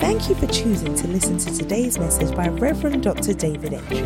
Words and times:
Thank 0.00 0.28
you 0.28 0.34
for 0.34 0.46
choosing 0.48 0.94
to 0.94 1.08
listen 1.08 1.38
to 1.38 1.56
today's 1.56 1.98
message 1.98 2.36
by 2.36 2.48
Reverend 2.48 3.02
Dr. 3.02 3.32
David 3.32 3.72
Entry. 3.72 4.02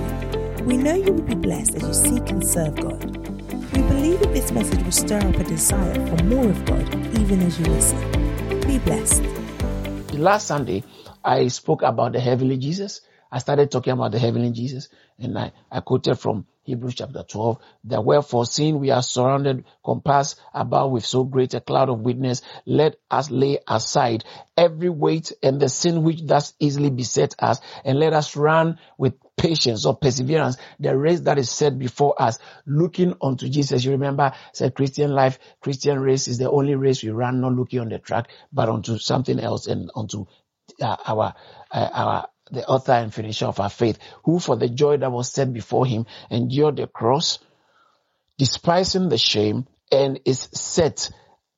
We 0.62 0.76
know 0.76 0.94
you 0.94 1.12
will 1.12 1.22
be 1.22 1.34
blessed 1.34 1.74
as 1.74 1.82
you 1.82 1.92
seek 1.92 2.30
and 2.30 2.46
serve 2.46 2.76
God. 2.76 3.04
We 3.74 3.82
believe 3.82 4.20
that 4.20 4.32
this 4.32 4.52
message 4.52 4.82
will 4.84 4.92
stir 4.92 5.18
up 5.18 5.34
a 5.34 5.42
desire 5.42 5.94
for 6.06 6.22
more 6.24 6.48
of 6.48 6.64
God 6.64 6.94
even 7.18 7.42
as 7.42 7.58
you 7.58 7.66
listen. 7.66 8.60
Be 8.68 8.78
blessed. 8.78 9.24
Last 10.12 10.46
Sunday, 10.46 10.84
I 11.24 11.48
spoke 11.48 11.82
about 11.82 12.12
the 12.12 12.20
heavenly 12.20 12.56
Jesus. 12.56 13.00
I 13.32 13.38
started 13.38 13.72
talking 13.72 13.92
about 13.92 14.12
the 14.12 14.20
heavenly 14.20 14.52
Jesus 14.52 14.88
and 15.18 15.36
I, 15.36 15.52
I 15.72 15.80
quoted 15.80 16.20
from 16.20 16.46
Hebrews 16.70 16.94
chapter 16.94 17.24
12 17.24 17.58
that 17.84 18.04
wherefore 18.04 18.46
seeing 18.46 18.78
we 18.78 18.90
are 18.90 19.02
surrounded, 19.02 19.64
compassed 19.84 20.40
about 20.54 20.92
with 20.92 21.04
so 21.04 21.24
great 21.24 21.52
a 21.54 21.60
cloud 21.60 21.88
of 21.88 22.00
witness, 22.00 22.42
let 22.64 22.96
us 23.10 23.28
lay 23.28 23.58
aside 23.66 24.24
every 24.56 24.88
weight 24.88 25.32
and 25.42 25.60
the 25.60 25.68
sin 25.68 26.04
which 26.04 26.22
thus 26.22 26.54
easily 26.60 26.90
beset 26.90 27.34
us 27.40 27.60
and 27.84 27.98
let 27.98 28.12
us 28.12 28.36
run 28.36 28.78
with 28.98 29.14
patience 29.36 29.84
or 29.84 29.96
perseverance 29.96 30.56
the 30.78 30.96
race 30.96 31.20
that 31.22 31.38
is 31.38 31.50
set 31.50 31.76
before 31.76 32.14
us 32.22 32.38
looking 32.66 33.14
unto 33.20 33.48
Jesus. 33.48 33.84
You 33.84 33.92
remember 33.92 34.32
said 34.52 34.74
Christian 34.76 35.10
life, 35.10 35.40
Christian 35.60 35.98
race 35.98 36.28
is 36.28 36.38
the 36.38 36.50
only 36.50 36.76
race 36.76 37.02
we 37.02 37.10
run 37.10 37.40
not 37.40 37.54
looking 37.54 37.80
on 37.80 37.88
the 37.88 37.98
track 37.98 38.30
but 38.52 38.68
onto 38.68 38.98
something 38.98 39.40
else 39.40 39.66
and 39.66 39.90
onto 39.96 40.26
uh, 40.80 40.96
our 41.04 41.34
uh, 41.72 41.88
our 41.92 42.28
the 42.50 42.66
author 42.66 42.92
and 42.92 43.12
finisher 43.12 43.46
of 43.46 43.60
our 43.60 43.70
faith, 43.70 43.98
who 44.24 44.38
for 44.38 44.56
the 44.56 44.68
joy 44.68 44.96
that 44.96 45.12
was 45.12 45.32
set 45.32 45.52
before 45.52 45.86
him 45.86 46.06
endured 46.30 46.76
the 46.76 46.86
cross, 46.86 47.38
despising 48.38 49.08
the 49.08 49.18
shame, 49.18 49.66
and 49.92 50.20
is 50.24 50.48
set 50.52 51.10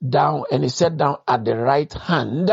down 0.06 0.44
and 0.50 0.64
is 0.64 0.74
set 0.74 0.96
down 0.96 1.18
at 1.28 1.44
the 1.44 1.56
right 1.56 1.92
hand 1.92 2.50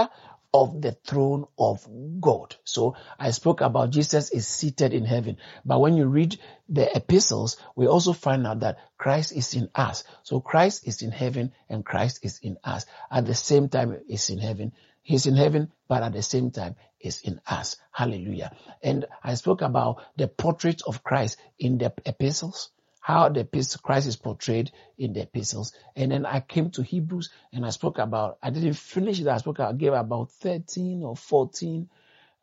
of 0.53 0.81
the 0.81 0.91
throne 1.05 1.45
of 1.57 1.87
God. 2.19 2.55
So 2.63 2.95
I 3.19 3.31
spoke 3.31 3.61
about 3.61 3.91
Jesus 3.91 4.31
is 4.31 4.47
seated 4.47 4.93
in 4.93 5.05
heaven. 5.05 5.37
But 5.63 5.79
when 5.79 5.95
you 5.95 6.07
read 6.07 6.39
the 6.67 6.95
epistles, 6.95 7.57
we 7.75 7.87
also 7.87 8.13
find 8.13 8.47
out 8.47 8.61
that 8.61 8.77
Christ 8.97 9.31
is 9.31 9.53
in 9.53 9.69
us. 9.75 10.03
So 10.23 10.39
Christ 10.39 10.87
is 10.87 11.01
in 11.01 11.11
heaven 11.11 11.51
and 11.69 11.85
Christ 11.85 12.19
is 12.23 12.39
in 12.41 12.57
us. 12.63 12.85
At 13.11 13.25
the 13.25 13.35
same 13.35 13.69
time, 13.69 13.99
is 14.07 14.29
in 14.29 14.39
heaven. 14.39 14.73
He's 15.03 15.27
in 15.27 15.35
heaven, 15.35 15.71
but 15.87 16.03
at 16.03 16.13
the 16.13 16.23
same 16.23 16.51
time 16.51 16.75
is 16.99 17.21
in 17.21 17.39
us. 17.47 17.77
Hallelujah. 17.91 18.55
And 18.81 19.05
I 19.23 19.35
spoke 19.35 19.61
about 19.61 20.03
the 20.17 20.27
portrait 20.27 20.81
of 20.85 21.03
Christ 21.03 21.37
in 21.57 21.77
the 21.77 21.93
epistles, 22.05 22.71
how 22.99 23.29
the 23.29 23.47
Christ 23.81 24.07
is 24.07 24.15
portrayed 24.15 24.71
in 24.97 25.13
the 25.13 25.21
epistles. 25.21 25.73
And 25.95 26.11
then 26.11 26.25
I 26.25 26.41
came 26.41 26.71
to 26.71 26.83
Hebrews 26.83 27.29
and 27.53 27.65
I 27.65 27.69
spoke 27.69 27.97
about, 27.97 28.37
I 28.41 28.49
didn't 28.49 28.73
finish 28.73 29.19
that. 29.21 29.35
I 29.35 29.37
spoke, 29.37 29.59
I 29.59 29.73
gave 29.73 29.93
about 29.93 30.31
13 30.31 31.03
or 31.03 31.15
14, 31.15 31.89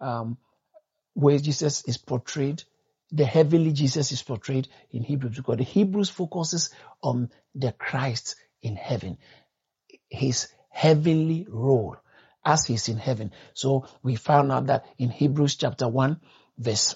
um, 0.00 0.38
ways 1.14 1.42
Jesus 1.42 1.84
is 1.86 1.98
portrayed. 1.98 2.62
The 3.12 3.24
heavenly 3.24 3.72
Jesus 3.72 4.10
is 4.10 4.22
portrayed 4.22 4.68
in 4.90 5.02
Hebrews 5.02 5.36
because 5.36 5.58
the 5.58 5.64
Hebrews 5.64 6.10
focuses 6.10 6.70
on 7.02 7.30
the 7.54 7.72
Christ 7.72 8.36
in 8.62 8.76
heaven, 8.76 9.18
his 10.08 10.48
heavenly 10.70 11.46
role 11.48 11.96
as 12.46 12.64
he's 12.64 12.88
in 12.88 12.96
heaven. 12.96 13.32
So 13.52 13.86
we 14.02 14.14
found 14.14 14.52
out 14.52 14.66
that 14.66 14.86
in 14.96 15.10
Hebrews 15.10 15.56
chapter 15.56 15.88
1 15.88 16.20
verse 16.56 16.94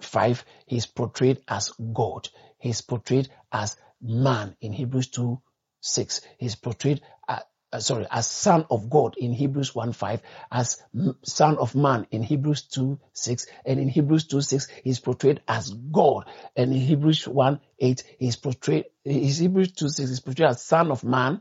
5, 0.00 0.44
he's 0.66 0.86
portrayed 0.86 1.42
as 1.48 1.72
God. 1.92 2.28
He's 2.58 2.80
portrayed 2.80 3.28
as 3.52 3.76
man 4.00 4.56
in 4.60 4.72
Hebrews 4.72 5.08
2 5.08 5.40
6. 5.80 6.20
He's 6.38 6.54
portrayed 6.54 7.02
uh, 7.28 7.40
uh, 7.72 7.80
sorry, 7.80 8.06
as 8.10 8.26
son 8.26 8.66
of 8.70 8.90
God 8.90 9.16
in 9.16 9.32
Hebrews 9.32 9.74
1 9.74 9.94
5, 9.94 10.20
as 10.50 10.82
son 11.24 11.56
of 11.56 11.74
man 11.74 12.06
in 12.10 12.22
Hebrews 12.22 12.64
2 12.64 13.00
6, 13.14 13.46
and 13.64 13.80
in 13.80 13.88
Hebrews 13.88 14.26
2 14.26 14.42
6, 14.42 14.68
he's 14.84 15.00
portrayed 15.00 15.40
as 15.48 15.70
God. 15.70 16.24
And 16.54 16.72
in 16.72 16.80
Hebrews 16.80 17.26
1 17.26 17.60
8, 17.78 18.04
he's 18.18 18.36
portrayed, 18.36 18.84
his 19.04 19.38
Hebrews 19.38 19.72
2 19.72 19.88
6 19.88 20.10
is 20.10 20.20
portrayed 20.20 20.50
as 20.50 20.62
son 20.62 20.90
of 20.90 21.02
man 21.02 21.40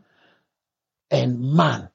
and 1.09 1.53
man 1.53 1.89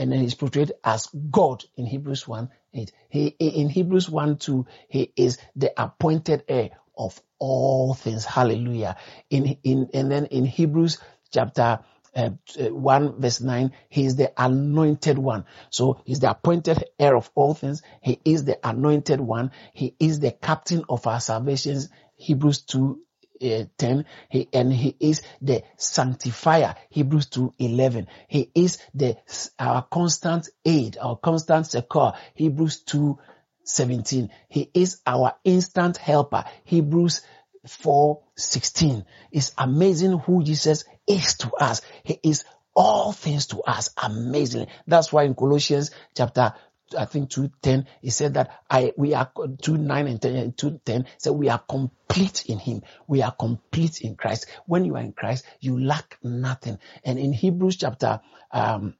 and 0.00 0.10
then 0.10 0.20
he's 0.20 0.34
portrayed 0.34 0.72
as 0.82 1.08
God 1.30 1.62
in 1.76 1.84
Hebrews 1.84 2.26
1 2.26 2.48
8. 2.72 2.92
He, 3.10 3.26
in 3.38 3.68
Hebrews 3.68 4.08
1 4.08 4.38
2, 4.38 4.66
he 4.88 5.12
is 5.14 5.36
the 5.54 5.72
appointed 5.76 6.42
heir 6.48 6.70
of 6.96 7.20
all 7.38 7.92
things. 7.92 8.24
Hallelujah. 8.24 8.96
In, 9.28 9.58
in, 9.62 9.90
and 9.92 10.10
then 10.10 10.24
in 10.26 10.46
Hebrews 10.46 10.98
chapter 11.30 11.80
uh, 12.16 12.30
1 12.56 13.20
verse 13.20 13.42
9, 13.42 13.72
he 13.90 14.06
is 14.06 14.16
the 14.16 14.32
anointed 14.42 15.18
one. 15.18 15.44
So 15.68 16.00
he's 16.06 16.20
the 16.20 16.30
appointed 16.30 16.82
heir 16.98 17.14
of 17.14 17.30
all 17.34 17.52
things. 17.52 17.82
He 18.00 18.20
is 18.24 18.44
the 18.44 18.58
anointed 18.66 19.20
one. 19.20 19.50
He 19.74 19.96
is 20.00 20.18
the 20.20 20.32
captain 20.32 20.82
of 20.88 21.06
our 21.06 21.20
salvations. 21.20 21.90
Hebrews 22.16 22.62
2 22.62 23.00
uh, 23.42 23.64
10 23.78 24.04
he, 24.28 24.48
and 24.52 24.72
he 24.72 24.96
is 25.00 25.22
the 25.40 25.62
sanctifier 25.76 26.74
hebrews 26.90 27.26
2 27.26 27.54
11 27.58 28.06
he 28.28 28.50
is 28.54 28.78
the 28.94 29.16
our 29.58 29.82
constant 29.82 30.48
aid 30.64 30.96
our 31.00 31.16
constant 31.16 31.66
succor 31.66 32.12
hebrews 32.34 32.80
2 32.82 33.18
17 33.64 34.30
he 34.48 34.70
is 34.74 35.00
our 35.06 35.34
instant 35.44 35.96
helper 35.96 36.44
hebrews 36.64 37.22
4 37.66 38.20
16 38.36 39.04
it's 39.32 39.52
amazing 39.58 40.18
who 40.18 40.42
jesus 40.42 40.84
is 41.10 41.34
to 41.34 41.50
us. 41.54 41.82
He 42.04 42.18
is 42.22 42.44
all 42.74 43.12
things 43.12 43.46
to 43.46 43.60
us 43.62 43.90
amazingly. 44.00 44.68
That's 44.86 45.12
why 45.12 45.24
in 45.24 45.34
colossians 45.34 45.90
chapter 46.16 46.54
I 46.96 47.04
think 47.04 47.30
210, 47.30 47.86
he 48.02 48.10
said 48.10 48.34
that 48.34 48.50
I, 48.68 48.92
we 48.96 49.14
are 49.14 49.30
2 49.62 49.76
9 49.76 50.06
and 50.06 50.20
10 50.22 50.36
and 50.36 50.56
2 50.56 50.80
10 50.84 51.06
said 51.18 51.30
we 51.32 51.48
are 51.48 51.58
complete 51.58 52.46
in 52.46 52.58
him. 52.58 52.82
We 53.06 53.22
are 53.22 53.32
complete 53.32 54.00
in 54.00 54.16
Christ. 54.16 54.46
When 54.66 54.84
you 54.84 54.96
are 54.96 55.02
in 55.02 55.12
Christ, 55.12 55.44
you 55.60 55.78
lack 55.78 56.18
nothing. 56.22 56.78
And 57.04 57.18
in 57.18 57.32
Hebrews 57.32 57.76
chapter, 57.76 58.20
um, 58.50 58.94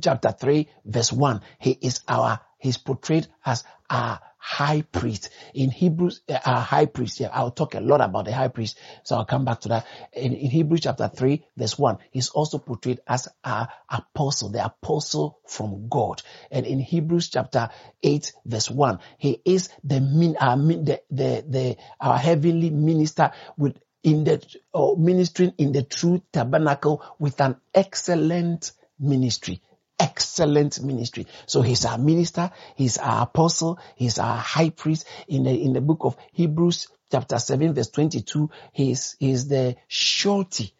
chapter 0.00 0.32
3 0.32 0.68
verse 0.84 1.12
1, 1.12 1.40
he 1.58 1.72
is 1.80 2.00
our, 2.08 2.40
he's 2.58 2.78
portrayed 2.78 3.26
as 3.44 3.64
our 3.90 4.20
high 4.42 4.82
priest. 4.82 5.30
In 5.54 5.70
Hebrews, 5.70 6.22
uh, 6.28 6.36
our 6.44 6.60
high 6.60 6.86
priest, 6.86 7.20
yeah, 7.20 7.28
I'll 7.32 7.52
talk 7.52 7.74
a 7.74 7.80
lot 7.80 8.00
about 8.00 8.24
the 8.24 8.32
high 8.34 8.48
priest, 8.48 8.76
so 9.04 9.14
I'll 9.14 9.24
come 9.24 9.44
back 9.44 9.60
to 9.60 9.68
that. 9.68 9.86
In, 10.12 10.32
in 10.32 10.50
Hebrews 10.50 10.80
chapter 10.80 11.08
3, 11.08 11.44
verse 11.56 11.78
1, 11.78 11.98
he's 12.10 12.28
also 12.30 12.58
portrayed 12.58 12.98
as 13.06 13.28
our 13.44 13.68
apostle, 13.88 14.48
the 14.50 14.64
apostle 14.64 15.38
from 15.46 15.88
God. 15.88 16.22
And 16.50 16.66
in 16.66 16.80
Hebrews 16.80 17.30
chapter 17.30 17.70
8, 18.02 18.32
verse 18.44 18.68
1, 18.68 18.98
he 19.16 19.40
is 19.44 19.68
the, 19.84 20.00
min, 20.00 20.36
uh, 20.36 20.56
the, 20.56 21.00
the, 21.08 21.44
the, 21.48 21.76
our 22.00 22.18
heavenly 22.18 22.70
minister 22.70 23.30
with 23.56 23.78
in 24.02 24.24
the 24.24 24.44
uh, 24.74 24.94
ministering 24.98 25.54
in 25.58 25.70
the 25.70 25.84
true 25.84 26.20
tabernacle 26.32 27.04
with 27.20 27.40
an 27.40 27.54
excellent 27.72 28.72
ministry 28.98 29.62
excellent 30.02 30.82
ministry. 30.82 31.26
So 31.46 31.62
he's 31.62 31.84
our 31.84 31.96
minister, 31.96 32.50
he's 32.74 32.98
our 32.98 33.22
apostle, 33.22 33.78
he's 33.94 34.18
our 34.18 34.36
high 34.36 34.70
priest. 34.70 35.06
In 35.28 35.44
the, 35.44 35.50
in 35.50 35.72
the 35.72 35.80
book 35.80 36.00
of 36.02 36.16
Hebrews 36.32 36.88
chapter 37.10 37.38
7 37.38 37.72
verse 37.72 37.88
22, 37.90 38.50
he's, 38.72 39.16
he's 39.20 39.46
the 39.46 39.76
surety, 39.86 40.74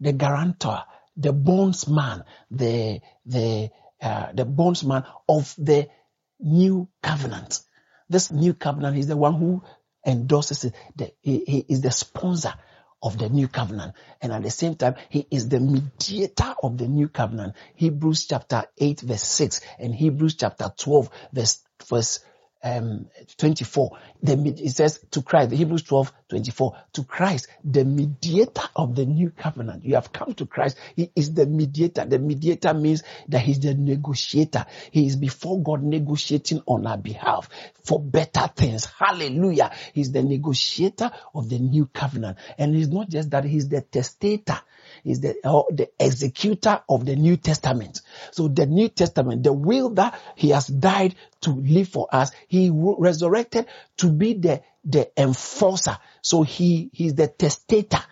the 0.00 0.12
guarantor, 0.12 0.84
the 1.16 1.32
bondsman, 1.32 2.22
the, 2.52 3.00
the, 3.26 3.70
uh, 4.00 4.32
the 4.32 4.44
bondsman 4.44 5.02
of 5.28 5.52
the 5.58 5.88
new 6.38 6.88
covenant. 7.02 7.60
This 8.08 8.30
new 8.30 8.54
covenant 8.54 8.96
is 8.96 9.08
the 9.08 9.16
one 9.16 9.34
who 9.34 9.64
endorses 10.06 10.64
it. 10.64 10.74
The, 10.94 11.12
he, 11.20 11.42
he 11.44 11.64
is 11.68 11.80
the 11.80 11.90
sponsor 11.90 12.54
of 13.02 13.18
the 13.18 13.28
new 13.28 13.48
covenant. 13.48 13.94
And 14.20 14.32
at 14.32 14.42
the 14.42 14.50
same 14.50 14.74
time, 14.74 14.96
he 15.08 15.26
is 15.30 15.48
the 15.48 15.60
mediator 15.60 16.54
of 16.62 16.78
the 16.78 16.88
new 16.88 17.08
covenant. 17.08 17.54
Hebrews 17.74 18.26
chapter 18.26 18.64
8 18.76 19.00
verse 19.00 19.22
6 19.22 19.60
and 19.78 19.94
Hebrews 19.94 20.34
chapter 20.34 20.72
12 20.76 21.10
verse, 21.32 21.62
verse 21.88 22.20
um, 22.62 23.06
24. 23.36 23.98
The, 24.22 24.54
it 24.58 24.70
says 24.70 25.04
to 25.12 25.22
Christ, 25.22 25.52
Hebrews 25.52 25.82
12, 25.84 26.12
24, 26.28 26.76
to 26.94 27.04
Christ, 27.04 27.48
the 27.64 27.84
mediator 27.84 28.68
of 28.74 28.94
the 28.94 29.06
new 29.06 29.30
covenant. 29.30 29.84
You 29.84 29.94
have 29.94 30.12
come 30.12 30.34
to 30.34 30.46
Christ. 30.46 30.76
He 30.96 31.10
is 31.14 31.34
the 31.34 31.46
mediator. 31.46 32.04
The 32.04 32.18
mediator 32.18 32.74
means 32.74 33.02
that 33.28 33.40
he's 33.40 33.60
the 33.60 33.74
negotiator. 33.74 34.66
He 34.90 35.06
is 35.06 35.16
before 35.16 35.62
God 35.62 35.82
negotiating 35.82 36.62
on 36.66 36.86
our 36.86 36.98
behalf 36.98 37.48
for 37.84 38.00
better 38.00 38.48
things. 38.54 38.86
Hallelujah. 38.86 39.72
He's 39.92 40.12
the 40.12 40.22
negotiator 40.22 41.10
of 41.34 41.48
the 41.48 41.58
new 41.58 41.86
covenant. 41.86 42.38
And 42.58 42.74
it's 42.74 42.88
not 42.88 43.08
just 43.08 43.30
that 43.30 43.44
he's 43.44 43.68
the 43.68 43.82
testator 43.82 44.60
is 45.08 45.20
the, 45.20 45.36
uh, 45.44 45.62
the 45.70 45.88
executor 45.98 46.82
of 46.88 47.04
the 47.04 47.16
New 47.16 47.36
Testament. 47.36 48.00
So 48.30 48.48
the 48.48 48.66
New 48.66 48.88
Testament, 48.88 49.42
the 49.42 49.52
will 49.52 49.90
that 49.90 50.20
he 50.34 50.50
has 50.50 50.66
died 50.66 51.14
to 51.42 51.50
live 51.50 51.88
for 51.88 52.08
us, 52.12 52.30
he 52.46 52.70
resurrected 52.72 53.66
to 53.98 54.10
be 54.10 54.34
the, 54.34 54.62
the 54.84 55.10
enforcer. 55.20 55.98
So 56.22 56.42
he, 56.42 56.90
he's 56.92 57.14
the 57.14 57.28
testator. 57.28 58.04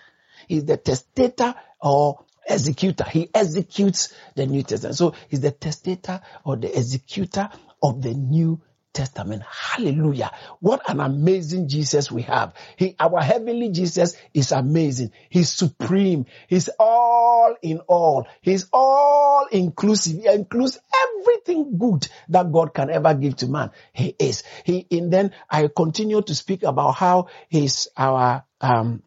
He's 0.49 0.65
the 0.65 0.77
testator 0.77 1.55
or 1.81 2.25
executor. 2.49 3.05
He 3.05 3.29
executes 3.35 4.15
the 4.35 4.47
New 4.47 4.63
Testament. 4.63 4.97
So 4.97 5.15
he's 5.29 5.41
the 5.41 5.51
testator 5.51 6.21
or 6.45 6.57
the 6.57 6.77
executor 6.77 7.49
of 7.83 8.03
the 8.03 8.15
New 8.15 8.61
Testament. 8.97 9.43
Hallelujah. 9.43 10.33
What 10.61 10.89
an 10.91 11.01
amazing 11.01 11.69
Jesus 11.69 12.11
we 12.11 12.23
have. 12.23 12.55
He, 12.77 12.97
our 12.99 13.21
heavenly 13.21 13.69
Jesus 13.69 14.17
is 14.33 14.53
amazing. 14.53 15.13
He's 15.29 15.53
supreme. 15.53 16.25
He's 16.49 16.71
all 16.79 17.55
in 17.61 17.81
all. 17.81 18.27
He's 18.41 18.67
all 18.73 19.47
inclusive. 19.53 20.23
He 20.23 20.29
includes 20.29 20.79
everything 21.09 21.77
good 21.79 22.09
that 22.31 22.51
God 22.51 22.73
can 22.73 22.91
ever 22.91 23.13
give 23.15 23.37
to 23.37 23.49
man. 23.49 23.71
He 23.93 24.17
is. 24.19 24.43
He, 24.65 24.87
and 24.91 25.13
then 25.13 25.33
I 25.51 25.69
continue 25.69 26.23
to 26.23 26.35
speak 26.35 26.63
about 26.63 26.93
how 26.93 27.27
he's 27.49 27.89
our, 27.97 28.45
um, 28.63 29.03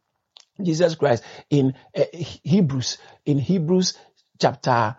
Jesus 0.62 0.96
Christ 0.96 1.24
in 1.50 1.74
uh, 1.98 2.04
Hebrews, 2.14 3.00
in 3.26 3.40
Hebrews 3.40 3.98
chapter 4.40 4.98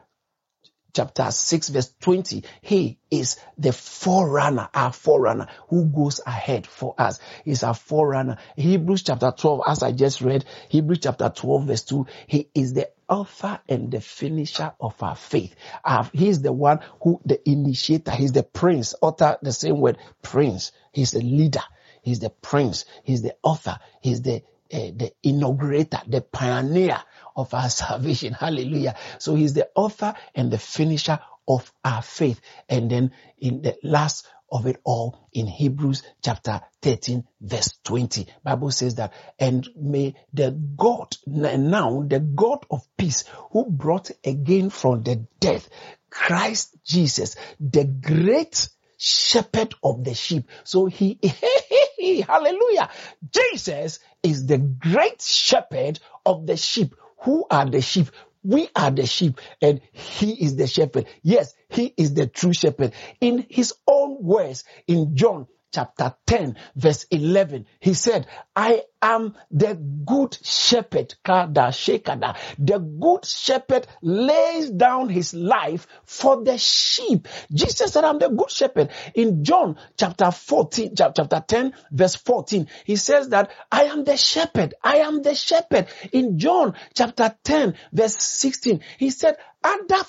chapter 0.93 1.31
6 1.31 1.69
verse 1.69 1.93
20 2.01 2.45
he 2.61 2.99
is 3.11 3.39
the 3.59 3.73
forerunner 3.73 4.69
our 4.75 4.93
forerunner 4.93 5.49
who 5.69 5.87
goes 5.87 6.21
ahead 6.27 6.67
for 6.67 6.95
us. 6.99 7.19
He's 7.45 7.63
our 7.63 7.75
forerunner. 7.75 8.39
Hebrews 8.57 9.03
chapter 9.03 9.33
12 9.37 9.63
as 9.67 9.83
i 9.83 9.93
just 9.93 10.21
read 10.21 10.45
hebrews 10.69 11.01
chapter 11.03 11.31
12 11.35 11.65
verse 11.65 11.83
2 11.83 12.07
he 12.27 12.49
is 12.55 12.75
the 12.75 12.91
author 13.11 13.61
and 13.69 13.91
the 13.91 14.01
finisher 14.01 14.73
of 14.81 15.03
our 15.03 15.17
faith. 15.17 15.55
Uh, 15.85 16.05
he's 16.13 16.41
the 16.41 16.53
one 16.53 16.79
who 17.03 17.21
the 17.25 17.47
initiator. 17.49 18.13
He's 18.13 18.33
the 18.33 18.45
prince. 18.45 18.95
Author 19.03 19.37
the 19.43 19.53
same 19.53 19.81
word 19.81 19.99
prince. 20.23 20.73
He's 20.93 21.11
the 21.11 21.21
leader. 21.21 21.63
He's 22.03 22.21
the 22.21 22.31
prince. 22.31 22.85
He's 23.03 23.23
the 23.23 23.35
author. 23.43 23.79
He's 24.01 24.23
the 24.23 24.43
uh, 24.73 24.95
the 24.95 25.13
inaugurator 25.25 26.01
the 26.07 26.21
pioneer 26.21 27.03
of 27.41 27.55
our 27.55 27.69
salvation. 27.71 28.33
Hallelujah. 28.33 28.97
So 29.19 29.35
he's 29.35 29.55
the 29.55 29.69
author 29.75 30.15
and 30.35 30.51
the 30.51 30.59
finisher 30.59 31.19
of 31.49 31.73
our 31.85 32.03
faith. 32.03 32.41
And 32.69 32.91
then 32.91 33.13
in 33.39 33.63
the 33.63 33.77
last 33.83 34.27
of 34.53 34.67
it 34.67 34.81
all 34.85 35.29
in 35.33 35.47
Hebrews 35.47 36.03
chapter 36.23 36.61
13 36.83 37.25
verse 37.41 37.79
20. 37.85 38.27
Bible 38.43 38.71
says 38.71 38.97
that, 38.97 39.13
and 39.39 39.69
may 39.77 40.15
the 40.33 40.51
God, 40.51 41.17
now 41.27 42.03
the 42.07 42.21
God 42.21 42.67
of 42.71 42.87
peace 42.97 43.25
who 43.53 43.71
brought 43.71 44.11
again 44.25 44.71
from 44.71 45.03
the 45.03 45.27
death 45.39 45.69
Christ 46.11 46.77
Jesus, 46.85 47.37
the 47.61 47.85
great 47.85 48.69
shepherd 48.97 49.75
of 49.83 50.05
the 50.05 50.15
sheep. 50.15 50.49
So 50.65 50.87
he, 50.87 51.19
hallelujah, 52.27 52.91
Jesus 53.33 54.01
is 54.23 54.47
the 54.47 54.59
great 54.59 55.23
shepherd 55.23 56.01
of 56.27 56.47
the 56.47 56.57
sheep 56.57 56.95
who 57.23 57.47
are 57.51 57.67
the 57.67 57.81
sheep? 57.81 58.09
We 58.43 58.69
are 58.75 58.91
the 58.91 59.07
sheep 59.07 59.41
and 59.61 59.81
he 59.93 60.33
is 60.33 60.57
the 60.57 60.67
shepherd. 60.67 61.07
Yes, 61.23 61.55
he 61.69 61.93
is 61.97 62.15
the 62.15 62.27
true 62.27 62.53
shepherd. 62.55 62.93
In 63.21 63.47
his 63.49 63.75
own 63.87 64.23
words, 64.23 64.65
in 64.87 65.17
John 65.17 65.47
chapter 65.73 66.15
10 66.27 66.57
verse 66.77 67.07
11 67.11 67.67
he 67.81 67.95
said 67.95 68.27
i 68.57 68.83
am 69.03 69.35
the 69.51 69.75
good 69.75 70.37
shepherd. 70.43 71.15
Kada 71.25 71.71
shekada. 71.73 72.37
The 72.59 72.79
good 72.79 73.25
shepherd 73.25 73.87
lays 74.03 74.71
down 74.71 75.09
his 75.09 75.35
life 75.35 75.87
for 76.05 76.45
the 76.45 76.59
sheep. 76.59 77.29
Jesus 77.53 77.93
said 77.93 78.05
i'm 78.05 78.19
the 78.19 78.29
good 78.29 78.51
shepherd. 78.51 78.91
In 79.15 79.45
john 79.45 79.77
chapter 79.97 80.31
14 80.31 80.95
chapter 80.97 81.45
10 81.47 81.75
verse 81.91 82.17
14 82.17 82.69
he 82.85 82.97
says 82.97 83.29
that 83.31 83.51
i 83.71 83.85
am 83.85 84.05
the 84.05 84.17
shepherd 84.17 84.75
i 84.83 84.99
am 84.99 85.23
the 85.23 85.35
shepherd. 85.35 85.87
In 86.13 86.39
john 86.39 86.75
chapter 86.95 87.35
10 87.45 87.75
verse 87.93 88.17
16 88.17 88.81
he 88.99 89.11
said 89.11 89.37
other 89.65 90.05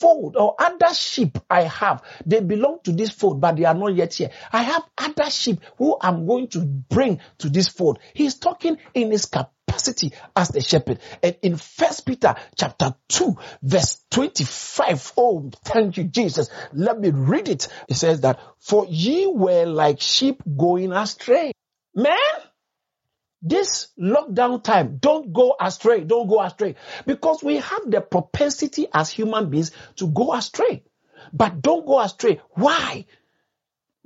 fold 0.00 0.36
or 0.36 0.56
other 0.58 0.94
sheep 0.94 1.38
I 1.48 1.62
have. 1.62 2.02
They 2.26 2.40
belong 2.40 2.80
to 2.84 2.92
this 2.92 3.10
fold, 3.10 3.40
but 3.40 3.56
they 3.56 3.64
are 3.64 3.74
not 3.74 3.94
yet 3.94 4.14
here. 4.14 4.30
I 4.52 4.62
have 4.62 4.82
other 4.98 5.30
sheep 5.30 5.60
who 5.76 5.96
I'm 6.00 6.26
going 6.26 6.48
to 6.48 6.60
bring 6.60 7.20
to 7.38 7.48
this 7.48 7.68
fold. 7.68 7.98
He's 8.14 8.34
talking 8.34 8.78
in 8.94 9.10
his 9.10 9.26
capacity 9.26 10.12
as 10.34 10.48
the 10.48 10.60
shepherd. 10.60 11.00
And 11.22 11.36
in 11.42 11.56
First 11.56 12.06
Peter 12.06 12.34
chapter 12.56 12.94
2 13.08 13.36
verse 13.62 14.02
25, 14.10 15.12
oh, 15.16 15.50
thank 15.64 15.96
you, 15.96 16.04
Jesus. 16.04 16.50
Let 16.72 16.98
me 16.98 17.10
read 17.10 17.48
it. 17.48 17.68
It 17.88 17.94
says 17.94 18.22
that, 18.22 18.40
for 18.58 18.86
ye 18.86 19.26
were 19.26 19.66
like 19.66 20.00
sheep 20.00 20.42
going 20.56 20.92
astray. 20.92 21.52
Man, 21.94 22.16
this 23.42 23.88
lockdown 23.98 24.62
time, 24.62 24.98
don't 24.98 25.32
go 25.32 25.54
astray. 25.60 26.04
Don't 26.04 26.28
go 26.28 26.42
astray. 26.42 26.76
Because 27.06 27.42
we 27.42 27.56
have 27.56 27.90
the 27.90 28.00
propensity 28.00 28.86
as 28.92 29.10
human 29.10 29.50
beings 29.50 29.72
to 29.96 30.08
go 30.08 30.34
astray. 30.34 30.82
But 31.32 31.62
don't 31.62 31.86
go 31.86 32.00
astray. 32.00 32.40
Why? 32.50 33.06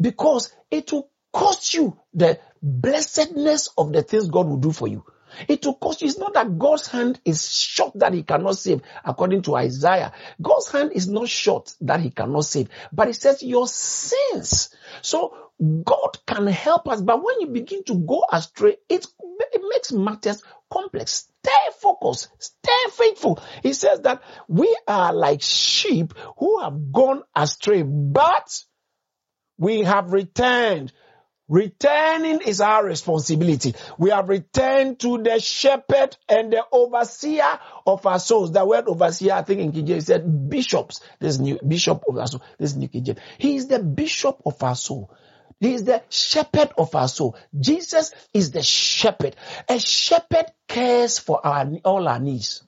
Because 0.00 0.52
it 0.70 0.92
will 0.92 1.10
cost 1.32 1.74
you 1.74 1.98
the 2.12 2.38
blessedness 2.62 3.68
of 3.76 3.92
the 3.92 4.02
things 4.02 4.28
God 4.28 4.46
will 4.46 4.58
do 4.58 4.72
for 4.72 4.88
you. 4.88 5.04
It 5.48 5.64
will 5.64 5.74
cost 5.74 6.02
you. 6.02 6.08
It's 6.08 6.18
not 6.18 6.34
that 6.34 6.58
God's 6.58 6.88
hand 6.88 7.20
is 7.24 7.50
short 7.50 7.92
that 7.96 8.14
he 8.14 8.22
cannot 8.22 8.56
save, 8.56 8.82
according 9.04 9.42
to 9.42 9.56
Isaiah. 9.56 10.12
God's 10.40 10.70
hand 10.70 10.92
is 10.92 11.08
not 11.08 11.28
short 11.28 11.74
that 11.80 12.00
he 12.00 12.10
cannot 12.10 12.44
save, 12.44 12.68
but 12.92 13.08
it 13.08 13.14
says 13.14 13.42
your 13.42 13.66
sins. 13.68 14.74
So 15.02 15.36
God 15.60 16.18
can 16.26 16.46
help 16.46 16.88
us, 16.88 17.00
but 17.00 17.22
when 17.22 17.40
you 17.40 17.46
begin 17.48 17.84
to 17.84 17.94
go 17.94 18.24
astray, 18.30 18.76
it, 18.88 19.06
it 19.52 19.62
makes 19.68 19.92
matters 19.92 20.42
complex. 20.70 21.28
Stay 21.44 21.78
focused, 21.80 22.28
stay 22.38 22.90
faithful. 22.92 23.38
He 23.62 23.72
says 23.74 24.00
that 24.00 24.22
we 24.48 24.76
are 24.88 25.12
like 25.12 25.42
sheep 25.42 26.14
who 26.38 26.60
have 26.60 26.92
gone 26.92 27.22
astray, 27.36 27.82
but 27.82 28.64
we 29.58 29.80
have 29.82 30.12
returned 30.12 30.92
Returning 31.48 32.40
is 32.40 32.62
our 32.62 32.84
responsibility. 32.84 33.74
We 33.98 34.10
have 34.10 34.30
returned 34.30 34.98
to 35.00 35.22
the 35.22 35.38
shepherd 35.40 36.16
and 36.26 36.52
the 36.52 36.64
overseer 36.72 37.58
of 37.86 38.06
our 38.06 38.18
souls. 38.18 38.52
The 38.52 38.64
word 38.64 38.86
overseer, 38.86 39.34
I 39.34 39.42
think 39.42 39.60
in 39.60 39.72
King 39.72 39.86
James 39.86 40.06
said 40.06 40.48
bishops. 40.48 41.00
This 41.20 41.38
new 41.38 41.58
bishop 41.66 42.02
of 42.08 42.16
our 42.16 42.26
soul. 42.26 42.42
This 42.58 42.70
is 42.70 42.76
New 42.76 42.88
King 42.88 43.04
James. 43.04 43.20
He 43.36 43.56
is 43.56 43.68
the 43.68 43.78
bishop 43.78 44.40
of 44.46 44.62
our 44.62 44.74
soul. 44.74 45.10
He 45.60 45.74
is 45.74 45.84
the 45.84 46.02
shepherd 46.08 46.70
of 46.78 46.94
our 46.94 47.08
soul. 47.08 47.36
Jesus 47.58 48.12
is 48.32 48.50
the 48.50 48.62
shepherd. 48.62 49.36
A 49.68 49.78
shepherd 49.78 50.46
cares 50.66 51.18
for 51.18 51.46
our, 51.46 51.70
all 51.84 52.08
our 52.08 52.20
needs. 52.20 52.64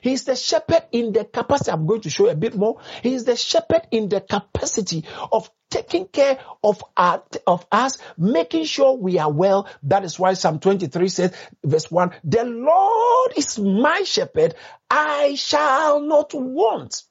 He's 0.00 0.24
the 0.24 0.36
shepherd 0.36 0.84
in 0.92 1.12
the 1.12 1.24
capacity. 1.24 1.70
I'm 1.70 1.86
going 1.86 2.02
to 2.02 2.10
show 2.10 2.28
a 2.28 2.34
bit 2.34 2.56
more. 2.56 2.80
He's 3.02 3.24
the 3.24 3.36
shepherd 3.36 3.82
in 3.90 4.08
the 4.08 4.20
capacity 4.20 5.04
of 5.32 5.50
taking 5.70 6.06
care 6.06 6.38
of 6.62 6.82
our, 6.96 7.22
of 7.46 7.66
us, 7.72 7.98
making 8.16 8.64
sure 8.64 8.96
we 8.96 9.18
are 9.18 9.32
well. 9.32 9.68
That 9.82 10.04
is 10.04 10.18
why 10.18 10.34
Psalm 10.34 10.60
23 10.60 11.08
says, 11.08 11.34
verse 11.64 11.90
1, 11.90 12.12
the 12.22 12.44
Lord 12.44 13.32
is 13.36 13.58
my 13.58 14.02
shepherd. 14.04 14.54
I 14.90 15.34
shall 15.34 16.00
not 16.00 16.32
want. 16.34 17.02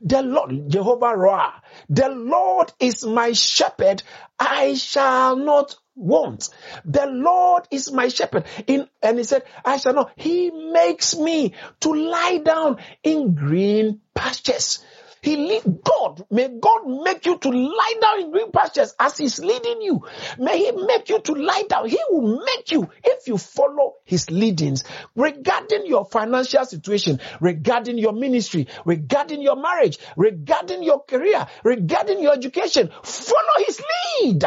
The 0.00 0.22
Lord, 0.22 0.68
Jehovah 0.68 1.16
Ra, 1.16 1.52
the 1.88 2.08
Lord 2.08 2.72
is 2.80 3.04
my 3.04 3.32
shepherd. 3.32 4.02
I 4.38 4.74
shall 4.74 5.36
not 5.36 5.76
want. 5.94 6.48
The 6.84 7.06
Lord 7.06 7.68
is 7.70 7.92
my 7.92 8.08
shepherd. 8.08 8.44
In, 8.66 8.88
and 9.02 9.18
he 9.18 9.24
said, 9.24 9.42
I 9.64 9.76
shall 9.76 9.94
not. 9.94 10.12
He 10.16 10.50
makes 10.50 11.16
me 11.16 11.54
to 11.80 11.92
lie 11.92 12.38
down 12.38 12.78
in 13.02 13.34
green 13.34 14.00
pastures. 14.14 14.84
He 15.22 15.36
lead 15.36 15.62
God. 15.84 16.24
May 16.30 16.48
God 16.48 16.86
make 16.86 17.26
you 17.26 17.38
to 17.38 17.50
lie 17.50 17.94
down 18.00 18.20
in 18.22 18.30
green 18.32 18.50
pastures 18.52 18.94
as 18.98 19.18
He's 19.18 19.38
leading 19.38 19.82
you. 19.82 20.06
May 20.38 20.58
He 20.58 20.72
make 20.72 21.08
you 21.08 21.20
to 21.20 21.32
lie 21.34 21.64
down. 21.68 21.88
He 21.88 21.98
will 22.08 22.42
make 22.44 22.70
you 22.70 22.88
if 23.04 23.28
you 23.28 23.36
follow 23.36 23.94
His 24.04 24.30
leadings 24.30 24.84
regarding 25.14 25.86
your 25.86 26.04
financial 26.04 26.64
situation, 26.64 27.20
regarding 27.40 27.98
your 27.98 28.12
ministry, 28.12 28.68
regarding 28.84 29.42
your 29.42 29.56
marriage, 29.56 29.98
regarding 30.16 30.82
your 30.82 31.02
career, 31.04 31.46
regarding 31.64 32.22
your 32.22 32.32
education. 32.32 32.90
Follow 33.02 33.64
His 33.66 33.82
lead. 34.22 34.44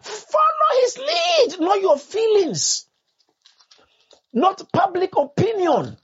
Follow 0.00 0.80
his 0.82 0.98
lead, 0.98 1.60
not 1.60 1.80
your 1.80 1.98
feelings, 1.98 2.86
not 4.32 4.62
public 4.72 5.16
opinion. 5.16 5.96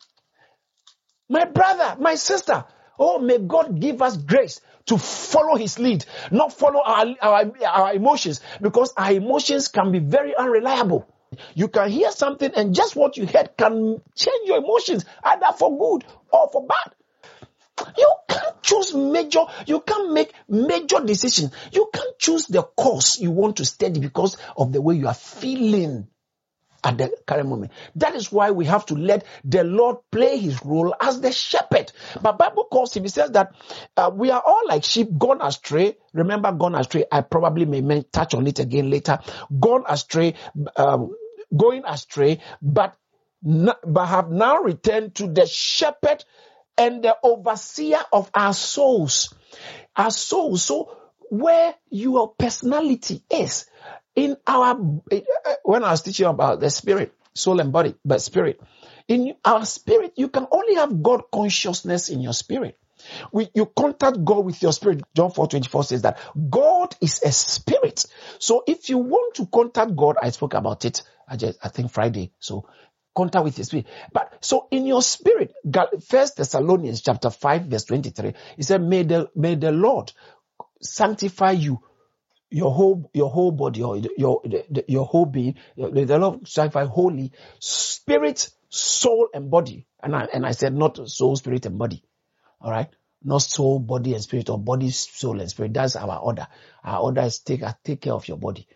My 1.29 1.45
brother, 1.45 1.97
my 2.01 2.17
sister, 2.17 2.65
oh, 3.01 3.19
may 3.19 3.39
God 3.39 3.81
give 3.81 4.03
us 4.03 4.17
grace 4.17 4.61
to 4.87 4.99
follow 4.99 5.57
his 5.57 5.79
lead, 5.79 6.05
not 6.31 6.53
follow 6.53 6.83
our, 6.85 7.07
our, 7.21 7.53
our 7.67 7.95
emotions, 7.95 8.41
because 8.61 8.93
our 8.97 9.13
emotions 9.13 9.69
can 9.69 9.91
be 9.91 9.99
very 9.99 10.37
unreliable. 10.37 11.09
You 11.55 11.69
can 11.69 11.91
hear 11.91 12.11
something 12.11 12.51
and 12.55 12.75
just 12.75 12.97
what 12.97 13.17
you 13.17 13.27
heard 13.27 13.57
can 13.57 14.01
change 14.17 14.49
your 14.49 14.59
emotions 14.59 15.05
either 15.23 15.47
for 15.57 15.77
good 15.79 16.05
or 16.33 16.51
for 16.53 16.67
bad. 16.67 17.95
You 17.97 18.13
can't 18.29 18.63
choose 18.63 18.95
major, 18.95 19.45
you 19.67 19.81
can't 19.81 20.13
make 20.13 20.35
major 20.49 21.01
decisions. 21.01 21.53
You 21.73 21.89
can't 21.93 22.19
choose 22.19 22.47
the 22.47 22.63
course 22.63 23.19
you 23.19 23.31
want 23.31 23.57
to 23.57 23.65
study 23.65 24.01
because 24.01 24.37
of 24.57 24.73
the 24.73 24.83
way 24.83 24.97
you 24.97 25.07
are 25.07 25.15
feeling. 25.15 26.09
At 26.85 26.99
the 26.99 27.13
current 27.27 27.49
moment. 27.49 27.73
That 27.97 28.15
is 28.15 28.33
why 28.33 28.51
we 28.51 28.65
have 28.67 28.87
to 28.87 28.95
let 28.95 29.25
the 29.45 29.65
Lord 29.65 29.99
play 30.11 30.39
his 30.39 30.65
role 30.65 30.95
as 31.01 31.21
the 31.21 31.33
shepherd. 31.33 31.93
But 32.21 32.39
Bible 32.39 32.67
calls 32.71 32.97
him, 32.97 33.05
he 33.05 33.09
says 33.09 33.31
that 33.33 33.55
uh, 33.97 34.11
we 34.13 34.31
are 34.31 34.43
all 34.45 34.63
like 34.67 34.85
sheep 34.85 35.09
gone 35.19 35.41
astray. 35.43 35.97
Remember 36.13 36.53
gone 36.53 36.75
astray. 36.75 37.05
I 37.11 37.23
probably 37.23 37.65
may 37.65 38.03
touch 38.03 38.35
on 38.35 38.47
it 38.47 38.59
again 38.59 38.91
later. 38.91 39.19
Gone 39.59 39.85
astray, 39.89 40.35
um, 40.77 41.15
going 41.57 41.83
astray, 41.87 42.41
but, 42.63 42.97
but 43.43 44.07
have 44.07 44.31
now 44.31 44.59
returned 44.59 45.15
to 45.17 45.27
the 45.27 45.47
shepherd 45.47 46.25
and 46.79 47.03
the 47.03 47.17
overseer 47.23 48.01
of 48.13 48.31
our 48.35 48.55
souls. 48.55 49.35
Our 49.97 50.11
souls. 50.11 50.65
So 50.65 50.97
where 51.31 51.75
your 51.91 52.35
personality 52.35 53.23
is 53.31 53.67
in 54.15 54.37
our, 54.47 55.01
eh, 55.11 55.21
eh, 55.47 55.55
when 55.65 55.85
I 55.85 55.91
was 55.91 56.03
teaching 56.03 56.27
about 56.27 56.61
the 56.61 56.71
spirit, 56.71 57.15
soul 57.35 57.61
and 57.61 57.73
body, 57.73 57.95
but 58.05 58.21
spirit, 58.23 58.61
in 59.09 59.35
our 59.45 59.65
spirit, 59.65 60.13
you 60.17 60.29
can 60.29 60.47
only 60.51 60.75
have 60.77 61.03
God 61.03 61.23
consciousness 61.33 62.09
in 62.09 62.21
your 62.21 62.33
spirit. 62.33 62.79
We, 63.33 63.49
you 63.55 63.67
contact 63.67 64.25
God 64.25 64.45
with 64.45 64.63
your 64.63 64.73
spirit. 64.73 65.03
John 65.15 65.31
4 65.31 65.49
24 65.49 65.85
says 65.85 66.03
that 66.03 66.19
God 66.51 66.95
is 67.01 67.23
a 67.25 67.33
spirit. 67.33 68.05
So 68.39 68.63
if 68.67 68.89
you 68.89 68.99
want 68.99 69.37
to 69.37 69.47
contact 69.47 69.97
God, 69.97 70.17
I 70.21 70.31
spoke 70.31 70.55
about 70.55 70.85
it, 70.85 71.03
I 71.27 71.37
just, 71.37 71.59
I 71.63 71.69
think 71.69 71.91
Friday. 71.91 72.33
So 72.39 72.69
contact 73.17 73.45
with 73.45 73.57
his 73.57 73.69
spirit. 73.69 73.87
But 74.13 74.45
so 74.45 74.69
in 74.71 74.87
your 74.87 75.03
spirit, 75.03 75.55
First 76.07 76.37
Thessalonians 76.37 77.01
chapter 77.01 77.31
5 77.31 77.63
verse 77.63 77.85
23, 77.85 78.35
he 78.57 78.63
said, 78.63 78.83
may 78.83 79.03
the, 79.03 79.31
may 79.35 79.55
the 79.55 79.73
Lord 79.73 80.13
sanctify 80.81 81.53
you 81.53 81.83
your 82.51 82.73
whole 82.73 83.11
your 83.15 83.31
whole 83.31 83.53
body 83.53 83.83
or 83.83 83.97
your 83.97 84.11
your, 84.17 84.43
your 84.89 85.07
whole 85.07 85.27
being 85.27 85.57
the 85.77 86.19
Lord 86.19 86.47
sanctify 86.49 86.85
holy 86.87 87.33
spirit 87.59 88.51
soul 88.71 89.29
and 89.35 89.51
body. 89.51 89.87
And 90.03 90.17
I, 90.17 90.25
and 90.33 90.47
I 90.47 90.53
said 90.53 90.75
not 90.75 91.09
soul 91.09 91.37
spirit 91.37 91.67
and 91.67 91.79
body. 91.79 92.03
All 92.61 92.71
right? 92.71 92.89
Not 93.23 93.43
soul 93.43 93.79
body 93.79 94.15
and 94.15 94.23
spirit 94.23 94.49
or 94.49 94.59
body 94.59 94.91
soul 94.91 95.41
and 95.41 95.51
spirit. 95.51 95.75
That's 95.75 95.97
our 95.97 96.19
order. 96.19 96.47
Our 96.83 97.01
order 97.01 97.23
is 97.23 97.41
take 97.41 97.63
uh, 97.63 97.75
take 97.85 98.01
care 98.01 98.15
of 98.15 98.27
your 98.27 98.39
body. 98.39 98.67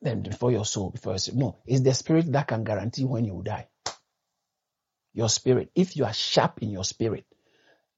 Then 0.00 0.22
before 0.22 0.50
your 0.50 0.64
soul 0.64 0.90
before 0.90 1.12
your 1.12 1.18
soul. 1.18 1.36
no 1.36 1.58
it's 1.66 1.82
the 1.82 1.92
spirit 1.92 2.32
that 2.32 2.48
can 2.48 2.64
guarantee 2.64 3.04
when 3.04 3.26
you 3.26 3.42
die. 3.44 3.68
Your 5.12 5.28
spirit. 5.28 5.70
If 5.74 5.96
you 5.96 6.04
are 6.04 6.12
sharp 6.12 6.62
in 6.62 6.70
your 6.70 6.84
spirit 6.84 7.26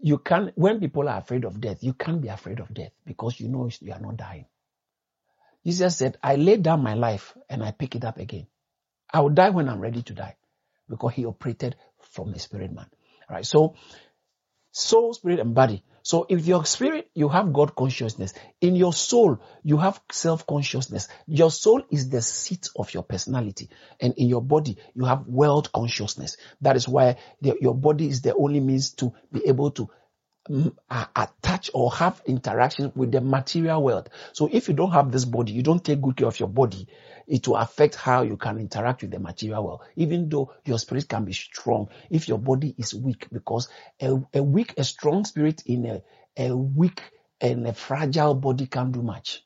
you 0.03 0.19
can't, 0.19 0.53
when 0.57 0.81
people 0.81 1.09
are 1.09 1.19
afraid 1.19 1.45
of 1.45 1.61
death, 1.61 1.83
you 1.83 1.95
can't 1.95 2.21
be 2.21 2.29
afraid 2.29 2.61
of 2.61 2.75
death 2.75 2.93
because 3.07 3.41
you 3.41 3.49
know 3.49 3.71
you 3.81 3.93
are 3.93 4.01
not 4.01 4.17
dying. 4.19 4.47
Jesus 5.65 5.97
said, 5.97 6.19
I 6.23 6.37
lay 6.37 6.57
down 6.57 6.83
my 6.83 6.95
life 6.95 7.37
and 7.49 7.63
I 7.63 7.71
pick 7.71 7.95
it 7.95 8.05
up 8.05 8.19
again. 8.19 8.49
I 9.13 9.21
will 9.21 9.31
die 9.31 9.51
when 9.51 9.69
I'm 9.69 9.81
ready 9.81 10.03
to 10.03 10.15
die 10.15 10.37
because 10.89 11.15
he 11.15 11.25
operated 11.27 11.77
from 12.01 12.33
the 12.33 12.39
spirit 12.41 12.73
man. 12.73 12.87
All 13.31 13.37
right. 13.37 13.47
So 13.47 13.77
soul, 14.73 15.15
spirit, 15.15 15.41
and 15.41 15.55
body. 15.55 15.85
So 16.03 16.27
if 16.29 16.47
your 16.47 16.65
spirit, 16.65 17.11
you 17.15 17.29
have 17.29 17.53
God 17.53 17.77
consciousness. 17.77 18.35
In 18.61 18.75
your 18.77 18.93
soul, 18.93 19.39
you 19.63 19.77
have 19.79 20.01
self 20.11 20.47
consciousness. 20.47 21.09
Your 21.27 21.51
soul 21.51 21.83
is 21.91 22.11
the 22.11 22.23
seat 22.23 22.69
of 22.77 22.93
your 22.93 23.03
personality. 23.03 23.69
And 24.01 24.15
in 24.17 24.29
your 24.29 24.43
body, 24.43 24.79
you 24.95 25.05
have 25.05 25.27
world 25.27 25.71
consciousness. 25.73 26.37
That 26.61 26.77
is 26.77 26.89
why 26.89 27.17
the, 27.41 27.57
your 27.61 27.75
body 27.75 28.09
is 28.09 28.23
the 28.23 28.35
only 28.35 28.61
means 28.61 28.91
to 28.95 29.13
be 29.33 29.47
able 29.47 29.71
to 29.73 29.89
attach 30.91 31.71
or 31.75 31.93
have 31.93 32.23
interaction 32.27 32.93
with 32.95 33.13
the 33.13 33.21
material 33.21 33.83
world. 33.83 34.11
So 34.33 34.49
if 34.53 34.69
you 34.69 34.75
don't 34.75 34.93
have 34.93 35.11
this 35.13 35.25
body, 35.25 35.53
you 35.53 35.63
don't 35.63 35.85
take 35.85 36.01
good 36.03 36.17
care 36.17 36.29
of 36.29 36.39
your 36.41 36.49
body, 36.49 36.89
it 37.27 37.47
will 37.49 37.57
affect 37.57 37.95
how 37.95 38.23
you 38.23 38.37
can 38.37 38.59
interact 38.59 39.03
with 39.03 39.13
the 39.13 39.21
material 39.21 39.65
world. 39.65 39.81
Even 39.97 40.29
though 40.29 40.53
your 40.65 40.79
spirit 40.79 41.09
can 41.09 41.25
be 41.25 41.33
strong, 41.33 41.89
if 42.11 42.29
your 42.29 42.39
body 42.39 42.75
is 42.79 42.95
weak, 42.95 43.29
because 43.33 43.69
a, 44.01 44.21
a 44.35 44.43
weak, 44.43 44.75
a 44.77 44.85
strong 44.85 45.25
spirit 45.25 45.63
in 45.67 45.87
a, 45.87 46.03
a 46.37 46.57
weak 46.57 47.03
and 47.41 47.67
a 47.67 47.73
fragile 47.73 48.35
body 48.35 48.67
can't 48.67 48.93
do 48.93 49.03
much. 49.03 49.45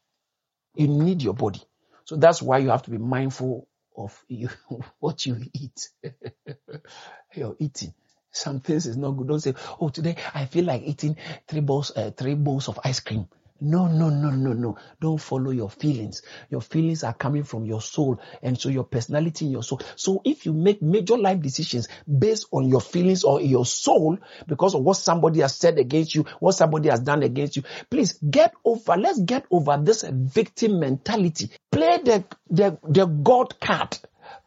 You 0.74 0.88
need 0.88 1.22
your 1.22 1.34
body. 1.34 1.62
So 2.04 2.16
that's 2.16 2.42
why 2.42 2.58
you 2.58 2.70
have 2.70 2.82
to 2.82 2.90
be 2.90 2.98
mindful 2.98 3.68
of 3.96 4.24
you, 4.28 4.48
what 4.98 5.26
you 5.26 5.38
eat. 5.52 5.88
You're 7.34 7.56
eating. 7.58 7.94
Some 8.36 8.60
things 8.60 8.86
is 8.86 8.96
not 8.96 9.12
good. 9.12 9.28
Don't 9.28 9.40
say, 9.40 9.54
oh, 9.80 9.88
today 9.88 10.16
I 10.34 10.46
feel 10.46 10.64
like 10.64 10.82
eating 10.82 11.16
three 11.48 11.60
bowls, 11.60 11.90
uh, 11.96 12.10
three 12.10 12.34
bowls 12.34 12.68
of 12.68 12.78
ice 12.84 13.00
cream. 13.00 13.28
No, 13.58 13.86
no, 13.86 14.10
no, 14.10 14.28
no, 14.30 14.52
no. 14.52 14.76
Don't 15.00 15.18
follow 15.18 15.50
your 15.50 15.70
feelings. 15.70 16.20
Your 16.50 16.60
feelings 16.60 17.02
are 17.02 17.14
coming 17.14 17.42
from 17.42 17.64
your 17.64 17.80
soul 17.80 18.20
and 18.42 18.60
so 18.60 18.68
your 18.68 18.84
personality 18.84 19.46
in 19.46 19.50
your 19.50 19.62
soul. 19.62 19.80
So 19.96 20.20
if 20.24 20.44
you 20.44 20.52
make 20.52 20.82
major 20.82 21.16
life 21.16 21.40
decisions 21.40 21.88
based 22.06 22.46
on 22.52 22.68
your 22.68 22.82
feelings 22.82 23.24
or 23.24 23.40
your 23.40 23.64
soul 23.64 24.18
because 24.46 24.74
of 24.74 24.82
what 24.82 24.98
somebody 24.98 25.40
has 25.40 25.56
said 25.56 25.78
against 25.78 26.14
you, 26.14 26.26
what 26.38 26.52
somebody 26.52 26.90
has 26.90 27.00
done 27.00 27.22
against 27.22 27.56
you, 27.56 27.62
please 27.88 28.18
get 28.18 28.52
over, 28.62 28.96
let's 28.98 29.20
get 29.22 29.46
over 29.50 29.80
this 29.82 30.04
victim 30.06 30.78
mentality. 30.78 31.50
Play 31.72 31.98
the, 32.04 32.24
the, 32.50 32.78
the 32.86 33.06
God 33.06 33.58
card. 33.58 33.98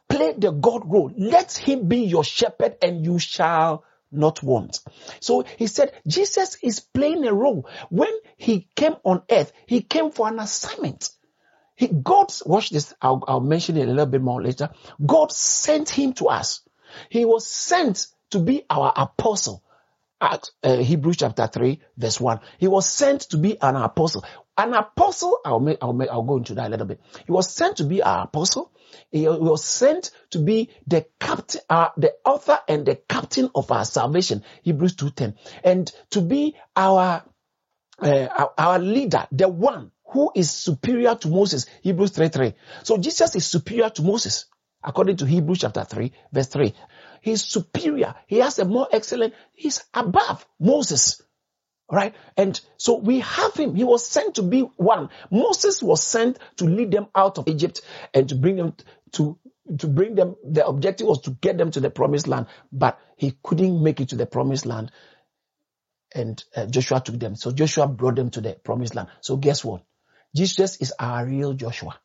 Play 0.10 0.34
the 0.38 0.52
God 0.52 0.92
role. 0.92 1.12
Let 1.18 1.54
him 1.54 1.88
be 1.88 2.00
your 2.00 2.24
shepherd 2.24 2.78
and 2.82 3.06
you 3.06 3.20
shall 3.20 3.86
not 4.12 4.42
want. 4.44 4.80
So 5.20 5.46
he 5.58 5.68
said 5.68 5.94
Jesus 6.08 6.58
is 6.64 6.80
playing 6.80 7.26
a 7.28 7.34
role. 7.34 7.70
When 7.90 8.12
he 8.38 8.68
came 8.76 8.96
on 9.04 9.24
earth, 9.30 9.54
he 9.68 9.82
came 9.82 10.12
for 10.12 10.28
an 10.28 10.40
assignment. 10.40 11.10
He, 11.76 11.88
God, 11.88 12.34
watch 12.46 12.72
this, 12.72 12.94
I'll, 13.02 13.24
I'll 13.28 13.40
mention 13.40 13.78
it 13.78 13.88
a 13.88 13.92
little 13.92 14.06
bit 14.06 14.22
more 14.22 14.42
later. 14.44 14.70
God 15.06 15.32
sent 15.32 15.90
him 15.90 16.14
to 16.14 16.28
us. 16.28 16.62
He 17.10 17.24
was 17.24 17.48
sent 17.48 18.08
to 18.32 18.40
be 18.40 18.66
our 18.70 18.92
apostle. 18.96 19.64
At 20.22 20.50
uh, 20.64 20.76
Hebrews 20.76 21.18
chapter 21.18 21.48
3 21.48 21.80
verse 21.96 22.20
1. 22.20 22.42
He 22.58 22.68
was 22.68 22.90
sent 22.90 23.22
to 23.30 23.38
be 23.38 23.58
an 23.62 23.78
apostle. 23.78 24.26
An 24.60 24.74
apostle, 24.74 25.40
I'll, 25.46 25.62
make, 25.62 25.78
I'll, 25.82 25.94
make, 25.94 26.10
I'll 26.10 26.24
go 26.24 26.36
into 26.36 26.54
that 26.56 26.68
a 26.68 26.70
little 26.70 26.86
bit. 26.86 27.00
He 27.26 27.32
was 27.32 27.50
sent 27.50 27.78
to 27.78 27.86
be 27.86 28.04
our 28.04 28.26
apostle. 28.26 28.74
He 29.10 29.26
was 29.26 29.64
sent 29.64 30.12
to 30.32 30.40
be 30.40 30.70
the 30.86 31.06
captain, 31.18 31.62
uh, 31.70 31.90
the 31.96 32.16
author 32.26 32.60
and 32.68 32.86
the 32.86 32.96
captain 32.96 33.50
of 33.56 33.72
our 33.72 33.86
salvation, 33.86 34.44
Hebrews 34.64 34.98
2.10. 34.98 35.36
And 35.64 35.90
to 36.10 36.20
be 36.20 36.58
our, 36.76 37.24
uh, 38.00 38.28
our, 38.38 38.54
our 38.58 38.80
leader, 38.80 39.28
the 39.32 39.48
one 39.48 39.92
who 40.04 40.30
is 40.36 40.52
superior 40.52 41.16
to 41.16 41.30
Moses, 41.30 41.66
Hebrews 41.82 42.12
3.3. 42.12 42.54
So 42.84 42.98
Jesus 42.98 43.36
is 43.36 43.46
superior 43.46 43.90
to 43.92 44.02
Moses, 44.02 44.48
according 44.84 45.16
to 45.18 45.26
Hebrews 45.26 45.60
chapter 45.60 45.86
3, 45.86 46.12
verse 46.34 46.48
3. 46.48 46.74
He's 47.22 47.46
superior. 47.46 48.14
He 48.28 48.40
has 48.40 48.60
a 48.60 48.66
more 48.66 48.90
excellent, 48.92 49.36
he's 49.54 49.86
above 49.94 50.46
Moses. 50.60 51.22
Right? 51.92 52.14
And 52.38 52.60
so 52.78 52.98
we 52.98 53.22
have 53.22 53.56
him. 53.56 53.76
He 53.76 53.84
was 53.84 54.06
sent 54.06 54.36
to 54.36 54.44
be 54.44 54.62
one. 54.62 55.10
Moses 55.32 55.82
was 55.82 56.04
sent 56.04 56.38
to 56.58 56.66
lead 56.66 56.92
them 56.92 57.08
out 57.16 57.38
of 57.40 57.48
Egypt 57.48 57.82
and 58.14 58.30
to 58.30 58.36
bring 58.36 58.58
them 58.58 58.76
to, 59.14 59.40
to 59.80 59.88
bring 59.88 60.14
them. 60.14 60.36
The 60.44 60.68
objective 60.68 61.08
was 61.08 61.22
to 61.22 61.32
get 61.32 61.58
them 61.58 61.72
to 61.72 61.80
the 61.80 61.90
promised 61.90 62.28
land, 62.28 62.46
but 62.72 63.00
he 63.16 63.34
couldn't 63.42 63.84
make 63.84 64.02
it 64.02 64.10
to 64.10 64.16
the 64.16 64.28
promised 64.28 64.68
land. 64.68 64.92
And 66.14 66.44
uh, 66.56 66.68
Joshua 66.68 67.02
took 67.02 67.20
them. 67.20 67.36
So 67.36 67.52
Joshua 67.52 67.88
brought 67.88 68.16
them 68.16 68.30
to 68.32 68.42
the 68.42 68.54
promised 68.54 68.94
land. 68.96 69.10
So 69.22 69.38
guess 69.38 69.66
what? 69.66 69.84
Jesus 70.36 70.78
is 70.78 70.94
our 71.00 71.26
real 71.26 71.54
Joshua. 71.54 72.00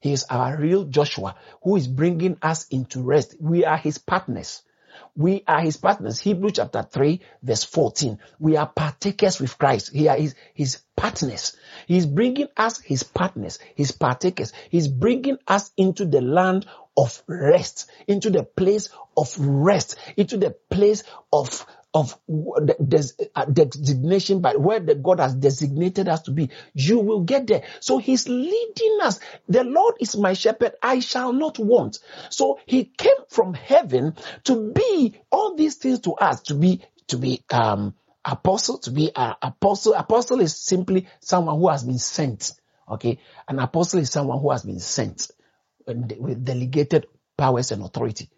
He 0.00 0.12
is 0.12 0.24
our 0.28 0.58
real 0.58 0.84
Joshua 0.84 1.36
who 1.62 1.76
is 1.76 1.86
bringing 1.86 2.36
us 2.42 2.66
into 2.68 3.02
rest. 3.02 3.36
We 3.40 3.64
are 3.64 3.76
his 3.76 3.98
partners. 3.98 4.62
We 5.14 5.44
are 5.46 5.60
his 5.60 5.76
partners. 5.76 6.20
Hebrew 6.20 6.50
chapter 6.50 6.82
3 6.82 7.20
verse 7.42 7.64
14. 7.64 8.18
We 8.38 8.56
are 8.56 8.66
partakers 8.66 9.40
with 9.40 9.58
Christ. 9.58 9.92
He 9.92 10.08
is 10.08 10.34
his 10.54 10.80
partners. 10.96 11.54
He's 11.86 12.06
bringing 12.06 12.48
us 12.56 12.80
his 12.80 13.02
partners, 13.02 13.58
his 13.74 13.92
partakers. 13.92 14.52
He's 14.70 14.88
bringing 14.88 15.36
us 15.46 15.70
into 15.76 16.06
the 16.06 16.22
land 16.22 16.66
of 16.96 17.22
rest, 17.26 17.90
into 18.06 18.30
the 18.30 18.42
place 18.42 18.88
of 19.16 19.34
rest, 19.38 19.96
into 20.16 20.38
the 20.38 20.56
place 20.70 21.02
of 21.32 21.66
of 21.94 22.18
the 22.26 23.30
uh, 23.34 23.44
designation 23.44 24.40
by 24.40 24.54
where 24.54 24.80
the 24.80 24.94
God 24.94 25.20
has 25.20 25.34
designated 25.34 26.08
us 26.08 26.22
to 26.22 26.30
be. 26.30 26.50
You 26.72 27.00
will 27.00 27.20
get 27.20 27.46
there. 27.46 27.64
So 27.80 27.98
he's 27.98 28.28
leading 28.28 28.98
us. 29.02 29.20
The 29.48 29.64
Lord 29.64 29.96
is 30.00 30.16
my 30.16 30.32
shepherd. 30.32 30.72
I 30.82 31.00
shall 31.00 31.32
not 31.32 31.58
want. 31.58 31.98
So 32.30 32.60
he 32.64 32.84
came 32.84 33.12
from 33.28 33.52
heaven 33.54 34.16
to 34.44 34.72
be 34.72 35.20
all 35.30 35.54
these 35.54 35.74
things 35.76 36.00
to 36.00 36.14
us, 36.14 36.40
to 36.42 36.54
be, 36.54 36.82
to 37.08 37.18
be, 37.18 37.44
um, 37.50 37.94
apostle, 38.24 38.78
to 38.78 38.90
be 38.90 39.10
an 39.14 39.34
apostle. 39.42 39.94
Apostle 39.94 40.40
is 40.40 40.56
simply 40.56 41.08
someone 41.20 41.58
who 41.58 41.68
has 41.68 41.84
been 41.84 41.98
sent. 41.98 42.52
Okay. 42.88 43.18
An 43.48 43.58
apostle 43.58 44.00
is 44.00 44.10
someone 44.10 44.40
who 44.40 44.50
has 44.50 44.62
been 44.62 44.80
sent 44.80 45.30
with 45.86 46.44
delegated 46.44 47.06
powers 47.36 47.72
and 47.72 47.82
authority. 47.82 48.30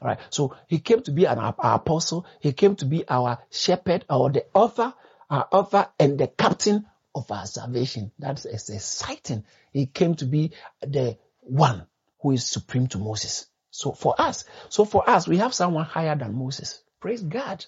All 0.00 0.08
right. 0.08 0.18
So 0.30 0.56
he 0.66 0.78
came 0.78 1.02
to 1.02 1.10
be 1.10 1.26
an 1.26 1.38
our 1.38 1.54
apostle. 1.60 2.26
He 2.40 2.52
came 2.52 2.76
to 2.76 2.84
be 2.86 3.08
our 3.08 3.38
shepherd 3.50 4.04
or 4.08 4.30
the 4.30 4.46
author, 4.54 4.94
our 5.28 5.48
author 5.52 5.88
and 5.98 6.18
the 6.18 6.26
captain 6.26 6.86
of 7.14 7.30
our 7.30 7.46
salvation. 7.46 8.12
That's 8.18 8.44
exciting. 8.46 9.44
He 9.72 9.86
came 9.86 10.14
to 10.16 10.24
be 10.26 10.52
the 10.80 11.18
one 11.40 11.86
who 12.20 12.32
is 12.32 12.46
supreme 12.46 12.86
to 12.88 12.98
Moses. 12.98 13.46
So 13.70 13.92
for 13.92 14.14
us, 14.18 14.44
so 14.68 14.84
for 14.84 15.08
us, 15.08 15.28
we 15.28 15.38
have 15.38 15.54
someone 15.54 15.84
higher 15.84 16.16
than 16.16 16.34
Moses. 16.34 16.82
Praise 17.00 17.22
God. 17.22 17.64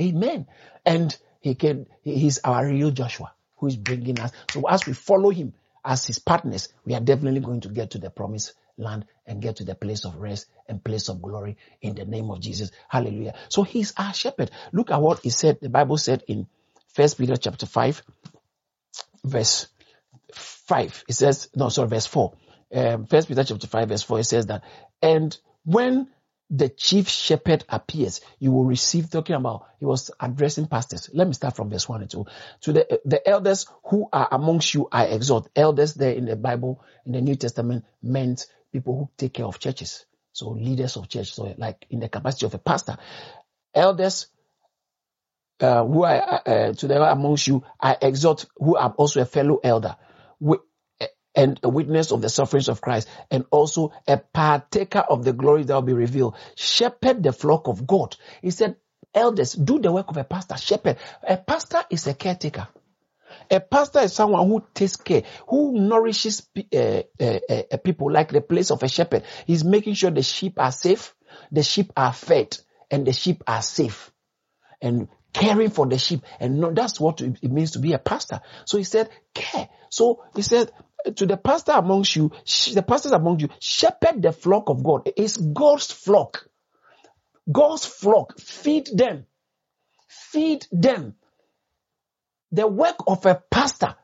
Amen. 0.00 0.46
And 0.86 1.16
he 1.40 1.54
can, 1.54 1.86
he's 2.02 2.38
our 2.38 2.66
real 2.66 2.90
Joshua 2.90 3.32
who 3.56 3.66
is 3.66 3.76
bringing 3.76 4.20
us. 4.20 4.32
So 4.50 4.62
as 4.68 4.86
we 4.86 4.92
follow 4.92 5.30
him 5.30 5.54
as 5.84 6.06
his 6.06 6.18
partners, 6.18 6.68
we 6.84 6.94
are 6.94 7.00
definitely 7.00 7.40
going 7.40 7.60
to 7.60 7.68
get 7.68 7.90
to 7.92 7.98
the 7.98 8.10
promised 8.10 8.54
land 8.80 9.06
and 9.26 9.42
get 9.42 9.56
to 9.56 9.64
the 9.64 9.74
place 9.74 10.04
of 10.04 10.16
rest 10.16 10.46
and 10.68 10.82
place 10.82 11.08
of 11.08 11.22
glory 11.22 11.56
in 11.80 11.94
the 11.94 12.04
name 12.04 12.30
of 12.30 12.40
Jesus. 12.40 12.70
Hallelujah. 12.88 13.34
So 13.48 13.62
he's 13.62 13.92
our 13.96 14.12
shepherd. 14.12 14.50
Look 14.72 14.90
at 14.90 15.00
what 15.00 15.20
he 15.20 15.30
said. 15.30 15.58
The 15.60 15.68
Bible 15.68 15.98
said 15.98 16.24
in 16.26 16.46
First 16.94 17.18
Peter 17.18 17.36
chapter 17.36 17.66
5, 17.66 18.02
verse 19.24 19.68
5. 20.34 21.04
It 21.08 21.12
says, 21.14 21.48
no, 21.54 21.68
sorry, 21.68 21.88
verse 21.88 22.06
4. 22.06 22.32
Um, 22.74 23.06
First 23.06 23.28
Peter 23.28 23.44
chapter 23.44 23.66
5, 23.66 23.88
verse 23.88 24.02
4, 24.02 24.20
it 24.20 24.24
says 24.24 24.46
that, 24.46 24.64
and 25.02 25.36
when 25.64 26.08
the 26.50 26.68
chief 26.68 27.08
shepherd 27.08 27.64
appears, 27.68 28.20
you 28.40 28.50
will 28.50 28.64
receive, 28.64 29.08
talking 29.08 29.36
about, 29.36 29.68
he 29.78 29.84
was 29.84 30.10
addressing 30.18 30.66
pastors. 30.66 31.08
Let 31.12 31.28
me 31.28 31.32
start 31.32 31.54
from 31.54 31.70
verse 31.70 31.88
1 31.88 32.02
and 32.02 32.10
2. 32.10 32.26
To 32.62 32.72
the, 32.72 33.00
the 33.04 33.28
elders 33.28 33.66
who 33.84 34.08
are 34.12 34.28
amongst 34.32 34.74
you, 34.74 34.88
I 34.90 35.06
exhort. 35.06 35.48
Elders 35.54 35.94
there 35.94 36.12
in 36.12 36.24
the 36.24 36.34
Bible, 36.34 36.84
in 37.06 37.12
the 37.12 37.20
New 37.20 37.36
Testament, 37.36 37.84
meant 38.02 38.46
people 38.72 38.96
who 38.96 39.10
take 39.16 39.34
care 39.34 39.46
of 39.46 39.58
churches. 39.58 40.06
So 40.32 40.50
leaders 40.50 40.96
of 40.96 41.08
church. 41.08 41.32
So 41.32 41.54
like 41.58 41.86
in 41.90 42.00
the 42.00 42.08
capacity 42.08 42.46
of 42.46 42.54
a 42.54 42.58
pastor. 42.58 42.96
Elders 43.74 44.26
uh, 45.60 45.84
who 45.84 46.04
are 46.04 46.42
uh, 46.46 46.72
to 46.72 47.10
amongst 47.10 47.46
you, 47.46 47.62
I 47.80 47.96
exhort 48.00 48.46
who 48.56 48.76
are 48.76 48.90
also 48.96 49.20
a 49.20 49.26
fellow 49.26 49.60
elder 49.62 49.96
and 51.34 51.60
a 51.62 51.68
witness 51.68 52.10
of 52.10 52.22
the 52.22 52.28
sufferings 52.28 52.68
of 52.68 52.80
Christ 52.80 53.08
and 53.30 53.44
also 53.50 53.92
a 54.08 54.16
partaker 54.16 54.98
of 54.98 55.24
the 55.24 55.32
glory 55.32 55.64
that 55.64 55.74
will 55.74 55.82
be 55.82 55.92
revealed. 55.92 56.36
Shepherd 56.56 57.22
the 57.22 57.32
flock 57.32 57.68
of 57.68 57.86
God. 57.86 58.16
He 58.42 58.50
said, 58.50 58.76
elders, 59.14 59.52
do 59.52 59.78
the 59.78 59.92
work 59.92 60.08
of 60.08 60.16
a 60.16 60.24
pastor. 60.24 60.56
Shepherd. 60.56 60.96
A 61.22 61.36
pastor 61.36 61.82
is 61.90 62.06
a 62.06 62.14
caretaker. 62.14 62.68
A 63.50 63.58
pastor 63.58 64.00
is 64.00 64.12
someone 64.12 64.46
who 64.46 64.64
takes 64.74 64.96
care, 64.96 65.24
who 65.48 65.72
nourishes 65.72 66.48
uh, 66.72 67.02
uh, 67.20 67.76
people 67.82 68.12
like 68.12 68.30
the 68.30 68.40
place 68.40 68.70
of 68.70 68.82
a 68.82 68.88
shepherd. 68.88 69.24
He's 69.46 69.64
making 69.64 69.94
sure 69.94 70.10
the 70.10 70.22
sheep 70.22 70.54
are 70.58 70.72
safe, 70.72 71.14
the 71.50 71.62
sheep 71.62 71.92
are 71.96 72.12
fed, 72.12 72.56
and 72.90 73.06
the 73.06 73.12
sheep 73.12 73.42
are 73.46 73.62
safe. 73.62 74.12
And 74.80 75.08
caring 75.32 75.70
for 75.70 75.86
the 75.86 75.98
sheep. 75.98 76.22
And 76.38 76.76
that's 76.76 77.00
what 77.00 77.20
it 77.20 77.50
means 77.50 77.72
to 77.72 77.80
be 77.80 77.92
a 77.92 77.98
pastor. 77.98 78.40
So 78.64 78.78
he 78.78 78.84
said, 78.84 79.10
care. 79.34 79.68
So 79.90 80.24
he 80.34 80.42
said, 80.42 80.70
to 81.16 81.26
the 81.26 81.36
pastor 81.36 81.72
amongst 81.72 82.14
you, 82.16 82.30
the 82.72 82.84
pastors 82.86 83.12
among 83.12 83.40
you, 83.40 83.48
shepherd 83.58 84.22
the 84.22 84.32
flock 84.32 84.68
of 84.68 84.84
God. 84.84 85.10
It's 85.16 85.36
God's 85.36 85.90
flock. 85.90 86.46
God's 87.50 87.84
flock. 87.84 88.38
Feed 88.38 88.88
them. 88.94 89.26
Feed 90.08 90.66
them. 90.70 91.16
The 92.52 92.66
work 92.66 92.96
of 93.06 93.24
a 93.26 93.42
pastor, 93.50 93.94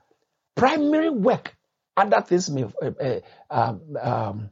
primary 0.54 1.10
work, 1.10 1.56
other 1.96 2.20
things 2.20 2.50
may, 2.50 2.64
uh, 2.64 2.90
uh, 3.00 3.20
um, 3.50 3.80
um, 4.00 4.50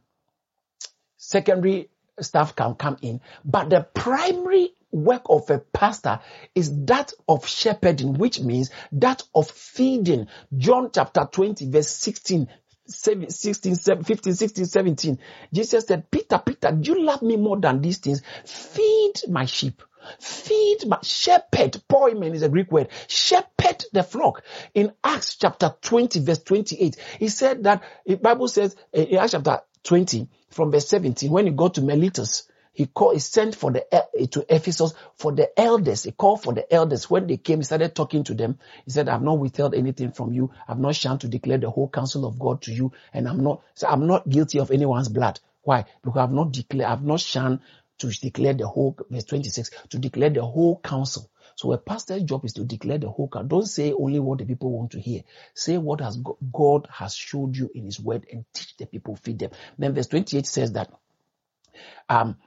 secondary 1.17 1.89
staff 2.19 2.55
can 2.55 2.75
come 2.75 2.97
in, 3.01 3.21
but 3.43 3.69
the 3.69 3.81
primary 3.81 4.71
work 4.91 5.23
of 5.29 5.49
a 5.49 5.59
pastor 5.59 6.19
is 6.53 6.85
that 6.85 7.11
of 7.27 7.47
shepherding, 7.47 8.13
which 8.13 8.39
means 8.39 8.69
that 8.93 9.23
of 9.33 9.49
feeding. 9.49 10.27
John 10.55 10.89
chapter 10.93 11.27
20 11.31 11.69
verse 11.69 11.89
16 11.89 12.47
16, 12.87 13.75
15, 14.03 14.33
16, 14.35 14.65
17. 14.65 15.19
Jesus 15.51 15.85
said, 15.87 16.09
Peter, 16.11 16.41
Peter, 16.45 16.71
do 16.71 16.91
you 16.91 17.03
love 17.03 17.23
me 17.23 17.35
more 17.35 17.59
than 17.59 17.81
these 17.81 17.97
things? 17.97 18.21
Feed 18.45 19.13
my 19.27 19.45
sheep. 19.45 19.81
Feed 20.19 20.87
my 20.87 20.99
shepherd. 21.01 21.81
Poimen 21.89 22.33
is 22.33 22.43
a 22.43 22.49
Greek 22.49 22.71
word. 22.71 22.89
Shepherd 23.07 23.83
the 23.93 24.03
flock. 24.03 24.43
In 24.73 24.93
Acts 25.03 25.35
chapter 25.35 25.75
20 25.81 26.19
verse 26.21 26.43
28, 26.43 26.95
he 27.19 27.29
said 27.29 27.63
that, 27.63 27.83
the 28.05 28.15
Bible 28.15 28.47
says 28.47 28.75
eh, 28.93 29.03
in 29.03 29.17
Acts 29.17 29.31
chapter 29.31 29.61
20 29.83 30.27
from 30.49 30.71
verse 30.71 30.87
17, 30.87 31.31
when 31.31 31.45
he 31.45 31.51
got 31.51 31.75
to 31.75 31.81
Miletus, 31.81 32.47
he 32.75 32.87
called, 32.87 33.13
he 33.13 33.19
sent 33.19 33.55
for 33.55 33.71
the, 33.71 33.93
eh, 33.93 34.01
eh, 34.19 34.25
to 34.31 34.45
Ephesus 34.53 34.93
for 35.15 35.31
the 35.31 35.57
elders. 35.57 36.03
He 36.03 36.11
called 36.11 36.43
for 36.43 36.53
the 36.53 36.71
elders. 36.71 37.09
When 37.09 37.25
they 37.25 37.37
came, 37.37 37.59
he 37.59 37.63
started 37.63 37.95
talking 37.95 38.25
to 38.25 38.33
them. 38.33 38.59
He 38.83 38.91
said, 38.91 39.07
I've 39.07 39.21
not 39.21 39.39
withheld 39.39 39.73
anything 39.73 40.11
from 40.11 40.33
you. 40.33 40.51
I've 40.67 40.79
not 40.79 40.95
shunned 40.95 41.21
to 41.21 41.29
declare 41.29 41.57
the 41.57 41.69
whole 41.69 41.87
counsel 41.87 42.25
of 42.25 42.37
God 42.37 42.61
to 42.63 42.73
you. 42.73 42.91
And 43.13 43.29
I'm 43.29 43.41
not, 43.41 43.61
so 43.75 43.87
I'm 43.87 44.07
not 44.07 44.27
guilty 44.27 44.59
of 44.59 44.71
anyone's 44.71 45.07
blood. 45.07 45.39
Why? 45.61 45.85
Because 46.03 46.19
I've 46.19 46.33
not 46.33 46.51
declared, 46.51 46.91
I've 46.91 47.03
not 47.03 47.21
shunned 47.21 47.61
to 47.99 48.09
declare 48.09 48.53
the 48.53 48.67
whole, 48.67 48.97
verse 49.09 49.23
26, 49.25 49.71
to 49.89 49.99
declare 49.99 50.29
the 50.29 50.45
whole 50.45 50.79
counsel. 50.83 51.29
So 51.55 51.71
a 51.71 51.77
pastor's 51.77 52.23
job 52.23 52.43
is 52.43 52.53
to 52.53 52.65
declare 52.65 52.97
the 52.97 53.09
whole. 53.09 53.27
Don't 53.47 53.65
say 53.65 53.93
only 53.93 54.19
what 54.19 54.39
the 54.39 54.45
people 54.45 54.71
want 54.71 54.91
to 54.91 54.99
hear. 54.99 55.21
Say 55.53 55.77
what 55.77 56.01
has 56.01 56.17
God 56.51 56.87
has 56.91 57.15
showed 57.15 57.55
you 57.55 57.69
in 57.73 57.85
his 57.85 57.99
word 57.99 58.25
and 58.31 58.45
teach 58.53 58.75
the 58.77 58.85
people, 58.85 59.15
feed 59.15 59.39
them. 59.39 59.51
Then 59.77 59.93
verse 59.93 60.07
28 60.07 60.45
says 60.45 60.73
that, 60.73 60.91
um, 62.09 62.37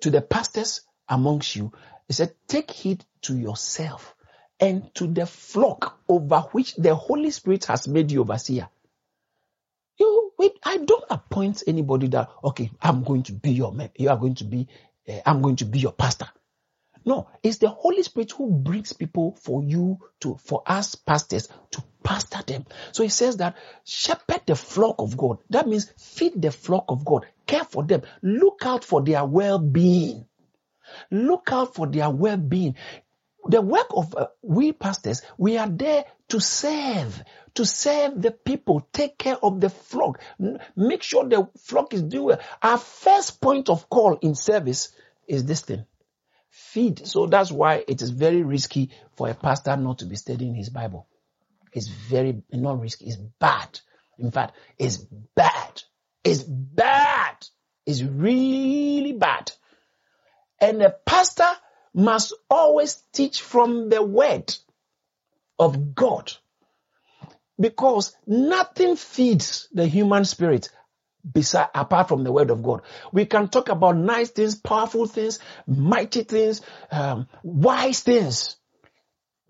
to 0.00 0.10
the 0.10 0.22
pastors 0.22 0.80
amongst 1.08 1.54
you, 1.54 1.72
he 2.08 2.14
said, 2.14 2.34
take 2.48 2.70
heed 2.70 3.04
to 3.22 3.36
yourself 3.36 4.14
and 4.58 4.94
to 4.94 5.06
the 5.06 5.26
flock 5.26 5.98
over 6.08 6.40
which 6.52 6.74
the 6.76 6.94
Holy 6.94 7.30
Spirit 7.30 7.66
has 7.66 7.86
made 7.86 8.10
you 8.10 8.22
overseer. 8.22 8.68
I 10.66 10.78
don't 10.78 11.04
appoint 11.10 11.62
anybody 11.68 12.08
that, 12.08 12.28
okay, 12.42 12.72
I'm 12.82 13.04
going 13.04 13.22
to 13.24 13.32
be 13.32 13.52
your 13.52 13.72
man. 13.72 13.90
You 13.96 14.10
are 14.10 14.16
going 14.16 14.34
to 14.34 14.44
be, 14.44 14.66
uh, 15.08 15.20
I'm 15.24 15.40
going 15.40 15.54
to 15.56 15.64
be 15.64 15.78
your 15.78 15.92
pastor. 15.92 16.26
No, 17.04 17.28
it's 17.44 17.58
the 17.58 17.68
Holy 17.68 18.02
Spirit 18.02 18.32
who 18.32 18.50
brings 18.50 18.92
people 18.92 19.38
for 19.40 19.62
you 19.62 20.00
to, 20.22 20.36
for 20.44 20.64
us 20.66 20.96
pastors 20.96 21.48
to 21.70 21.84
pastor 22.02 22.42
them. 22.44 22.66
So 22.90 23.04
he 23.04 23.10
says 23.10 23.36
that 23.36 23.56
shepherd 23.84 24.40
the 24.46 24.56
flock 24.56 24.96
of 24.98 25.16
God. 25.16 25.38
That 25.50 25.68
means 25.68 25.92
feed 25.98 26.42
the 26.42 26.50
flock 26.50 26.86
of 26.88 27.04
God. 27.04 27.26
Care 27.46 27.62
for 27.62 27.84
them. 27.84 28.02
Look 28.20 28.62
out 28.64 28.82
for 28.82 29.02
their 29.04 29.24
well-being. 29.24 30.26
Look 31.12 31.50
out 31.52 31.76
for 31.76 31.86
their 31.86 32.10
well-being. 32.10 32.74
The 33.48 33.62
work 33.62 33.86
of 33.90 34.14
uh, 34.16 34.26
we 34.42 34.72
pastors, 34.72 35.22
we 35.38 35.58
are 35.58 35.68
there 35.68 36.04
to 36.28 36.40
serve, 36.40 37.22
to 37.54 37.64
serve 37.64 38.20
the 38.20 38.30
people, 38.30 38.86
take 38.92 39.18
care 39.18 39.36
of 39.42 39.60
the 39.60 39.70
flock, 39.70 40.20
make 40.74 41.02
sure 41.02 41.28
the 41.28 41.48
flock 41.58 41.94
is 41.94 42.02
doing 42.02 42.24
well. 42.24 42.40
Our 42.62 42.78
first 42.78 43.40
point 43.40 43.68
of 43.68 43.88
call 43.88 44.18
in 44.22 44.34
service 44.34 44.92
is 45.28 45.44
this 45.44 45.62
thing 45.62 45.84
feed. 46.56 47.06
So 47.06 47.26
that's 47.26 47.52
why 47.52 47.84
it 47.86 48.00
is 48.00 48.10
very 48.10 48.42
risky 48.42 48.90
for 49.16 49.28
a 49.28 49.34
pastor 49.34 49.76
not 49.76 49.98
to 49.98 50.06
be 50.06 50.16
studying 50.16 50.54
his 50.54 50.70
Bible. 50.70 51.06
It's 51.72 51.88
very, 51.88 52.42
not 52.50 52.80
risky, 52.80 53.06
it's 53.06 53.16
bad. 53.16 53.80
In 54.18 54.30
fact, 54.30 54.56
it's 54.78 54.96
bad. 54.96 55.82
It's 56.24 56.42
bad. 56.42 57.36
It's 57.84 58.02
really 58.02 59.12
bad. 59.12 59.52
And 60.58 60.80
a 60.82 60.90
pastor 60.90 61.50
must 61.96 62.34
always 62.50 63.02
teach 63.12 63.40
from 63.40 63.88
the 63.88 64.02
word 64.02 64.54
of 65.58 65.94
God. 65.94 66.30
Because 67.58 68.14
nothing 68.26 68.96
feeds 68.96 69.68
the 69.72 69.86
human 69.86 70.26
spirit 70.26 70.68
beside 71.32 71.68
apart 71.74 72.08
from 72.08 72.22
the 72.22 72.30
word 72.30 72.50
of 72.50 72.62
God. 72.62 72.82
We 73.12 73.24
can 73.24 73.48
talk 73.48 73.70
about 73.70 73.96
nice 73.96 74.30
things, 74.30 74.54
powerful 74.54 75.06
things, 75.06 75.38
mighty 75.66 76.22
things, 76.22 76.60
um, 76.90 77.28
wise 77.42 78.00
things, 78.00 78.56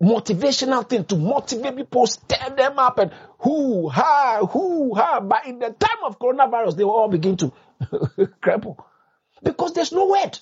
motivational 0.01 0.87
things 0.87 1.07
to 1.07 1.17
motivate 1.17 1.75
people, 1.75 2.07
stir 2.07 2.55
them 2.55 2.79
up 2.79 2.97
and 2.99 3.11
who 3.39 3.89
ha 3.89 4.47
who 4.49 4.95
ha. 4.95 5.19
But 5.19 5.47
in 5.47 5.59
the 5.59 5.71
time 5.71 6.03
of 6.05 6.17
coronavirus, 6.17 6.77
they 6.77 6.85
will 6.85 6.91
all 6.91 7.09
begin 7.09 7.35
to 7.37 7.51
crumble 8.41 8.87
because 9.43 9.73
there's 9.73 9.91
no 9.91 10.07
word. 10.07 10.39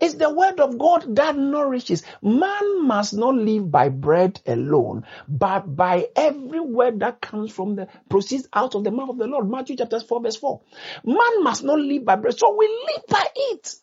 It's 0.00 0.14
the 0.14 0.32
word 0.32 0.60
of 0.60 0.78
God 0.78 1.16
that 1.16 1.36
nourishes. 1.36 2.02
Man 2.22 2.86
must 2.86 3.14
not 3.14 3.34
live 3.34 3.70
by 3.70 3.88
bread 3.88 4.40
alone, 4.46 5.04
but 5.28 5.74
by 5.74 6.08
every 6.14 6.60
word 6.60 7.00
that 7.00 7.20
comes 7.20 7.52
from 7.52 7.76
the 7.76 7.88
proceeds 8.08 8.48
out 8.52 8.74
of 8.74 8.84
the 8.84 8.90
mouth 8.90 9.10
of 9.10 9.18
the 9.18 9.26
Lord. 9.26 9.50
Matthew 9.50 9.76
chapter 9.76 10.00
4 10.00 10.22
verse 10.22 10.36
4. 10.36 10.60
Man 11.04 11.42
must 11.42 11.64
not 11.64 11.78
live 11.78 12.04
by 12.04 12.16
bread. 12.16 12.38
So 12.38 12.56
we 12.56 12.68
live 12.68 13.04
by 13.08 13.26
it. 13.34 13.74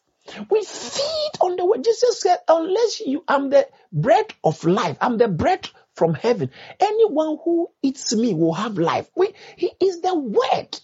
We 0.50 0.64
feed 0.64 1.32
on 1.42 1.56
the 1.56 1.66
word. 1.66 1.84
Jesus 1.84 2.20
said, 2.20 2.38
unless 2.48 3.00
you, 3.02 3.24
I'm 3.28 3.50
the 3.50 3.68
bread 3.92 4.34
of 4.44 4.64
life. 4.64 4.98
I'm 5.00 5.18
the 5.18 5.28
bread 5.28 5.70
from 5.94 6.14
heaven. 6.14 6.52
Anyone 6.80 7.38
who 7.44 7.70
eats 7.82 8.14
me 8.16 8.34
will 8.34 8.54
have 8.54 8.78
life. 8.78 9.10
We, 9.16 9.34
he 9.56 9.72
is 9.80 10.02
the 10.02 10.16
word. 10.16 10.80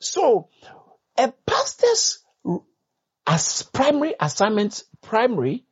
So 0.00 0.48
a 1.16 1.32
pastor's 1.46 2.18
as 3.26 3.62
primary 3.62 4.14
assignment, 4.20 4.82
primary, 5.00 5.64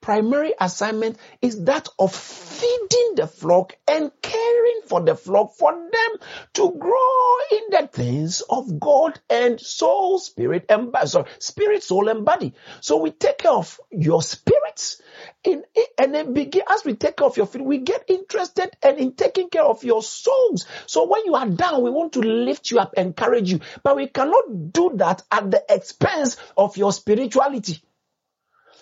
primary 0.00 0.54
assignment 0.60 1.18
is 1.42 1.64
that 1.64 1.88
of 1.98 2.14
feeding 2.14 3.14
the 3.16 3.26
flock 3.26 3.76
and 3.88 4.10
caring 4.22 4.80
for 4.86 5.00
the 5.00 5.14
flock 5.14 5.54
for 5.54 5.72
them 5.72 6.20
to 6.54 6.72
grow 6.78 7.36
in 7.52 7.62
the 7.70 7.88
things 7.92 8.40
of 8.48 8.78
God 8.80 9.18
and 9.28 9.60
soul, 9.60 10.18
spirit, 10.18 10.66
and. 10.68 10.94
Sorry, 11.06 11.26
spirit, 11.38 11.82
soul, 11.82 12.08
and 12.08 12.24
body. 12.24 12.54
So 12.80 12.98
we 12.98 13.10
take 13.10 13.38
care 13.38 13.52
of 13.52 13.80
your 13.90 14.22
spirits 14.76 15.02
in, 15.44 15.62
and 15.98 16.14
then 16.14 16.32
begin, 16.32 16.62
as 16.68 16.84
we 16.84 16.94
take 16.94 17.16
care 17.16 17.26
of 17.26 17.36
your 17.36 17.46
feet, 17.46 17.64
we 17.64 17.78
get 17.78 18.04
interested 18.08 18.70
and 18.82 18.98
in 18.98 19.12
taking 19.14 19.48
care 19.48 19.64
of 19.64 19.84
your 19.84 20.02
souls. 20.02 20.66
So 20.86 21.06
when 21.06 21.24
you 21.24 21.34
are 21.34 21.48
down, 21.48 21.82
we 21.82 21.90
want 21.90 22.12
to 22.14 22.20
lift 22.20 22.70
you 22.70 22.78
up, 22.78 22.94
encourage 22.96 23.50
you, 23.52 23.60
but 23.82 23.96
we 23.96 24.08
cannot 24.08 24.72
do 24.72 24.92
that 24.96 25.22
at 25.30 25.50
the 25.50 25.62
expense 25.68 26.36
of 26.56 26.76
your 26.76 26.92
spirituality. 26.92 27.80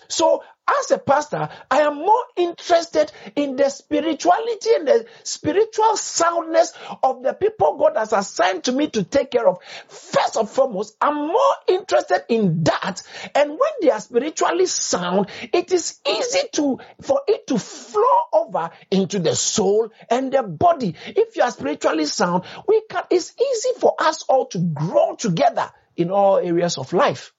So 0.07 0.43
as 0.67 0.89
a 0.89 0.97
pastor, 0.97 1.49
I 1.69 1.81
am 1.81 1.95
more 1.97 2.23
interested 2.35 3.11
in 3.35 3.55
the 3.55 3.69
spirituality 3.69 4.69
and 4.73 4.87
the 4.87 5.05
spiritual 5.23 5.95
soundness 5.95 6.73
of 7.03 7.21
the 7.21 7.33
people 7.33 7.77
God 7.77 7.95
has 7.97 8.13
assigned 8.13 8.63
to 8.63 8.71
me 8.71 8.89
to 8.89 9.03
take 9.03 9.31
care 9.31 9.47
of. 9.47 9.59
First 9.87 10.37
and 10.37 10.49
foremost, 10.49 10.97
I'm 10.99 11.15
more 11.15 11.53
interested 11.67 12.25
in 12.29 12.63
that. 12.63 13.03
And 13.35 13.51
when 13.51 13.71
they 13.81 13.91
are 13.91 13.99
spiritually 13.99 14.65
sound, 14.65 15.27
it 15.53 15.71
is 15.71 15.99
easy 16.07 16.47
to, 16.53 16.79
for 17.01 17.21
it 17.27 17.45
to 17.47 17.59
flow 17.59 18.19
over 18.33 18.71
into 18.89 19.19
the 19.19 19.35
soul 19.35 19.89
and 20.09 20.31
the 20.31 20.41
body. 20.41 20.95
If 21.05 21.35
you 21.35 21.43
are 21.43 21.51
spiritually 21.51 22.05
sound, 22.05 22.43
we 22.67 22.81
can, 22.89 23.03
it's 23.11 23.33
easy 23.39 23.79
for 23.79 23.93
us 23.99 24.23
all 24.23 24.47
to 24.47 24.57
grow 24.57 25.15
together 25.15 25.71
in 25.95 26.09
all 26.09 26.37
areas 26.37 26.79
of 26.79 26.91
life. 26.91 27.33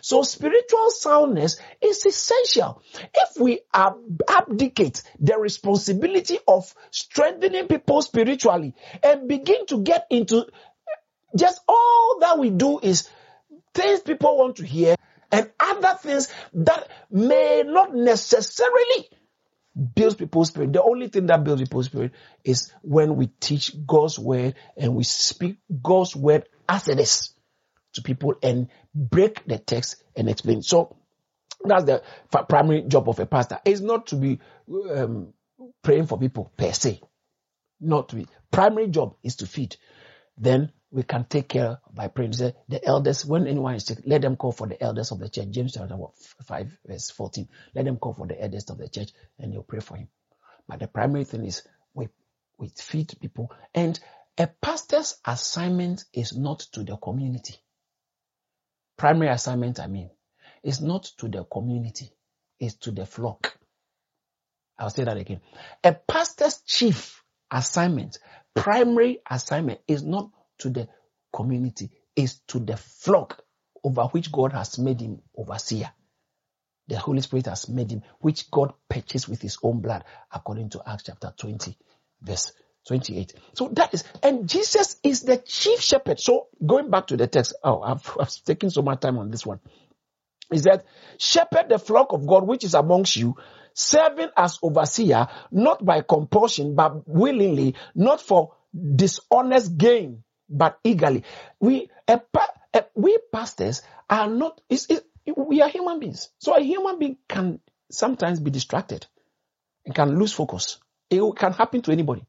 So 0.00 0.22
spiritual 0.22 0.90
soundness 0.90 1.58
is 1.80 2.04
essential. 2.04 2.82
If 3.14 3.40
we 3.40 3.60
abdicate 3.74 5.02
the 5.18 5.38
responsibility 5.38 6.38
of 6.46 6.72
strengthening 6.90 7.68
people 7.68 8.02
spiritually 8.02 8.74
and 9.02 9.28
begin 9.28 9.66
to 9.66 9.82
get 9.82 10.06
into 10.10 10.46
just 11.36 11.60
all 11.68 12.18
that 12.20 12.38
we 12.38 12.50
do 12.50 12.78
is 12.80 13.08
things 13.74 14.00
people 14.00 14.36
want 14.36 14.56
to 14.56 14.66
hear 14.66 14.96
and 15.32 15.50
other 15.60 15.96
things 16.00 16.28
that 16.54 16.88
may 17.10 17.62
not 17.64 17.94
necessarily 17.94 19.08
build 19.94 20.18
people's 20.18 20.48
spirit. 20.48 20.72
The 20.72 20.82
only 20.82 21.08
thing 21.08 21.26
that 21.26 21.44
builds 21.44 21.62
people's 21.62 21.86
spirit 21.86 22.12
is 22.44 22.72
when 22.82 23.16
we 23.16 23.28
teach 23.28 23.72
God's 23.86 24.18
word 24.18 24.54
and 24.76 24.94
we 24.96 25.04
speak 25.04 25.58
God's 25.82 26.16
word 26.16 26.48
as 26.68 26.88
it 26.88 26.98
is 26.98 27.32
to 27.94 28.02
people 28.02 28.34
and 28.42 28.68
break 28.94 29.44
the 29.46 29.58
text 29.58 30.02
and 30.16 30.28
explain. 30.28 30.62
So 30.62 30.96
that's 31.64 31.84
the 31.84 32.02
primary 32.48 32.82
job 32.82 33.08
of 33.08 33.18
a 33.18 33.26
pastor. 33.26 33.58
It's 33.64 33.80
not 33.80 34.08
to 34.08 34.16
be 34.16 34.40
um, 34.94 35.32
praying 35.82 36.06
for 36.06 36.18
people 36.18 36.52
per 36.56 36.72
se. 36.72 37.00
Not 37.80 38.10
to 38.10 38.16
be. 38.16 38.26
Primary 38.50 38.88
job 38.88 39.16
is 39.22 39.36
to 39.36 39.46
feed. 39.46 39.76
Then 40.36 40.72
we 40.90 41.02
can 41.02 41.24
take 41.24 41.48
care 41.48 41.78
by 41.92 42.08
praying. 42.08 42.32
The 42.32 42.80
elders, 42.84 43.24
when 43.24 43.46
anyone 43.46 43.74
is 43.74 43.84
sick, 43.84 43.98
let 44.04 44.22
them 44.22 44.36
call 44.36 44.52
for 44.52 44.66
the 44.66 44.82
elders 44.82 45.10
of 45.12 45.18
the 45.18 45.28
church. 45.28 45.50
James 45.50 45.74
chapter 45.74 45.96
5 46.44 46.78
verse 46.86 47.10
14. 47.10 47.48
Let 47.74 47.84
them 47.84 47.96
call 47.96 48.14
for 48.14 48.26
the 48.26 48.40
elders 48.40 48.68
of 48.70 48.78
the 48.78 48.88
church 48.88 49.10
and 49.38 49.52
you'll 49.52 49.62
pray 49.62 49.80
for 49.80 49.96
him. 49.96 50.08
But 50.68 50.80
the 50.80 50.88
primary 50.88 51.24
thing 51.24 51.44
is 51.44 51.62
we, 51.94 52.08
we 52.58 52.68
feed 52.68 53.12
people. 53.20 53.52
And 53.74 53.98
a 54.38 54.46
pastor's 54.46 55.16
assignment 55.24 56.04
is 56.12 56.36
not 56.36 56.60
to 56.72 56.84
the 56.84 56.96
community 56.96 57.56
primary 59.00 59.28
assignment, 59.28 59.80
I 59.80 59.86
mean, 59.86 60.10
is 60.62 60.82
not 60.82 61.04
to 61.16 61.28
the 61.28 61.44
community, 61.44 62.12
it's 62.58 62.74
to 62.80 62.90
the 62.90 63.06
flock. 63.06 63.56
I'll 64.78 64.90
say 64.90 65.04
that 65.04 65.16
again. 65.16 65.40
A 65.82 65.94
pastor's 65.94 66.60
chief 66.66 67.24
assignment, 67.50 68.18
primary 68.54 69.20
assignment 69.28 69.80
is 69.88 70.02
not 70.02 70.28
to 70.58 70.68
the 70.68 70.86
community, 71.34 71.90
is 72.14 72.40
to 72.48 72.58
the 72.58 72.76
flock 72.76 73.42
over 73.82 74.02
which 74.02 74.30
God 74.30 74.52
has 74.52 74.78
made 74.78 75.00
him 75.00 75.22
overseer. 75.34 75.90
The 76.88 76.98
Holy 76.98 77.22
Spirit 77.22 77.46
has 77.46 77.70
made 77.70 77.90
him, 77.90 78.02
which 78.18 78.50
God 78.50 78.74
purchased 78.86 79.30
with 79.30 79.40
his 79.40 79.56
own 79.62 79.80
blood, 79.80 80.04
according 80.30 80.68
to 80.70 80.82
Acts 80.84 81.04
chapter 81.04 81.32
20, 81.38 81.74
verse 82.20 82.52
28. 82.86 83.34
So 83.54 83.68
that 83.72 83.94
is, 83.94 84.04
and 84.22 84.48
Jesus 84.48 84.96
is 85.02 85.22
the 85.22 85.36
chief 85.36 85.80
shepherd. 85.80 86.20
So 86.20 86.48
going 86.64 86.90
back 86.90 87.08
to 87.08 87.16
the 87.16 87.26
text, 87.26 87.54
oh, 87.62 87.80
I've, 87.82 88.16
I've 88.20 88.44
taken 88.44 88.70
so 88.70 88.82
much 88.82 89.00
time 89.00 89.18
on 89.18 89.30
this 89.30 89.46
one. 89.46 89.60
He 90.50 90.58
said, 90.58 90.84
shepherd 91.18 91.68
the 91.68 91.78
flock 91.78 92.12
of 92.12 92.26
God 92.26 92.46
which 92.46 92.64
is 92.64 92.74
amongst 92.74 93.16
you, 93.16 93.36
serving 93.74 94.30
as 94.36 94.58
overseer, 94.62 95.28
not 95.52 95.84
by 95.84 96.00
compulsion, 96.02 96.74
but 96.74 97.06
willingly, 97.08 97.76
not 97.94 98.20
for 98.20 98.54
dishonest 98.96 99.76
gain, 99.78 100.24
but 100.48 100.78
eagerly. 100.82 101.22
We, 101.60 101.88
a, 102.08 102.20
a, 102.74 102.84
we 102.96 103.18
pastors 103.32 103.82
are 104.08 104.28
not, 104.28 104.60
it's, 104.68 104.86
it, 104.90 105.04
we 105.36 105.62
are 105.62 105.68
human 105.68 106.00
beings. 106.00 106.30
So 106.38 106.56
a 106.56 106.60
human 106.60 106.98
being 106.98 107.16
can 107.28 107.60
sometimes 107.90 108.40
be 108.40 108.50
distracted 108.50 109.06
and 109.86 109.94
can 109.94 110.18
lose 110.18 110.32
focus. 110.32 110.78
It 111.08 111.22
can 111.36 111.52
happen 111.52 111.82
to 111.82 111.92
anybody. 111.92 112.24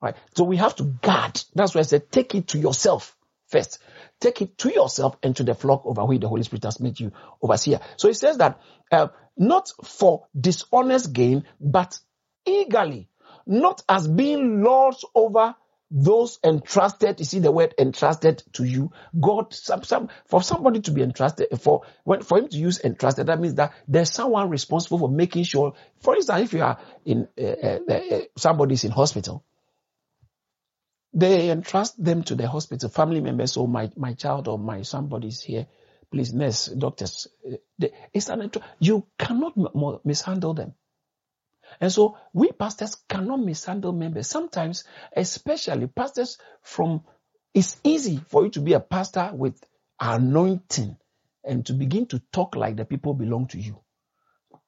Right? 0.00 0.16
So 0.34 0.44
we 0.44 0.56
have 0.56 0.76
to 0.76 0.84
guard. 0.84 1.42
That's 1.54 1.74
why 1.74 1.80
I 1.80 1.82
said 1.82 2.10
take 2.10 2.34
it 2.34 2.48
to 2.48 2.58
yourself 2.58 3.16
first. 3.48 3.78
Take 4.20 4.42
it 4.42 4.58
to 4.58 4.72
yourself 4.72 5.16
and 5.22 5.34
to 5.36 5.44
the 5.44 5.54
flock 5.54 5.82
over 5.84 6.04
which 6.04 6.20
the 6.20 6.28
Holy 6.28 6.42
Spirit 6.42 6.64
has 6.64 6.80
made 6.80 6.98
you 7.00 7.12
overseer. 7.42 7.80
So 7.96 8.08
he 8.08 8.14
says 8.14 8.38
that 8.38 8.60
uh, 8.92 9.08
not 9.36 9.72
for 9.84 10.26
dishonest 10.38 11.12
gain, 11.12 11.44
but 11.60 11.98
eagerly, 12.46 13.08
not 13.46 13.82
as 13.88 14.06
being 14.06 14.62
lords 14.62 15.04
over 15.14 15.54
those 15.90 16.38
entrusted, 16.44 17.18
you 17.18 17.24
see 17.24 17.38
the 17.38 17.50
word 17.50 17.74
entrusted 17.78 18.42
to 18.52 18.64
you. 18.64 18.92
God, 19.18 19.54
some, 19.54 19.84
some, 19.84 20.10
for 20.26 20.42
somebody 20.42 20.80
to 20.82 20.90
be 20.90 21.02
entrusted, 21.02 21.48
for, 21.60 21.82
when, 22.04 22.22
for 22.22 22.38
him 22.38 22.48
to 22.48 22.56
use 22.56 22.80
entrusted, 22.84 23.28
that 23.28 23.40
means 23.40 23.54
that 23.54 23.72
there's 23.86 24.12
someone 24.12 24.50
responsible 24.50 24.98
for 24.98 25.08
making 25.08 25.44
sure, 25.44 25.72
for 26.00 26.14
instance, 26.14 26.42
if 26.42 26.52
you 26.52 26.62
are 26.62 26.78
in, 27.06 27.28
uh, 27.40 27.42
uh, 27.42 27.78
uh 27.88 28.20
somebody's 28.36 28.84
in 28.84 28.90
hospital, 28.90 29.44
they 31.18 31.50
entrust 31.50 32.02
them 32.02 32.22
to 32.22 32.36
the 32.36 32.46
hospital, 32.46 32.88
family 32.88 33.20
members, 33.20 33.56
or 33.56 33.66
my, 33.66 33.90
my 33.96 34.12
child 34.12 34.46
or 34.46 34.56
my 34.56 34.82
somebody's 34.82 35.40
here. 35.40 35.66
Please, 36.12 36.32
nurse, 36.32 36.66
doctors. 36.66 37.26
It's 38.14 38.28
an, 38.28 38.50
you 38.78 39.04
cannot 39.18 39.54
mishandle 40.04 40.54
them. 40.54 40.74
And 41.80 41.92
so 41.92 42.16
we 42.32 42.52
pastors 42.52 42.94
cannot 43.08 43.40
mishandle 43.40 43.92
members. 43.92 44.28
Sometimes, 44.28 44.84
especially 45.14 45.88
pastors 45.88 46.38
from, 46.62 47.02
it's 47.52 47.78
easy 47.82 48.20
for 48.28 48.44
you 48.44 48.50
to 48.50 48.60
be 48.60 48.74
a 48.74 48.80
pastor 48.80 49.30
with 49.34 49.60
anointing 50.00 50.96
and 51.44 51.66
to 51.66 51.72
begin 51.72 52.06
to 52.06 52.22
talk 52.32 52.54
like 52.54 52.76
the 52.76 52.84
people 52.84 53.12
belong 53.12 53.48
to 53.48 53.58
you 53.58 53.80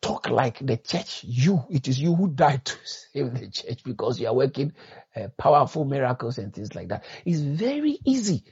talk 0.01 0.29
like 0.31 0.65
the 0.65 0.77
church. 0.77 1.25
You, 1.25 1.65
it 1.71 1.89
is 1.89 2.01
you 2.01 2.15
who 2.15 2.29
died 2.29 2.65
to 2.65 2.77
save 2.85 3.35
the 3.35 3.49
church 3.49 3.85
because 3.85 4.21
you 4.21 4.29
are 4.29 4.35
working 4.35 4.73
uh, 5.17 5.29
powerful 5.37 5.85
miracles 5.85 6.39
and 6.39 6.55
things 6.55 6.75
like 6.75 6.89
that. 6.89 7.05
It's 7.25 7.41
very 7.41 7.99
easy. 8.05 8.45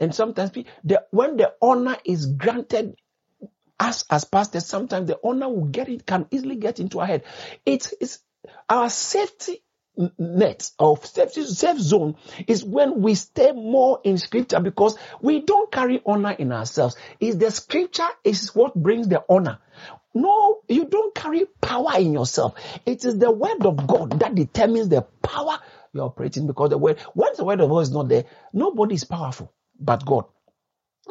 And 0.00 0.14
sometimes 0.14 0.52
the, 0.84 1.04
when 1.10 1.36
the 1.36 1.54
honor 1.60 1.96
is 2.04 2.26
granted 2.26 2.96
us 3.80 4.04
as 4.10 4.24
pastors, 4.24 4.66
sometimes 4.66 5.08
the 5.08 5.18
honor 5.22 5.48
will 5.48 5.66
get 5.66 5.88
it, 5.88 6.06
can 6.06 6.26
easily 6.30 6.56
get 6.56 6.80
into 6.80 7.00
our 7.00 7.06
head. 7.06 7.24
It 7.64 7.92
is 8.00 8.20
our 8.68 8.90
safety 8.90 9.62
net 10.18 10.70
of 10.78 11.04
safety 11.04 11.44
safe 11.44 11.78
zone 11.78 12.16
is 12.46 12.64
when 12.64 13.02
we 13.02 13.14
stay 13.14 13.52
more 13.52 14.00
in 14.04 14.18
scripture 14.18 14.60
because 14.60 14.96
we 15.20 15.40
don't 15.40 15.70
carry 15.72 16.00
honor 16.06 16.32
in 16.32 16.52
ourselves. 16.52 16.96
Is 17.20 17.38
the 17.38 17.50
scripture 17.50 18.08
is 18.24 18.54
what 18.54 18.74
brings 18.74 19.08
the 19.08 19.24
honor. 19.28 19.58
No, 20.14 20.60
you 20.68 20.86
don't 20.86 21.14
carry 21.14 21.46
power 21.60 21.92
in 21.98 22.12
yourself. 22.12 22.54
It 22.86 23.04
is 23.04 23.18
the 23.18 23.30
word 23.30 23.64
of 23.64 23.86
God 23.86 24.20
that 24.20 24.34
determines 24.34 24.88
the 24.88 25.02
power 25.22 25.58
you're 25.92 26.04
operating 26.04 26.46
because 26.46 26.70
the 26.70 26.78
word, 26.78 26.98
once 27.14 27.36
the 27.36 27.44
word 27.44 27.60
of 27.60 27.68
God 27.68 27.80
is 27.80 27.90
not 27.90 28.08
there, 28.08 28.24
nobody 28.52 28.94
is 28.94 29.04
powerful 29.04 29.52
but 29.78 30.04
God. 30.04 30.24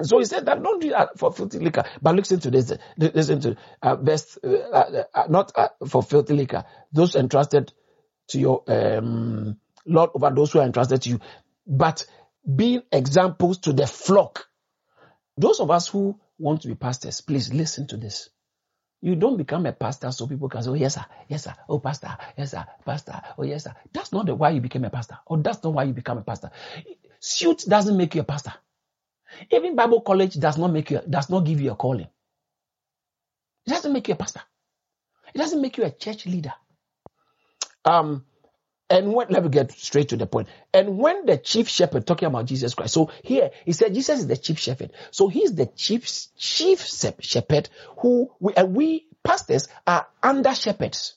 So 0.02 0.20
he 0.20 0.26
said 0.26 0.46
that 0.46 0.62
don't 0.62 0.80
do 0.80 0.90
that 0.90 1.18
for 1.18 1.34
filthy 1.34 1.58
liquor, 1.60 1.84
but 2.02 2.16
listen 2.16 2.40
to 2.42 2.52
this, 2.52 2.72
listen 2.98 3.40
to 3.42 3.58
uh, 3.82 3.96
best, 3.96 4.38
uh, 4.44 4.50
uh, 4.50 5.04
uh, 5.14 5.24
not 5.28 5.52
uh, 5.56 5.70
for 5.88 6.04
filthy 6.04 6.36
liquor. 6.36 6.66
Those 6.94 7.16
entrusted 7.16 7.74
to 8.30 8.40
your 8.40 8.64
um, 8.68 9.58
Lord 9.86 10.12
over 10.14 10.30
those 10.30 10.52
who 10.52 10.60
are 10.60 10.66
entrusted 10.66 11.02
to 11.04 11.10
you, 11.10 11.20
but 11.66 12.06
being 12.56 12.82
examples 12.92 13.60
to 13.60 13.74
the 13.74 13.88
flock. 13.88 14.48
Those 15.38 15.60
of 15.60 15.70
us 15.72 15.88
who 15.88 16.20
want 16.40 16.62
to 16.62 16.68
be 16.68 16.76
pastors, 16.76 17.22
please 17.22 17.54
listen 17.54 17.88
to 17.88 17.98
this. 17.98 18.30
You 19.02 19.16
don't 19.16 19.38
become 19.38 19.66
a 19.68 19.74
pastor 19.74 20.12
so 20.12 20.26
people 20.26 20.50
can 20.50 20.64
say, 20.64 20.70
oh, 20.72 20.74
yes, 20.74 20.96
sir, 20.96 21.06
yes, 21.28 21.44
sir, 21.44 21.54
oh, 21.70 21.80
pastor, 21.80 22.18
yes, 22.36 22.52
sir, 22.52 22.66
pastor, 22.84 23.22
oh, 23.38 23.44
yes, 23.44 23.66
sir. 23.66 23.76
That's 23.94 24.12
not 24.12 24.26
the 24.26 24.34
why 24.34 24.50
you 24.52 24.62
became 24.62 24.86
a 24.86 24.90
pastor, 24.90 25.20
or 25.28 25.38
that's 25.38 25.64
not 25.64 25.74
why 25.74 25.84
you 25.84 25.94
become 25.94 26.18
a 26.18 26.24
pastor. 26.24 26.50
Suit 27.20 27.66
doesn't 27.68 27.96
make 27.96 28.16
you 28.16 28.22
a 28.22 28.24
pastor. 28.24 28.54
Even 29.52 29.76
Bible 29.76 30.02
college 30.02 30.36
does 30.36 30.58
not 30.58 30.72
make 30.72 30.90
you, 30.90 31.02
does 31.08 31.30
not 31.30 31.42
give 31.42 31.62
you 31.62 31.72
a 31.72 31.76
calling. 31.76 32.08
It 33.68 33.70
doesn't 33.70 33.94
make 33.94 34.08
you 34.08 34.14
a 34.16 34.18
pastor. 34.18 34.42
It 35.34 35.38
doesn't 35.38 35.62
make 35.62 35.78
you 35.78 35.84
a 35.84 35.92
church 35.92 36.26
leader. 36.26 36.54
Um, 37.88 38.26
And 38.90 39.14
when, 39.14 39.28
let 39.30 39.44
me 39.44 39.50
get 39.50 39.72
straight 39.74 40.10
to 40.10 40.18
the 40.18 40.28
point. 40.28 40.48
And 40.74 40.98
when 40.98 41.26
the 41.26 41.38
chief 41.38 41.68
shepherd 41.68 42.08
talking 42.08 42.28
about 42.28 42.46
Jesus 42.46 42.74
Christ, 42.74 42.94
so 42.94 43.12
here 43.24 43.52
he 43.66 43.74
said 43.74 43.94
Jesus 43.94 44.20
is 44.20 44.28
the 44.28 44.38
chief 44.38 44.60
shepherd. 44.60 44.92
So 45.12 45.28
he's 45.28 45.56
the 45.56 45.66
chief 45.66 46.08
chief 46.38 46.86
shepherd 47.20 47.70
who 48.00 48.32
we 48.40 48.54
and 48.56 48.76
we 48.76 49.08
pastors 49.24 49.68
are 49.86 50.08
under 50.24 50.56
shepherds. 50.56 51.16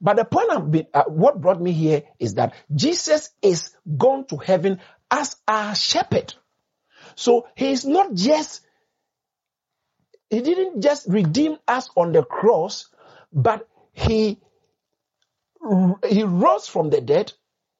But 0.00 0.16
the 0.16 0.24
point 0.26 0.48
I'm 0.52 0.74
uh, 0.92 1.04
what 1.04 1.40
brought 1.40 1.62
me 1.62 1.72
here 1.72 2.02
is 2.18 2.34
that 2.34 2.54
Jesus 2.74 3.30
is 3.40 3.72
gone 3.96 4.26
to 4.26 4.36
heaven 4.36 4.80
as 5.10 5.36
our 5.48 5.74
shepherd. 5.74 6.34
So 7.14 7.48
he 7.56 7.72
is 7.72 7.86
not 7.86 8.14
just 8.14 8.60
he 10.30 10.42
didn't 10.42 10.82
just 10.82 11.08
redeem 11.08 11.56
us 11.68 11.90
on 11.96 12.12
the 12.12 12.22
cross, 12.24 12.88
but 13.32 13.68
he 13.92 14.40
he 16.08 16.22
rose 16.22 16.66
from 16.66 16.90
the 16.90 17.00
dead. 17.00 17.32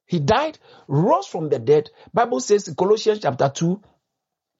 He 0.07 0.18
died, 0.18 0.59
rose 0.88 1.27
from 1.27 1.49
the 1.49 1.59
dead. 1.59 1.90
Bible 2.12 2.40
says 2.40 2.68
in 2.68 2.75
Colossians 2.75 3.21
chapter 3.21 3.51
2, 3.55 3.81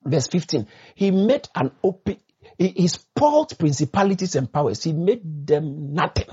verse 0.05 0.27
15, 0.29 0.67
he 0.95 1.11
made 1.11 1.49
an 1.55 1.73
open, 1.83 2.19
he, 2.59 2.69
he 2.69 2.89
spoiled 2.89 3.59
principalities 3.59 4.35
and 4.35 4.53
powers. 4.53 4.83
He 4.83 4.93
made 4.93 5.47
them 5.47 5.93
nothing. 5.95 6.29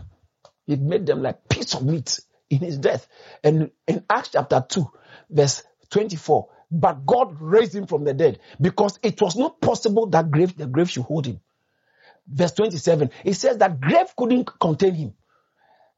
He 0.66 0.76
made 0.76 1.06
them 1.06 1.22
like 1.22 1.50
piece 1.50 1.74
of 1.74 1.84
meat 1.84 2.20
in 2.50 2.60
his 2.60 2.78
death. 2.78 3.08
And 3.44 3.72
in 3.88 4.06
Acts 4.10 4.30
chapter 4.34 4.64
2, 4.68 4.90
verse 5.30 5.64
24, 5.90 6.50
but 6.72 7.06
God 7.06 7.42
raised 7.42 7.76
him 7.76 7.88
from 7.88 8.04
the 8.04 8.14
dead 8.14 8.40
because 8.62 9.00
it 9.02 9.22
was 9.22 9.36
not 9.36 9.60
possible 9.60 10.08
that 10.08 10.32
grave, 10.32 10.56
the 10.56 10.68
grave 10.68 10.90
should 10.90 11.04
hold 11.04 11.26
him 11.26 11.42
verse 12.32 12.52
27, 12.54 13.10
it 13.26 13.34
says 13.34 13.58
that 13.58 13.82
grave 13.82 14.16
couldn't 14.16 14.50
contain 14.60 14.94
him. 14.94 15.14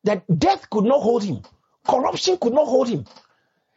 That 0.03 0.23
death 0.39 0.69
could 0.69 0.85
not 0.85 1.01
hold 1.01 1.23
him. 1.23 1.41
Corruption 1.87 2.37
could 2.37 2.53
not 2.53 2.67
hold 2.67 2.89
him. 2.89 3.05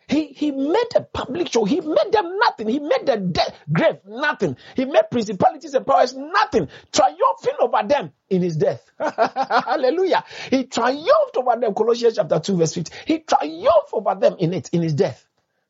He, 0.09 0.27
he 0.27 0.51
made 0.51 0.89
a 0.97 1.01
public 1.01 1.51
show. 1.51 1.65
He 1.65 1.81
made 1.81 2.13
them 2.13 2.39
nothing. 2.39 2.69
He 2.69 2.79
made 2.79 3.07
the 3.07 3.17
death, 3.17 3.59
grave 3.73 4.01
nothing. 4.07 4.57
He 4.77 4.85
made 4.85 5.11
principalities 5.11 5.75
and 5.75 5.87
powers 5.87 6.15
nothing, 6.15 6.69
triumphing 6.93 7.55
over 7.61 7.89
them 7.89 8.13
in 8.29 8.43
his 8.43 8.57
death. 8.57 8.85
Hallelujah. 8.99 10.25
He 10.51 10.65
triumphed 10.65 11.37
over 11.37 11.59
them. 11.59 11.75
Colossians 11.75 12.17
chapter 12.17 12.39
2 12.39 12.57
verse 12.57 12.75
50. 12.75 12.93
He 13.07 13.19
triumphed 13.21 13.93
over 13.93 14.15
them 14.15 14.37
in 14.39 14.53
it, 14.53 14.69
in 14.73 14.83
his 14.83 14.95
death. 14.95 15.27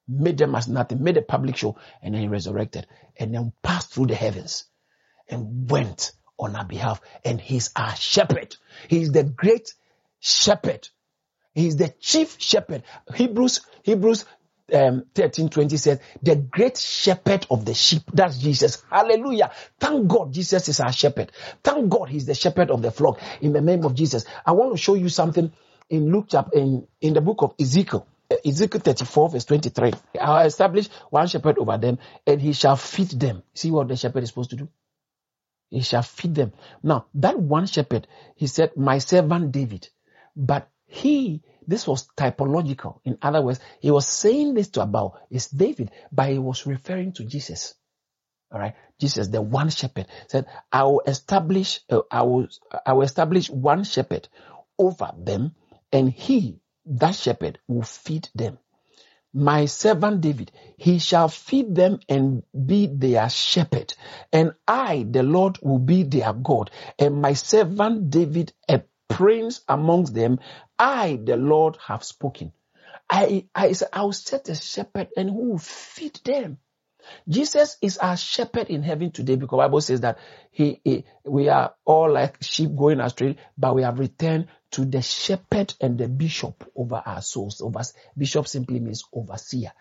Made 0.09 0.37
them 0.37 0.55
as 0.55 0.69
nothing, 0.69 1.03
made 1.03 1.17
a 1.17 1.23
public 1.23 1.57
show, 1.57 1.79
and 2.03 2.15
then 2.15 2.23
he 2.23 2.29
resurrected 2.29 2.87
and 3.17 3.35
then 3.35 3.53
passed 3.63 3.95
through 3.95 4.07
the 4.07 4.15
heavens 4.15 4.65
and 5.31 5.71
went 5.71 6.13
on 6.39 6.57
our 6.57 6.65
behalf. 6.65 7.01
And 7.25 7.41
he's 7.41 7.71
our 7.75 7.95
shepherd. 7.97 8.57
He's 8.89 9.13
the 9.13 9.23
great 9.25 9.73
shepherd. 10.25 10.89
He's 11.55 11.77
the 11.77 11.91
chief 12.01 12.37
shepherd. 12.41 12.83
Hebrews, 13.15 13.61
Hebrews 13.83 14.25
um, 14.73 15.05
13 15.15 15.51
20 15.51 15.77
says, 15.77 16.01
the 16.23 16.37
great 16.37 16.79
shepherd 16.79 17.47
of 17.51 17.65
the 17.65 17.75
sheep. 17.75 18.03
That's 18.13 18.39
Jesus. 18.39 18.83
Hallelujah. 18.91 19.53
Thank 19.79 20.09
God 20.09 20.33
Jesus 20.33 20.69
is 20.69 20.81
our 20.81 20.93
shepherd. 20.93 21.31
Thank 21.63 21.91
God 21.91 22.09
he's 22.09 22.27
the 22.27 22.35
shepherd 22.35 22.71
of 22.71 22.83
the 22.83 22.91
flock 22.91 23.21
in 23.43 23.53
the 23.53 23.61
name 23.61 23.85
of 23.85 23.95
Jesus. 23.95 24.25
I 24.47 24.53
want 24.53 24.73
to 24.73 24.79
show 24.83 24.95
you 24.95 25.11
something 25.11 25.53
in 25.91 26.11
Luke 26.11 26.27
chapter, 26.31 26.59
in, 26.59 26.89
in 27.03 27.15
the 27.15 27.21
book 27.21 27.43
of 27.43 27.55
Ezekiel. 27.61 28.07
Ezekiel 28.45 28.81
34 28.81 29.29
verse 29.31 29.45
23. 29.45 29.93
I'll 30.21 30.47
establish 30.47 30.89
one 31.11 31.29
shepherd 31.29 31.59
over 31.59 31.79
them 31.79 31.99
and 32.27 32.41
he 32.41 32.55
shall 32.55 32.77
feed 32.77 33.11
them. 33.11 33.43
See 33.55 33.71
what 33.71 33.89
the 33.89 33.97
shepherd 33.97 34.23
is 34.23 34.31
supposed 34.31 34.51
to 34.51 34.57
do? 34.57 34.69
he 35.71 35.83
shall 35.83 36.03
feed 36.03 36.35
them. 36.35 36.53
Now, 36.83 37.07
that 37.15 37.39
one 37.39 37.67
shepherd, 37.67 38.07
he 38.37 38.47
said, 38.47 38.77
my 38.77 38.99
servant 38.99 39.53
David. 39.53 39.89
But 40.37 40.71
he, 40.87 41.43
this 41.67 41.87
was 41.87 42.09
typological. 42.17 43.01
In 43.05 43.19
other 43.23 43.43
words, 43.43 43.61
he 43.81 43.91
was 43.91 44.07
saying 44.07 44.55
this 44.55 44.69
to 44.71 44.83
about 44.83 45.21
is 45.31 45.49
David, 45.49 45.91
but 46.13 46.29
he 46.31 46.39
was 46.39 46.67
referring 46.67 47.13
to 47.15 47.25
Jesus. 47.25 47.75
All 48.53 48.61
right. 48.61 48.75
Jesus, 49.01 49.29
the 49.29 49.43
one 49.43 49.71
shepherd 49.71 50.07
said, 50.29 50.47
I 50.71 50.85
will 50.85 51.03
establish, 51.07 51.81
uh, 51.91 52.03
I 52.11 52.23
will, 52.23 52.49
I 52.87 52.93
will 52.93 53.03
establish 53.03 53.51
one 53.51 53.85
shepherd 53.85 54.29
over 54.79 55.11
them 55.19 55.55
and 55.93 56.11
he, 56.11 56.61
that 56.87 57.15
shepherd 57.15 57.59
will 57.67 57.83
feed 57.83 58.29
them 58.35 58.59
my 59.35 59.67
servant 59.67 60.21
David, 60.21 60.53
he 60.77 61.01
shall 61.01 61.29
feed 61.29 61.75
them 61.75 61.99
and 62.09 62.45
be 62.67 62.87
their 62.87 63.29
shepherd. 63.29 63.93
And 64.33 64.55
I, 64.67 65.05
the 65.11 65.25
Lord, 65.25 65.59
will 65.61 65.81
be 65.81 66.05
their 66.05 66.33
God. 66.33 66.71
And 67.01 67.21
my 67.21 67.33
servant 67.33 68.11
David, 68.11 68.53
a 68.69 68.83
prince 69.15 69.61
amongst 69.69 70.15
them, 70.15 70.41
I, 70.79 71.19
the 71.23 71.37
Lord, 71.37 71.79
have 71.87 72.05
spoken. 72.05 72.53
I, 73.09 73.47
I, 73.55 73.75
I'll 73.93 74.13
set 74.13 74.49
a 74.49 74.55
shepherd 74.55 75.09
and 75.17 75.31
who 75.31 75.51
will 75.53 75.59
feed 75.59 76.19
them. 76.25 76.59
Jesus 77.29 77.77
is 77.81 77.99
our 77.99 78.17
shepherd 78.17 78.69
in 78.71 78.83
heaven 78.83 79.11
today 79.11 79.37
because 79.37 79.59
Bible 79.59 79.81
says 79.81 80.01
that 80.01 80.19
he, 80.51 80.81
he, 80.85 81.05
we 81.25 81.49
are 81.49 81.75
all 81.85 82.11
like 82.11 82.43
sheep 82.43 82.75
going 82.77 83.01
astray, 83.01 83.37
but 83.57 83.75
we 83.75 83.83
have 83.83 83.99
returned 83.99 84.49
to 84.73 84.85
the 84.85 85.03
shepherd 85.03 85.75
and 85.81 85.99
the 85.99 86.09
bishop 86.09 86.71
over 86.75 87.03
our 87.05 87.23
souls. 87.23 87.61
Over, 87.61 87.83
bishop 88.17 88.49
simply 88.49 88.81
means 88.81 89.05
overseer, 89.13 89.73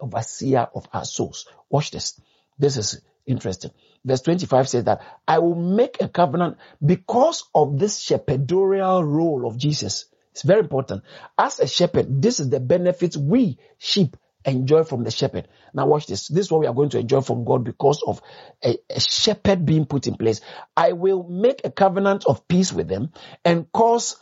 overseer 0.00 0.68
of 0.74 0.86
our 0.92 1.04
souls. 1.04 1.46
Watch 1.70 1.92
this. 1.92 2.20
This 2.58 2.76
is 2.76 3.00
interesting. 3.26 3.70
Verse 4.04 4.22
25 4.22 4.68
says 4.68 4.84
that 4.84 5.02
I 5.26 5.38
will 5.38 5.54
make 5.54 6.00
a 6.00 6.08
covenant 6.08 6.58
because 6.84 7.44
of 7.54 7.78
this 7.78 8.00
shepherdorial 8.00 9.04
role 9.04 9.46
of 9.46 9.56
Jesus. 9.56 10.06
It's 10.32 10.42
very 10.42 10.60
important. 10.60 11.04
As 11.38 11.60
a 11.60 11.66
shepherd, 11.66 12.22
this 12.22 12.40
is 12.40 12.50
the 12.50 12.60
benefits 12.60 13.16
we 13.16 13.58
sheep 13.78 14.16
enjoy 14.44 14.82
from 14.82 15.04
the 15.04 15.10
shepherd. 15.10 15.46
Now 15.72 15.86
watch 15.86 16.06
this. 16.06 16.28
This 16.28 16.46
is 16.46 16.50
what 16.50 16.60
we 16.60 16.66
are 16.66 16.74
going 16.74 16.90
to 16.90 16.98
enjoy 16.98 17.20
from 17.20 17.44
God 17.44 17.64
because 17.64 18.02
of 18.04 18.20
a, 18.64 18.76
a, 18.90 19.00
shepherd 19.00 19.64
being 19.64 19.86
put 19.86 20.06
in 20.06 20.16
place. 20.16 20.40
I 20.76 20.92
will 20.92 21.22
make 21.22 21.60
a 21.64 21.70
covenant 21.70 22.24
of 22.26 22.48
peace 22.48 22.72
with 22.72 22.88
them 22.88 23.12
and 23.44 23.70
cause 23.70 24.16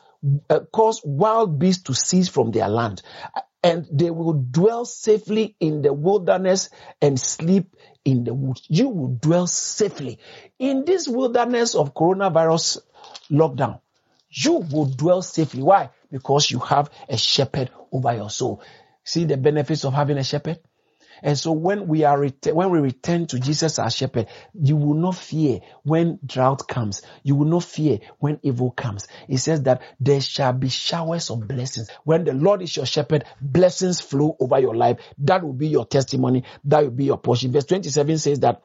uh, 0.51 0.61
cause 0.71 1.01
wild 1.03 1.59
beasts 1.59 1.85
to 1.85 1.95
cease 1.95 2.29
from 2.29 2.51
their 2.51 2.69
land 2.69 3.01
and 3.63 3.87
they 3.93 4.11
will 4.11 4.33
dwell 4.33 4.85
safely 4.85 5.57
in 5.61 5.83
the 5.83 5.93
wilderness 5.93 6.71
and 7.01 7.21
sleep 7.21 7.77
in 8.05 8.25
the 8.25 8.35
woods. 8.35 8.65
You 8.69 8.89
will 8.89 9.19
dwell 9.21 9.47
safely 9.47 10.19
in 10.59 10.85
this 10.85 11.09
wilderness 11.09 11.75
of 11.75 11.95
coronavirus 11.95 12.79
lockdown. 13.31 13.81
You 14.31 14.59
will 14.59 14.87
dwell 14.87 15.23
safely. 15.23 15.63
Why? 15.63 15.91
Because 16.11 16.51
you 16.51 16.61
have 16.61 16.91
a 17.09 17.17
shepherd 17.17 17.71
over 17.93 18.15
your 18.15 18.31
soul. 18.31 18.63
See 19.05 19.25
the 19.25 19.37
benefits 19.37 19.85
of 19.85 19.93
having 19.93 20.19
a 20.19 20.25
shepherd? 20.25 20.61
And 21.23 21.39
so 21.39 21.53
when 21.53 21.87
we 21.87 22.05
are 22.05 22.19
ret- 22.19 22.55
when 22.55 22.71
we 22.71 22.79
return 22.79 23.27
to 23.29 23.39
Jesus 23.39 23.79
our 23.79 23.91
shepherd, 23.91 24.27
you 24.55 24.77
will 24.77 24.95
not 24.95 25.17
fear 25.17 25.61
when 25.83 26.19
drought 26.25 26.69
comes. 26.69 27.03
You 27.23 27.37
will 27.37 27.47
not 27.47 27.65
fear 27.65 27.99
when 28.19 28.39
evil 28.43 28.71
comes. 28.71 29.09
He 29.29 29.37
says 29.37 29.63
that 29.65 29.83
there 29.99 30.21
shall 30.21 30.53
be 30.53 30.69
showers 30.69 31.31
of 31.31 31.47
blessings. 31.47 31.91
When 32.05 32.25
the 32.25 32.33
Lord 32.35 32.63
is 32.63 32.77
your 32.77 32.87
shepherd, 32.87 33.25
blessings 33.41 34.01
flow 34.01 34.37
over 34.41 34.59
your 34.59 34.75
life. 34.77 34.99
That 35.19 35.43
will 35.43 35.53
be 35.53 35.69
your 35.69 35.87
testimony. 35.87 36.45
That 36.65 36.85
will 36.85 36.91
be 36.91 37.05
your 37.05 37.19
portion. 37.19 37.53
Verse 37.53 37.67
27 37.67 38.19
says 38.19 38.41
that 38.41 38.63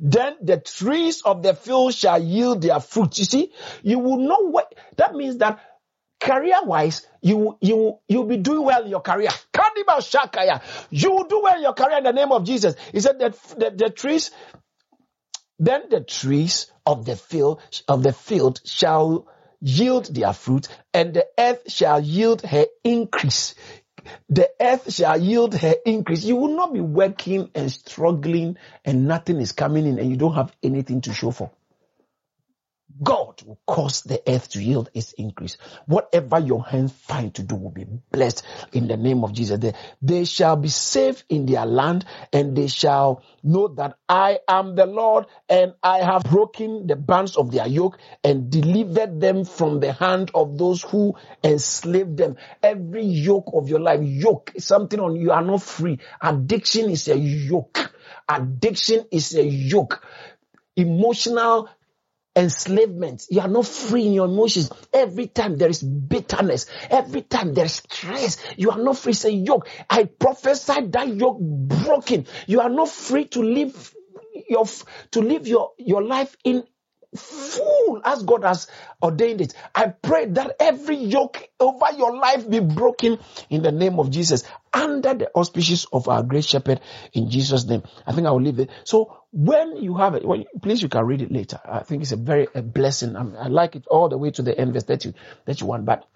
then 0.00 0.36
the 0.40 0.58
trees 0.58 1.22
of 1.22 1.42
the 1.42 1.54
field 1.54 1.94
shall 1.94 2.22
yield 2.22 2.62
their 2.62 2.80
fruit. 2.80 3.18
You 3.18 3.24
see, 3.24 3.52
you 3.82 3.98
will 3.98 4.18
know 4.18 4.48
what 4.50 4.74
that 4.96 5.14
means 5.14 5.38
that 5.38 5.60
career 6.20 6.60
wise, 6.64 7.06
you 7.22 7.58
you 7.60 7.98
you'll 8.08 8.24
be 8.24 8.36
doing 8.38 8.64
well 8.64 8.84
in 8.84 8.90
your 8.90 9.00
career. 9.00 9.30
Shakaya. 10.00 10.62
You 10.90 11.12
will 11.12 11.24
do 11.24 11.40
well 11.42 11.56
in 11.56 11.62
your 11.62 11.74
career 11.74 11.98
in 11.98 12.04
the 12.04 12.12
name 12.12 12.32
of 12.32 12.44
Jesus. 12.44 12.74
He 12.92 13.00
said 13.00 13.18
that 13.20 13.34
the, 13.58 13.70
the 13.76 13.90
trees, 13.90 14.30
then 15.58 15.84
the 15.90 16.00
trees 16.00 16.70
of 16.86 17.04
the 17.04 17.16
field 17.16 17.60
of 17.86 18.02
the 18.02 18.12
field 18.12 18.60
shall 18.64 19.26
yield 19.60 20.14
their 20.14 20.32
fruit, 20.32 20.68
and 20.94 21.14
the 21.14 21.26
earth 21.38 21.70
shall 21.70 22.00
yield 22.00 22.42
her 22.42 22.66
increase. 22.84 23.54
The 24.30 24.50
earth 24.60 24.92
shall 24.94 25.20
yield 25.20 25.54
her 25.54 25.74
increase. 25.84 26.24
You 26.24 26.36
will 26.36 26.56
not 26.56 26.72
be 26.72 26.80
working 26.80 27.50
and 27.54 27.70
struggling 27.70 28.56
and 28.84 29.06
nothing 29.06 29.40
is 29.40 29.52
coming 29.52 29.86
in 29.86 29.98
and 29.98 30.10
you 30.10 30.16
don't 30.16 30.34
have 30.34 30.54
anything 30.62 31.02
to 31.02 31.12
show 31.12 31.30
for. 31.30 31.50
God 33.02 33.42
will 33.42 33.60
cause 33.66 34.02
the 34.02 34.20
earth 34.26 34.50
to 34.50 34.62
yield 34.62 34.90
its 34.94 35.12
increase. 35.12 35.56
Whatever 35.86 36.38
your 36.38 36.64
hands 36.64 36.92
find 36.92 37.34
to 37.34 37.42
do 37.42 37.54
will 37.54 37.70
be 37.70 37.86
blessed 38.10 38.44
in 38.72 38.88
the 38.88 38.96
name 38.96 39.24
of 39.24 39.32
Jesus. 39.32 39.58
They, 39.58 39.74
they 40.02 40.24
shall 40.24 40.56
be 40.56 40.68
safe 40.68 41.22
in 41.28 41.46
their 41.46 41.66
land 41.66 42.04
and 42.32 42.56
they 42.56 42.66
shall 42.66 43.22
know 43.42 43.68
that 43.68 43.98
I 44.08 44.40
am 44.48 44.74
the 44.74 44.86
Lord 44.86 45.26
and 45.48 45.74
I 45.82 45.98
have 45.98 46.24
broken 46.24 46.86
the 46.86 46.96
bands 46.96 47.36
of 47.36 47.52
their 47.52 47.66
yoke 47.68 47.98
and 48.24 48.50
delivered 48.50 49.20
them 49.20 49.44
from 49.44 49.80
the 49.80 49.92
hand 49.92 50.30
of 50.34 50.58
those 50.58 50.82
who 50.82 51.14
enslaved 51.44 52.16
them. 52.16 52.36
Every 52.62 53.04
yoke 53.04 53.50
of 53.54 53.68
your 53.68 53.80
life, 53.80 54.00
yoke 54.02 54.52
is 54.54 54.64
something 54.64 54.98
on 54.98 55.16
you 55.16 55.30
are 55.30 55.42
not 55.42 55.62
free. 55.62 55.98
Addiction 56.20 56.90
is 56.90 57.06
a 57.08 57.16
yoke. 57.16 57.92
Addiction 58.28 59.06
is 59.12 59.34
a 59.34 59.44
yoke. 59.44 60.04
Emotional 60.76 61.68
enslavement. 62.36 63.26
You 63.30 63.40
are 63.40 63.48
not 63.48 63.66
free 63.66 64.06
in 64.06 64.12
your 64.12 64.26
emotions. 64.26 64.70
Every 64.92 65.26
time 65.26 65.56
there 65.56 65.68
is 65.68 65.82
bitterness, 65.82 66.66
every 66.90 67.22
time 67.22 67.54
there 67.54 67.64
is 67.66 67.74
stress, 67.74 68.38
you 68.56 68.70
are 68.70 68.78
not 68.78 68.96
free. 68.98 69.12
Say 69.12 69.30
yoke. 69.30 69.68
I 69.90 70.04
prophesy 70.04 70.86
that 70.88 71.08
yoke 71.08 71.40
broken. 71.40 72.26
You 72.46 72.60
are 72.60 72.70
not 72.70 72.88
free 72.88 73.24
to 73.26 73.42
live 73.42 73.94
your 74.48 74.66
to 75.12 75.20
live 75.20 75.46
your 75.46 75.72
your 75.78 76.02
life 76.02 76.36
in 76.44 76.64
full 77.16 78.00
as 78.04 78.22
God 78.22 78.44
has 78.44 78.68
ordained 79.02 79.40
it. 79.40 79.54
I 79.74 79.86
pray 79.86 80.26
that 80.26 80.56
every 80.60 80.96
yoke 80.96 81.48
over 81.58 81.86
your 81.96 82.16
life 82.16 82.48
be 82.48 82.60
broken 82.60 83.18
in 83.48 83.62
the 83.62 83.72
name 83.72 83.98
of 83.98 84.10
Jesus 84.10 84.44
under 84.72 85.14
the 85.14 85.30
auspices 85.32 85.86
of 85.92 86.08
our 86.08 86.22
great 86.22 86.44
shepherd 86.44 86.80
in 87.12 87.30
Jesus' 87.30 87.64
name. 87.64 87.82
I 88.06 88.12
think 88.12 88.26
I 88.26 88.30
will 88.30 88.42
leave 88.42 88.58
it. 88.58 88.70
So 88.84 89.22
when 89.32 89.76
you 89.76 89.96
have 89.96 90.14
it, 90.14 90.24
well, 90.24 90.42
please 90.62 90.82
you 90.82 90.88
can 90.88 91.04
read 91.04 91.22
it 91.22 91.32
later. 91.32 91.60
I 91.64 91.80
think 91.80 92.02
it's 92.02 92.12
a 92.12 92.16
very 92.16 92.48
a 92.54 92.62
blessing. 92.62 93.16
I, 93.16 93.44
I 93.44 93.46
like 93.48 93.76
it 93.76 93.86
all 93.86 94.08
the 94.08 94.18
way 94.18 94.30
to 94.32 94.42
the 94.42 94.58
end, 94.58 94.74
verse 94.74 94.84
30, 94.84 95.14
31, 95.46 95.84
but 95.84 96.06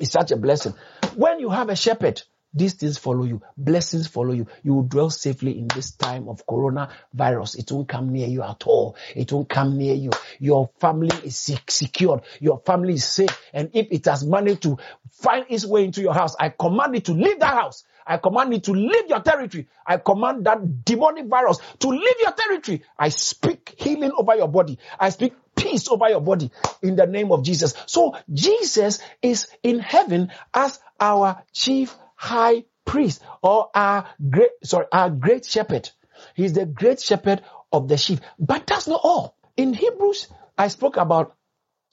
it's 0.00 0.12
such 0.12 0.32
a 0.32 0.36
blessing. 0.36 0.74
When 1.14 1.38
you 1.38 1.50
have 1.50 1.68
a 1.68 1.76
shepherd, 1.76 2.22
these 2.54 2.74
things 2.74 2.98
follow 2.98 3.24
you. 3.24 3.42
Blessings 3.56 4.06
follow 4.06 4.32
you. 4.32 4.46
You 4.62 4.74
will 4.74 4.82
dwell 4.84 5.10
safely 5.10 5.58
in 5.58 5.68
this 5.74 5.90
time 5.92 6.28
of 6.28 6.46
coronavirus. 6.46 7.58
It 7.58 7.72
won't 7.72 7.88
come 7.88 8.12
near 8.12 8.28
you 8.28 8.42
at 8.42 8.62
all. 8.66 8.96
It 9.14 9.32
won't 9.32 9.48
come 9.48 9.76
near 9.76 9.94
you. 9.94 10.10
Your 10.38 10.70
family 10.78 11.14
is 11.24 11.36
secured. 11.36 12.20
Your 12.40 12.60
family 12.64 12.94
is 12.94 13.04
safe. 13.04 13.36
And 13.52 13.70
if 13.74 13.88
it 13.90 14.04
has 14.04 14.24
managed 14.24 14.62
to 14.62 14.78
find 15.10 15.46
its 15.48 15.66
way 15.66 15.84
into 15.84 16.00
your 16.00 16.14
house, 16.14 16.36
I 16.38 16.50
command 16.50 16.94
it 16.94 17.06
to 17.06 17.12
leave 17.12 17.40
that 17.40 17.54
house. 17.54 17.84
I 18.06 18.18
command 18.18 18.52
it 18.52 18.64
to 18.64 18.72
leave 18.72 19.08
your 19.08 19.20
territory. 19.20 19.66
I 19.86 19.96
command 19.96 20.44
that 20.44 20.84
demonic 20.84 21.26
virus 21.26 21.58
to 21.80 21.88
leave 21.88 22.16
your 22.20 22.32
territory. 22.32 22.82
I 22.98 23.08
speak 23.08 23.74
healing 23.78 24.12
over 24.16 24.34
your 24.36 24.48
body. 24.48 24.78
I 25.00 25.08
speak 25.08 25.32
peace 25.56 25.88
over 25.88 26.08
your 26.08 26.20
body 26.20 26.50
in 26.82 26.96
the 26.96 27.06
name 27.06 27.32
of 27.32 27.42
Jesus. 27.42 27.74
So 27.86 28.16
Jesus 28.32 29.00
is 29.22 29.48
in 29.62 29.78
heaven 29.78 30.30
as 30.52 30.80
our 31.00 31.42
chief 31.52 31.96
high 32.14 32.64
priest 32.84 33.22
or 33.42 33.70
our 33.74 34.06
great, 34.30 34.50
sorry, 34.62 34.86
our 34.92 35.10
great 35.10 35.44
shepherd. 35.44 35.90
He's 36.34 36.52
the 36.52 36.66
great 36.66 37.00
shepherd 37.00 37.42
of 37.72 37.88
the 37.88 37.96
sheep. 37.96 38.20
But 38.38 38.66
that's 38.66 38.86
not 38.86 39.00
all. 39.02 39.36
In 39.56 39.72
Hebrews, 39.72 40.28
I 40.56 40.68
spoke 40.68 40.96
about 40.96 41.36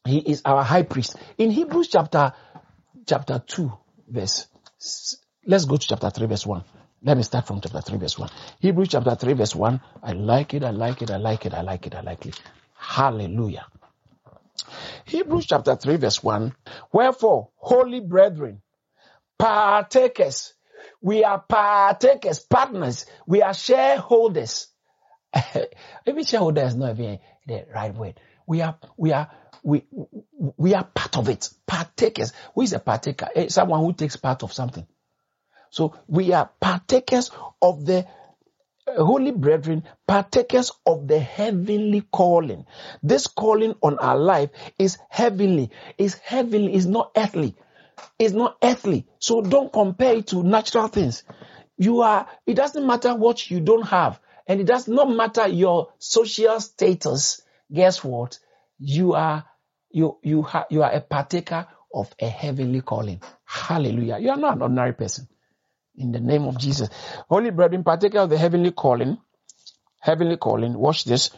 he 0.05 0.17
is 0.17 0.41
our 0.45 0.63
high 0.63 0.83
priest. 0.83 1.15
In 1.37 1.51
Hebrews 1.51 1.89
chapter, 1.89 2.33
chapter 3.05 3.43
2, 3.45 3.71
verse, 4.07 4.47
let's 5.45 5.65
go 5.65 5.77
to 5.77 5.87
chapter 5.87 6.09
3, 6.09 6.27
verse 6.27 6.45
1. 6.45 6.63
Let 7.03 7.17
me 7.17 7.23
start 7.23 7.47
from 7.47 7.61
chapter 7.61 7.81
3, 7.81 7.97
verse 7.97 8.17
1. 8.17 8.29
Hebrews 8.59 8.89
chapter 8.89 9.15
3, 9.15 9.33
verse 9.33 9.55
1. 9.55 9.81
I 10.03 10.13
like 10.13 10.53
it, 10.53 10.63
I 10.63 10.71
like 10.71 11.01
it, 11.01 11.11
I 11.11 11.17
like 11.17 11.45
it, 11.45 11.53
I 11.53 11.61
like 11.61 11.87
it, 11.87 11.95
I 11.95 12.01
like 12.01 12.25
it. 12.25 12.39
Hallelujah. 12.75 13.65
Hebrews 15.05 15.45
chapter 15.47 15.75
3, 15.75 15.97
verse 15.97 16.23
1. 16.23 16.55
Wherefore, 16.91 17.49
holy 17.57 17.99
brethren, 17.99 18.61
partakers. 19.41 20.53
We 21.01 21.23
are 21.23 21.39
partakers, 21.39 22.39
partners. 22.39 23.07
We 23.25 23.41
are 23.41 23.55
shareholders. 23.55 24.67
Maybe 26.05 26.23
shareholder 26.23 26.61
is 26.61 26.75
not 26.75 26.91
even 26.91 27.19
the 27.47 27.65
right 27.73 27.93
word. 27.93 28.19
We 28.45 28.61
are, 28.61 28.77
we 28.97 29.11
are, 29.13 29.31
we, 29.63 29.83
we 30.57 30.75
are 30.75 30.83
part 30.83 31.17
of 31.17 31.27
it. 31.29 31.49
Partakers. 31.65 32.33
Who 32.53 32.61
is 32.61 32.73
a 32.73 32.79
partaker? 32.79 33.29
Eh, 33.35 33.47
someone 33.49 33.79
who 33.79 33.93
takes 33.93 34.15
part 34.15 34.43
of 34.43 34.53
something. 34.53 34.85
So 35.71 35.95
we 36.07 36.33
are 36.33 36.49
partakers 36.59 37.31
of 37.61 37.85
the 37.85 38.05
uh, 38.87 39.03
holy 39.03 39.31
brethren, 39.31 39.83
partakers 40.07 40.71
of 40.85 41.07
the 41.07 41.19
heavenly 41.19 42.01
calling. 42.01 42.65
This 43.01 43.25
calling 43.25 43.73
on 43.81 43.97
our 43.97 44.17
life 44.17 44.51
is 44.77 44.99
heavenly, 45.09 45.71
is 45.97 46.15
heavenly, 46.15 46.75
is 46.75 46.85
not 46.85 47.11
earthly 47.15 47.55
is 48.19 48.33
not 48.33 48.57
earthly. 48.63 49.07
So 49.19 49.41
don't 49.41 49.71
compare 49.71 50.15
it 50.15 50.27
to 50.27 50.43
natural 50.43 50.87
things. 50.87 51.23
You 51.77 52.01
are, 52.01 52.27
it 52.45 52.55
doesn't 52.55 52.85
matter 52.85 53.15
what 53.15 53.49
you 53.49 53.59
don't 53.59 53.87
have. 53.87 54.19
And 54.47 54.59
it 54.59 54.67
does 54.67 54.87
not 54.87 55.09
matter 55.09 55.47
your 55.47 55.93
social 55.99 56.59
status. 56.59 57.41
Guess 57.71 58.03
what? 58.03 58.39
You 58.79 59.13
are, 59.13 59.45
you, 59.89 60.17
you 60.23 60.43
have, 60.43 60.65
you 60.69 60.83
are 60.83 60.91
a 60.91 61.01
partaker 61.01 61.67
of 61.93 62.13
a 62.19 62.27
heavenly 62.27 62.81
calling. 62.81 63.21
Hallelujah. 63.45 64.17
You 64.19 64.29
are 64.31 64.37
not 64.37 64.55
an 64.55 64.61
ordinary 64.61 64.93
person. 64.93 65.27
In 65.95 66.11
the 66.11 66.19
name 66.19 66.43
of 66.45 66.57
Jesus. 66.57 66.89
Holy 67.29 67.49
brethren, 67.49 67.83
partaker 67.83 68.19
of 68.19 68.29
the 68.29 68.37
heavenly 68.37 68.71
calling, 68.71 69.17
heavenly 69.99 70.37
calling, 70.37 70.73
watch 70.73 71.03
this 71.03 71.31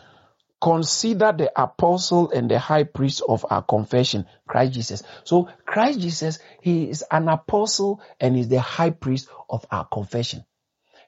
consider 0.63 1.33
the 1.33 1.51
apostle 1.61 2.31
and 2.31 2.49
the 2.49 2.57
high 2.57 2.85
priest 2.85 3.21
of 3.27 3.45
our 3.49 3.61
confession, 3.61 4.25
Christ 4.47 4.71
Jesus. 4.71 5.03
So 5.25 5.49
Christ 5.65 5.99
Jesus, 5.99 6.39
he 6.61 6.89
is 6.89 7.03
an 7.11 7.27
apostle 7.27 8.01
and 8.17 8.37
is 8.37 8.47
the 8.47 8.61
high 8.61 8.91
priest 8.91 9.27
of 9.49 9.65
our 9.69 9.85
confession. 9.85 10.45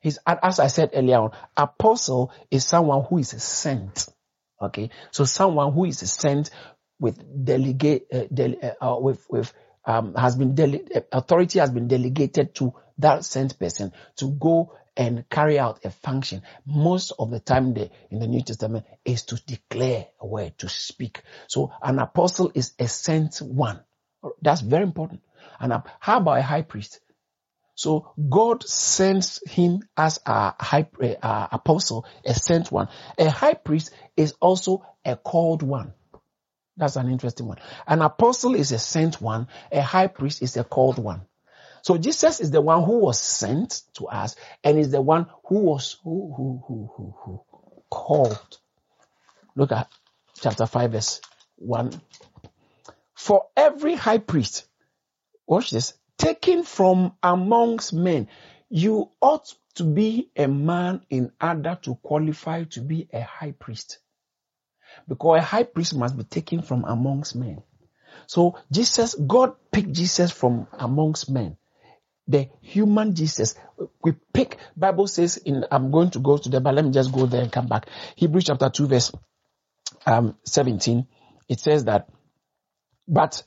He's, 0.01 0.19
as 0.27 0.59
I 0.59 0.67
said 0.67 0.89
earlier 0.93 1.19
on, 1.19 1.31
apostle 1.55 2.33
is 2.51 2.65
someone 2.65 3.05
who 3.05 3.19
is 3.19 3.29
sent. 3.29 4.07
Okay. 4.61 4.89
So 5.11 5.23
someone 5.23 5.71
who 5.71 5.85
is 5.85 5.99
sent 5.99 6.49
with 6.99 7.45
delegate, 7.45 8.07
uh, 8.13 8.23
dele, 8.33 8.57
uh, 8.81 8.97
with, 8.99 9.25
with, 9.29 9.53
um, 9.85 10.15
has 10.15 10.35
been 10.35 10.53
dele- 10.53 10.83
authority 11.13 11.59
has 11.59 11.71
been 11.71 11.87
delegated 11.87 12.55
to 12.55 12.73
that 12.97 13.23
sent 13.23 13.57
person 13.57 13.93
to 14.17 14.31
go 14.31 14.73
and 14.97 15.27
carry 15.29 15.59
out 15.59 15.83
a 15.85 15.91
function. 15.91 16.41
Most 16.65 17.13
of 17.19 17.31
the 17.31 17.39
time 17.39 17.73
the, 17.73 17.89
in 18.09 18.19
the 18.19 18.27
New 18.27 18.41
Testament 18.41 18.85
is 19.03 19.23
to 19.23 19.35
declare 19.45 20.07
a 20.19 20.27
word, 20.27 20.57
to 20.59 20.69
speak. 20.69 21.21
So 21.47 21.71
an 21.81 21.99
apostle 21.99 22.51
is 22.53 22.73
a 22.79 22.87
sent 22.87 23.37
one. 23.41 23.81
That's 24.41 24.61
very 24.61 24.83
important. 24.83 25.21
And 25.59 25.83
how 25.99 26.17
about 26.17 26.39
a 26.39 26.43
high 26.43 26.63
priest? 26.63 26.99
So 27.75 28.13
God 28.29 28.63
sends 28.67 29.41
him 29.47 29.81
as 29.97 30.19
a 30.25 30.53
high 30.63 30.87
uh, 31.21 31.47
apostle, 31.51 32.05
a 32.25 32.33
sent 32.33 32.71
one. 32.71 32.87
A 33.17 33.29
high 33.29 33.53
priest 33.53 33.91
is 34.15 34.33
also 34.39 34.85
a 35.03 35.17
called 35.17 35.61
one. 35.61 35.93
That's 36.77 36.95
an 36.95 37.09
interesting 37.09 37.47
one. 37.47 37.57
An 37.87 38.01
apostle 38.01 38.55
is 38.55 38.71
a 38.71 38.79
sent 38.79 39.21
one. 39.21 39.47
A 39.71 39.81
high 39.81 40.07
priest 40.07 40.41
is 40.41 40.57
a 40.57 40.63
called 40.63 40.97
one. 40.97 41.21
So 41.85 41.99
Jesus 41.99 42.39
is 42.39 42.49
the 42.49 42.61
one 42.61 42.83
who 42.83 42.97
was 42.97 43.19
sent 43.19 43.83
to 43.93 44.07
us 44.07 44.35
and 44.63 44.79
is 44.79 44.89
the 44.89 45.03
one 45.03 45.27
who 45.45 45.59
was 45.59 45.97
who 46.03 46.33
who 46.35 46.63
who 46.67 46.91
who, 46.95 47.15
who 47.15 47.43
called. 47.91 48.57
Look 49.55 49.71
at 49.71 49.87
chapter 50.41 50.65
5 50.65 50.91
verse 50.93 51.21
1. 51.57 52.01
For 53.13 53.45
every 53.55 53.93
high 53.93 54.17
priest, 54.17 54.65
watch 55.45 55.69
this, 55.69 55.93
taken 56.17 56.63
from 56.63 57.13
amongst 57.21 57.93
men, 57.93 58.29
you 58.67 59.11
ought 59.21 59.53
to 59.75 59.83
be 59.83 60.31
a 60.35 60.47
man 60.47 61.05
in 61.11 61.33
order 61.39 61.77
to 61.83 61.93
qualify 62.01 62.63
to 62.63 62.81
be 62.81 63.07
a 63.13 63.21
high 63.21 63.51
priest. 63.51 63.99
Because 65.07 65.37
a 65.37 65.43
high 65.43 65.63
priest 65.65 65.95
must 65.95 66.17
be 66.17 66.23
taken 66.23 66.63
from 66.63 66.83
amongst 66.83 67.35
men. 67.35 67.61
So 68.25 68.57
Jesus, 68.71 69.13
God 69.13 69.53
picked 69.71 69.91
Jesus 69.91 70.31
from 70.31 70.65
amongst 70.79 71.29
men 71.29 71.57
the 72.27 72.49
human 72.61 73.13
Jesus. 73.15 73.55
We 74.03 74.13
pick, 74.33 74.57
Bible 74.75 75.07
says 75.07 75.37
in, 75.37 75.65
I'm 75.71 75.91
going 75.91 76.11
to 76.11 76.19
go 76.19 76.37
to 76.37 76.49
the, 76.49 76.59
but 76.59 76.73
let 76.73 76.85
me 76.85 76.91
just 76.91 77.11
go 77.11 77.25
there 77.25 77.41
and 77.41 77.51
come 77.51 77.67
back. 77.67 77.87
Hebrews 78.15 78.45
chapter 78.45 78.69
2 78.69 78.87
verse 78.87 79.11
um, 80.05 80.35
17. 80.45 81.07
It 81.47 81.59
says 81.59 81.85
that, 81.85 82.09
but, 83.07 83.43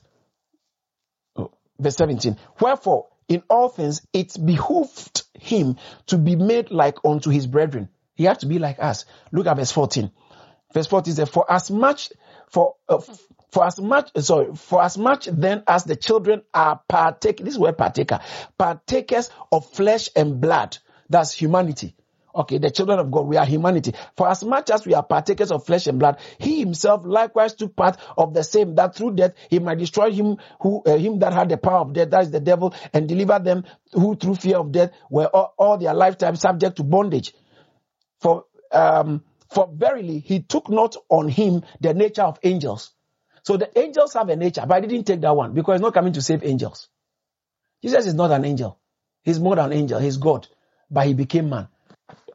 oh, 1.35 1.51
verse 1.77 1.97
17, 1.97 2.37
wherefore 2.61 3.07
in 3.27 3.43
all 3.49 3.69
things 3.69 4.01
it 4.13 4.35
behooved 4.43 5.23
him 5.33 5.77
to 6.07 6.17
be 6.17 6.35
made 6.35 6.71
like 6.71 6.97
unto 7.03 7.29
his 7.29 7.47
brethren. 7.47 7.89
He 8.15 8.23
had 8.25 8.39
to 8.39 8.47
be 8.47 8.59
like 8.59 8.79
us. 8.79 9.05
Look 9.31 9.47
at 9.47 9.57
verse 9.57 9.71
14. 9.71 10.11
Verse 10.73 10.87
14 10.87 11.13
says, 11.13 11.29
for 11.29 11.51
as 11.51 11.71
much, 11.71 12.11
for, 12.49 12.75
uh, 12.87 12.99
for 13.51 13.65
as 13.65 13.79
much, 13.79 14.11
sorry, 14.17 14.55
for 14.55 14.81
as 14.83 14.97
much 14.97 15.25
then 15.25 15.63
as 15.67 15.83
the 15.83 15.95
children 15.95 16.43
are 16.53 16.81
partakers, 16.87 17.45
this 17.45 17.57
word 17.57 17.77
partaker, 17.77 18.19
partakers 18.57 19.29
of 19.51 19.65
flesh 19.71 20.09
and 20.15 20.39
blood, 20.39 20.77
that's 21.09 21.33
humanity. 21.33 21.95
Okay, 22.35 22.59
the 22.59 22.69
children 22.69 22.99
of 22.99 23.09
God, 23.09 23.25
we 23.25 23.37
are 23.37 23.45
humanity. 23.45 23.93
For 24.15 24.29
as 24.29 24.43
much 24.43 24.69
as 24.69 24.85
we 24.85 24.93
are 24.93 25.01
partakers 25.01 25.51
of 25.51 25.65
flesh 25.65 25.87
and 25.87 25.97
blood, 25.97 26.19
he 26.37 26.59
himself 26.59 27.01
likewise 27.03 27.55
took 27.55 27.75
part 27.75 27.97
of 28.15 28.35
the 28.35 28.43
same, 28.43 28.75
that 28.75 28.95
through 28.95 29.15
death 29.15 29.33
he 29.49 29.57
might 29.57 29.79
destroy 29.79 30.11
him 30.11 30.37
who, 30.61 30.83
uh, 30.85 30.95
him 30.95 31.19
that 31.19 31.33
had 31.33 31.49
the 31.49 31.57
power 31.57 31.79
of 31.79 31.93
death, 31.93 32.11
that 32.11 32.21
is 32.21 32.31
the 32.31 32.39
devil, 32.39 32.75
and 32.93 33.09
deliver 33.09 33.39
them 33.39 33.63
who 33.93 34.15
through 34.15 34.35
fear 34.35 34.57
of 34.57 34.71
death 34.71 34.91
were 35.09 35.25
all, 35.25 35.55
all 35.57 35.77
their 35.79 35.95
lifetime 35.95 36.35
subject 36.35 36.77
to 36.77 36.83
bondage. 36.83 37.33
For, 38.19 38.45
um, 38.71 39.23
for 39.51 39.67
verily 39.73 40.19
he 40.19 40.41
took 40.41 40.69
not 40.69 40.95
on 41.09 41.29
him 41.29 41.63
the 41.81 41.95
nature 41.95 42.21
of 42.21 42.37
angels 42.43 42.91
so 43.43 43.57
the 43.57 43.77
angels 43.77 44.13
have 44.13 44.29
a 44.29 44.35
nature, 44.35 44.63
but 44.67 44.75
I 44.75 44.81
didn't 44.81 45.05
take 45.05 45.21
that 45.21 45.35
one 45.35 45.53
because 45.53 45.75
it's 45.75 45.81
not 45.81 45.93
coming 45.93 46.13
to 46.13 46.21
save 46.21 46.43
angels. 46.43 46.89
Jesus 47.81 48.07
is 48.07 48.13
not 48.13 48.31
an 48.31 48.45
angel. 48.45 48.79
He's 49.23 49.39
more 49.39 49.55
than 49.55 49.71
an 49.71 49.73
angel. 49.73 49.99
He's 49.99 50.17
God, 50.17 50.47
but 50.89 51.07
he 51.07 51.13
became 51.13 51.49
man. 51.49 51.67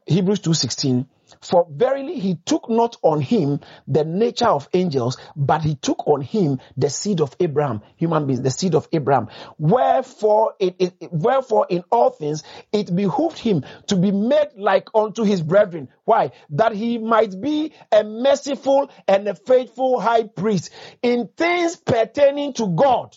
Hebrews 0.07 0.41
2:16 0.41 1.07
for 1.41 1.67
verily 1.71 2.19
he 2.19 2.37
took 2.37 2.69
not 2.69 2.97
on 3.03 3.21
him 3.21 3.61
the 3.87 4.05
nature 4.05 4.49
of 4.49 4.69
angels, 4.73 5.17
but 5.37 5.63
he 5.63 5.75
took 5.75 6.07
on 6.07 6.21
him 6.21 6.61
the 6.77 6.91
seed 6.91 7.21
of 7.21 7.37
Abraham, 7.41 7.83
human 7.97 8.27
beings, 8.27 8.41
the 8.43 8.51
seed 8.51 8.75
of 8.75 8.89
Abraham. 8.93 9.29
Wherefore, 9.59 10.55
it, 10.59 10.77
it, 10.79 11.13
wherefore 11.13 11.67
in 11.69 11.85
all 11.91 12.11
things 12.11 12.43
it 12.73 12.95
behooved 12.95 13.39
him 13.39 13.65
to 13.89 13.97
be 13.97 14.11
made 14.11 14.51
like 14.57 14.89
unto 14.95 15.23
his 15.23 15.43
brethren. 15.43 15.89
Why? 16.05 16.33
That 16.51 16.73
he 16.73 16.99
might 16.99 17.41
be 17.41 17.73
a 17.91 18.05
merciful 18.05 18.91
and 19.09 19.29
a 19.29 19.35
faithful 19.35 20.01
high 20.01 20.25
priest 20.25 20.71
in 21.03 21.29
things 21.37 21.77
pertaining 21.77 22.55
to 22.55 22.69
God. 22.69 23.17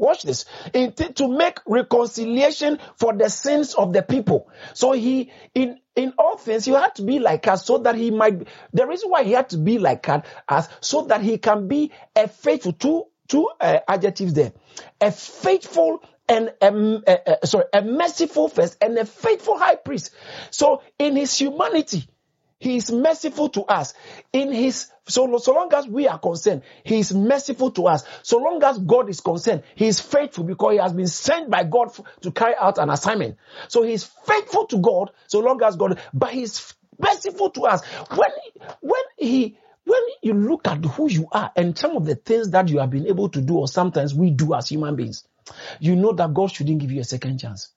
Watch 0.00 0.22
this. 0.22 0.46
In 0.72 0.92
t- 0.92 1.12
to 1.12 1.28
make 1.28 1.58
reconciliation 1.66 2.78
for 2.96 3.12
the 3.12 3.28
sins 3.28 3.74
of 3.74 3.92
the 3.92 4.02
people. 4.02 4.48
So 4.72 4.92
he, 4.92 5.30
in, 5.54 5.78
in 5.94 6.14
all 6.18 6.38
things, 6.38 6.64
he 6.64 6.72
had 6.72 6.94
to 6.94 7.02
be 7.02 7.18
like 7.18 7.46
us 7.46 7.66
so 7.66 7.76
that 7.78 7.96
he 7.96 8.10
might, 8.10 8.48
the 8.72 8.86
reason 8.86 9.10
why 9.10 9.24
he 9.24 9.32
had 9.32 9.50
to 9.50 9.58
be 9.58 9.78
like 9.78 10.08
us, 10.48 10.68
so 10.80 11.02
that 11.02 11.20
he 11.20 11.36
can 11.36 11.68
be 11.68 11.92
a 12.16 12.28
faithful, 12.28 12.72
two, 12.72 13.04
two 13.28 13.46
uh, 13.60 13.80
adjectives 13.86 14.32
there. 14.32 14.54
A 15.02 15.12
faithful 15.12 16.02
and 16.30 16.50
a, 16.62 17.02
uh, 17.06 17.44
sorry, 17.44 17.66
a 17.74 17.82
merciful 17.82 18.48
first 18.48 18.78
and 18.80 18.96
a 18.96 19.04
faithful 19.04 19.58
high 19.58 19.76
priest. 19.76 20.12
So 20.50 20.82
in 20.98 21.16
his 21.16 21.36
humanity, 21.36 22.08
he 22.60 22.76
is 22.76 22.92
merciful 22.92 23.48
to 23.48 23.62
us. 23.62 23.94
In 24.34 24.52
his, 24.52 24.92
so, 25.08 25.38
so 25.38 25.54
long 25.54 25.72
as 25.72 25.88
we 25.88 26.06
are 26.06 26.18
concerned, 26.18 26.62
he 26.84 26.98
is 26.98 27.12
merciful 27.12 27.70
to 27.72 27.86
us. 27.86 28.04
So 28.22 28.36
long 28.36 28.62
as 28.62 28.78
God 28.78 29.08
is 29.08 29.20
concerned, 29.20 29.62
he 29.74 29.86
is 29.86 29.98
faithful 29.98 30.44
because 30.44 30.72
he 30.72 30.78
has 30.78 30.92
been 30.92 31.06
sent 31.06 31.48
by 31.48 31.64
God 31.64 31.88
to 32.20 32.30
carry 32.30 32.54
out 32.60 32.76
an 32.76 32.90
assignment. 32.90 33.38
So 33.68 33.82
he 33.82 33.94
is 33.94 34.04
faithful 34.04 34.66
to 34.66 34.78
God 34.78 35.10
so 35.26 35.40
long 35.40 35.62
as 35.62 35.76
God, 35.76 35.98
but 36.12 36.32
he 36.32 36.42
is 36.42 36.74
merciful 36.98 37.48
to 37.50 37.62
us. 37.62 37.82
When, 38.14 38.30
when 38.80 39.02
he, 39.16 39.56
when 39.84 40.02
you 40.20 40.34
look 40.34 40.68
at 40.68 40.84
who 40.84 41.10
you 41.10 41.28
are 41.32 41.50
and 41.56 41.76
some 41.76 41.96
of 41.96 42.04
the 42.04 42.14
things 42.14 42.50
that 42.50 42.68
you 42.68 42.80
have 42.80 42.90
been 42.90 43.06
able 43.06 43.30
to 43.30 43.40
do 43.40 43.56
or 43.56 43.68
sometimes 43.68 44.14
we 44.14 44.30
do 44.30 44.52
as 44.52 44.68
human 44.68 44.96
beings, 44.96 45.26
you 45.80 45.96
know 45.96 46.12
that 46.12 46.34
God 46.34 46.52
shouldn't 46.52 46.78
give 46.78 46.92
you 46.92 47.00
a 47.00 47.04
second 47.04 47.38
chance, 47.38 47.70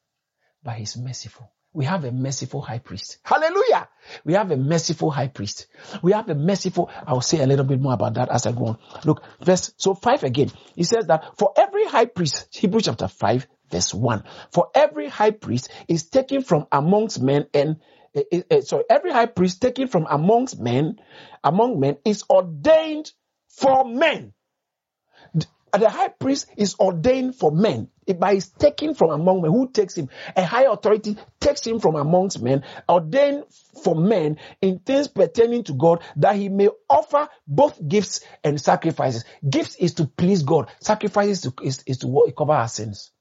but 0.61 0.73
he's 0.73 0.97
merciful. 0.97 1.49
We 1.71 1.85
have 1.85 2.03
a 2.03 2.11
merciful 2.11 2.61
high 2.61 2.79
priest. 2.79 3.19
Hallelujah. 3.23 3.87
We 4.23 4.33
have 4.33 4.51
a 4.51 4.57
merciful 4.57 5.11
high 5.11 5.27
priest. 5.27 5.67
We 6.01 6.11
have 6.11 6.29
a 6.29 6.35
merciful, 6.35 6.89
I'll 7.05 7.21
say 7.21 7.41
a 7.41 7.47
little 7.47 7.65
bit 7.65 7.79
more 7.79 7.93
about 7.93 8.15
that 8.15 8.29
as 8.29 8.45
I 8.45 8.51
go 8.51 8.65
on. 8.65 8.77
Look, 9.05 9.23
verse, 9.41 9.73
so 9.77 9.93
five 9.93 10.23
again. 10.23 10.51
He 10.75 10.83
says 10.83 11.07
that 11.07 11.37
for 11.37 11.53
every 11.57 11.85
high 11.85 12.05
priest, 12.05 12.47
Hebrew 12.51 12.81
chapter 12.81 13.07
five, 13.07 13.47
verse 13.69 13.93
one, 13.93 14.23
for 14.51 14.69
every 14.75 15.09
high 15.09 15.31
priest 15.31 15.69
is 15.87 16.09
taken 16.09 16.43
from 16.43 16.67
amongst 16.71 17.21
men 17.21 17.47
and 17.53 17.77
uh, 18.15 18.21
uh, 18.51 18.79
every 18.89 19.11
high 19.11 19.25
priest 19.25 19.61
taken 19.61 19.87
from 19.87 20.05
amongst 20.09 20.59
men, 20.59 20.97
among 21.43 21.79
men 21.79 21.97
is 22.05 22.23
ordained 22.29 23.11
for 23.49 23.85
men 23.85 24.33
the 25.79 25.89
high 25.89 26.09
priest 26.09 26.47
is 26.55 26.75
ordained 26.79 27.35
for 27.35 27.51
men 27.51 27.89
by 28.19 28.35
his 28.35 28.49
taking 28.49 28.93
from 28.93 29.09
among 29.11 29.41
men. 29.41 29.51
Who 29.51 29.71
takes 29.71 29.95
him? 29.95 30.09
A 30.35 30.43
high 30.43 30.65
authority 30.65 31.17
takes 31.39 31.65
him 31.65 31.79
from 31.79 31.95
amongst 31.95 32.41
men, 32.41 32.63
ordained 32.87 33.45
for 33.83 33.95
men 33.95 34.37
in 34.61 34.79
things 34.79 35.07
pertaining 35.07 35.63
to 35.65 35.73
God, 35.73 36.03
that 36.17 36.35
he 36.35 36.49
may 36.49 36.69
offer 36.89 37.27
both 37.47 37.79
gifts 37.87 38.21
and 38.43 38.59
sacrifices. 38.59 39.25
Gifts 39.47 39.75
is 39.75 39.95
to 39.95 40.05
please 40.05 40.43
God. 40.43 40.69
Sacrifices 40.79 41.41
to, 41.41 41.53
is, 41.63 41.83
is 41.87 41.99
to 41.99 42.33
cover 42.37 42.53
our 42.53 42.67
sins. 42.67 43.11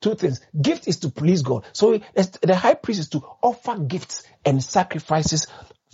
Two 0.00 0.14
things. 0.14 0.40
Gift 0.60 0.88
is 0.88 1.00
to 1.00 1.10
please 1.10 1.42
God. 1.42 1.66
So 1.72 2.00
the 2.14 2.56
high 2.56 2.74
priest 2.74 3.00
is 3.00 3.08
to 3.10 3.22
offer 3.42 3.78
gifts 3.78 4.22
and 4.44 4.62
sacrifices 4.62 5.46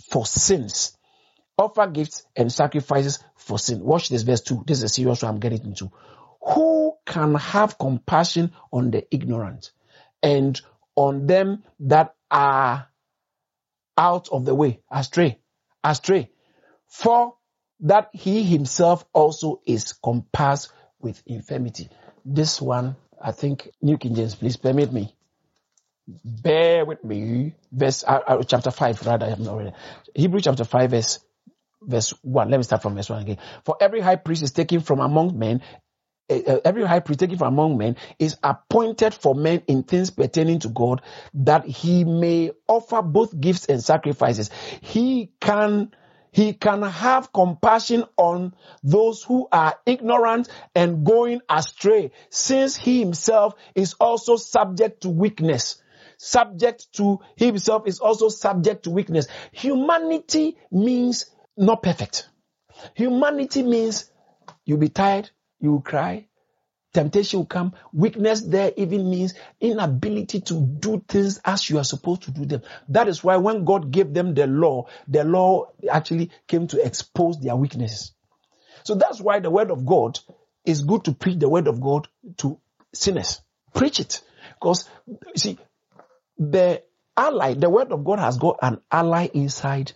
for 0.09 0.25
sins 0.25 0.96
offer 1.57 1.87
gifts 1.87 2.25
and 2.35 2.51
sacrifices 2.51 3.19
for 3.35 3.57
sin. 3.57 3.81
Watch 3.81 4.09
this 4.09 4.21
verse 4.21 4.41
2. 4.41 4.63
This 4.67 4.79
is 4.79 4.83
a 4.83 4.89
serious 4.89 5.23
one 5.23 5.33
I'm 5.33 5.39
getting 5.39 5.63
into. 5.65 5.91
Who 6.41 6.93
can 7.05 7.35
have 7.35 7.77
compassion 7.77 8.53
on 8.71 8.91
the 8.91 9.05
ignorant 9.13 9.71
and 10.21 10.59
on 10.95 11.25
them 11.27 11.63
that 11.81 12.15
are 12.29 12.87
out 13.97 14.29
of 14.29 14.45
the 14.45 14.55
way, 14.55 14.81
astray, 14.91 15.39
astray? 15.83 16.29
For 16.87 17.35
that 17.81 18.09
he 18.13 18.43
himself 18.43 19.05
also 19.13 19.61
is 19.65 19.93
compassed 19.93 20.71
with 20.99 21.21
infirmity. 21.25 21.89
This 22.23 22.61
one, 22.61 22.95
I 23.21 23.31
think, 23.31 23.69
New 23.81 23.97
King 23.97 24.15
James, 24.15 24.35
please 24.35 24.57
permit 24.57 24.91
me. 24.91 25.13
Bear 26.23 26.85
with 26.85 27.03
me. 27.03 27.53
Verse, 27.71 28.03
uh, 28.05 28.21
uh, 28.27 28.43
chapter 28.43 28.71
5, 28.71 29.05
rather, 29.05 29.25
I 29.25 29.29
have 29.29 29.39
not 29.39 29.57
read 29.57 29.67
it. 29.67 29.73
Hebrew 30.15 30.39
chapter 30.39 30.63
5, 30.63 30.91
verse 30.91 31.19
verse 31.81 32.11
1. 32.21 32.49
Let 32.49 32.57
me 32.57 32.63
start 32.63 32.81
from 32.81 32.95
verse 32.95 33.09
1 33.09 33.21
again. 33.21 33.37
For 33.65 33.77
every 33.79 34.01
high 34.01 34.15
priest 34.15 34.43
is 34.43 34.51
taken 34.51 34.81
from 34.81 34.99
among 34.99 35.37
men, 35.37 35.61
uh, 36.29 36.59
every 36.65 36.85
high 36.85 36.99
priest 36.99 37.19
taken 37.19 37.37
from 37.37 37.53
among 37.53 37.77
men 37.77 37.95
is 38.19 38.37
appointed 38.43 39.13
for 39.13 39.35
men 39.35 39.63
in 39.67 39.83
things 39.83 40.09
pertaining 40.09 40.59
to 40.59 40.69
God 40.69 41.01
that 41.33 41.65
he 41.65 42.03
may 42.03 42.51
offer 42.67 43.01
both 43.01 43.39
gifts 43.39 43.65
and 43.67 43.81
sacrifices. 43.81 44.49
He 44.81 45.31
can 45.39 45.91
he 46.31 46.53
can 46.53 46.83
have 46.83 47.31
compassion 47.31 48.03
on 48.17 48.53
those 48.83 49.23
who 49.23 49.47
are 49.51 49.75
ignorant 49.85 50.49
and 50.75 51.05
going 51.05 51.41
astray 51.49 52.11
since 52.29 52.75
he 52.75 52.99
himself 52.99 53.55
is 53.73 53.95
also 53.99 54.35
subject 54.35 55.01
to 55.01 55.09
weakness 55.09 55.81
subject 56.19 56.91
to 56.93 57.19
himself 57.35 57.83
is 57.87 57.99
also 57.99 58.27
subject 58.27 58.83
to 58.83 58.89
weakness 58.89 59.27
humanity 59.51 60.57
means 60.71 61.27
not 61.57 61.81
perfect. 61.81 62.29
Humanity 62.93 63.63
means 63.63 64.09
you'll 64.65 64.77
be 64.77 64.89
tired, 64.89 65.29
you 65.59 65.71
will 65.71 65.81
cry, 65.81 66.27
temptation 66.93 67.39
will 67.39 67.45
come. 67.45 67.73
Weakness 67.91 68.41
there 68.41 68.71
even 68.77 69.09
means 69.09 69.33
inability 69.59 70.41
to 70.41 70.61
do 70.61 71.03
things 71.07 71.39
as 71.43 71.69
you 71.69 71.79
are 71.79 71.83
supposed 71.83 72.23
to 72.23 72.31
do 72.31 72.45
them. 72.45 72.61
That 72.89 73.07
is 73.07 73.23
why 73.23 73.37
when 73.37 73.65
God 73.65 73.91
gave 73.91 74.13
them 74.13 74.35
the 74.35 74.47
law, 74.47 74.87
the 75.07 75.23
law 75.23 75.71
actually 75.89 76.31
came 76.47 76.67
to 76.67 76.85
expose 76.85 77.39
their 77.39 77.55
weaknesses. 77.55 78.13
So 78.83 78.95
that's 78.95 79.19
why 79.19 79.39
the 79.39 79.49
word 79.49 79.71
of 79.71 79.85
God 79.85 80.19
is 80.63 80.81
good 80.81 81.05
to 81.05 81.13
preach 81.13 81.39
the 81.39 81.49
word 81.49 81.67
of 81.67 81.81
God 81.81 82.07
to 82.37 82.59
sinners. 82.93 83.41
Preach 83.73 83.99
it. 83.99 84.21
Because, 84.53 84.87
see, 85.35 85.57
the 86.37 86.83
ally, 87.15 87.53
the 87.53 87.69
word 87.69 87.91
of 87.91 88.03
God 88.03 88.19
has 88.19 88.37
got 88.37 88.59
an 88.61 88.79
ally 88.91 89.27
inside 89.33 89.91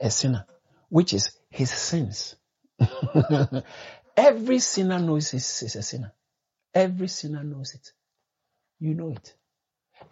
a 0.00 0.10
sinner 0.10 0.46
which 0.92 1.14
is 1.14 1.30
his 1.48 1.70
sins. 1.70 2.36
Every 4.16 4.58
sinner 4.58 4.98
knows 4.98 5.30
he's, 5.30 5.62
a 5.62 5.82
sinner. 5.82 6.12
Every 6.74 7.08
sinner 7.08 7.42
knows 7.42 7.72
it. 7.72 7.92
You 8.78 8.92
know 8.92 9.12
it. 9.12 9.34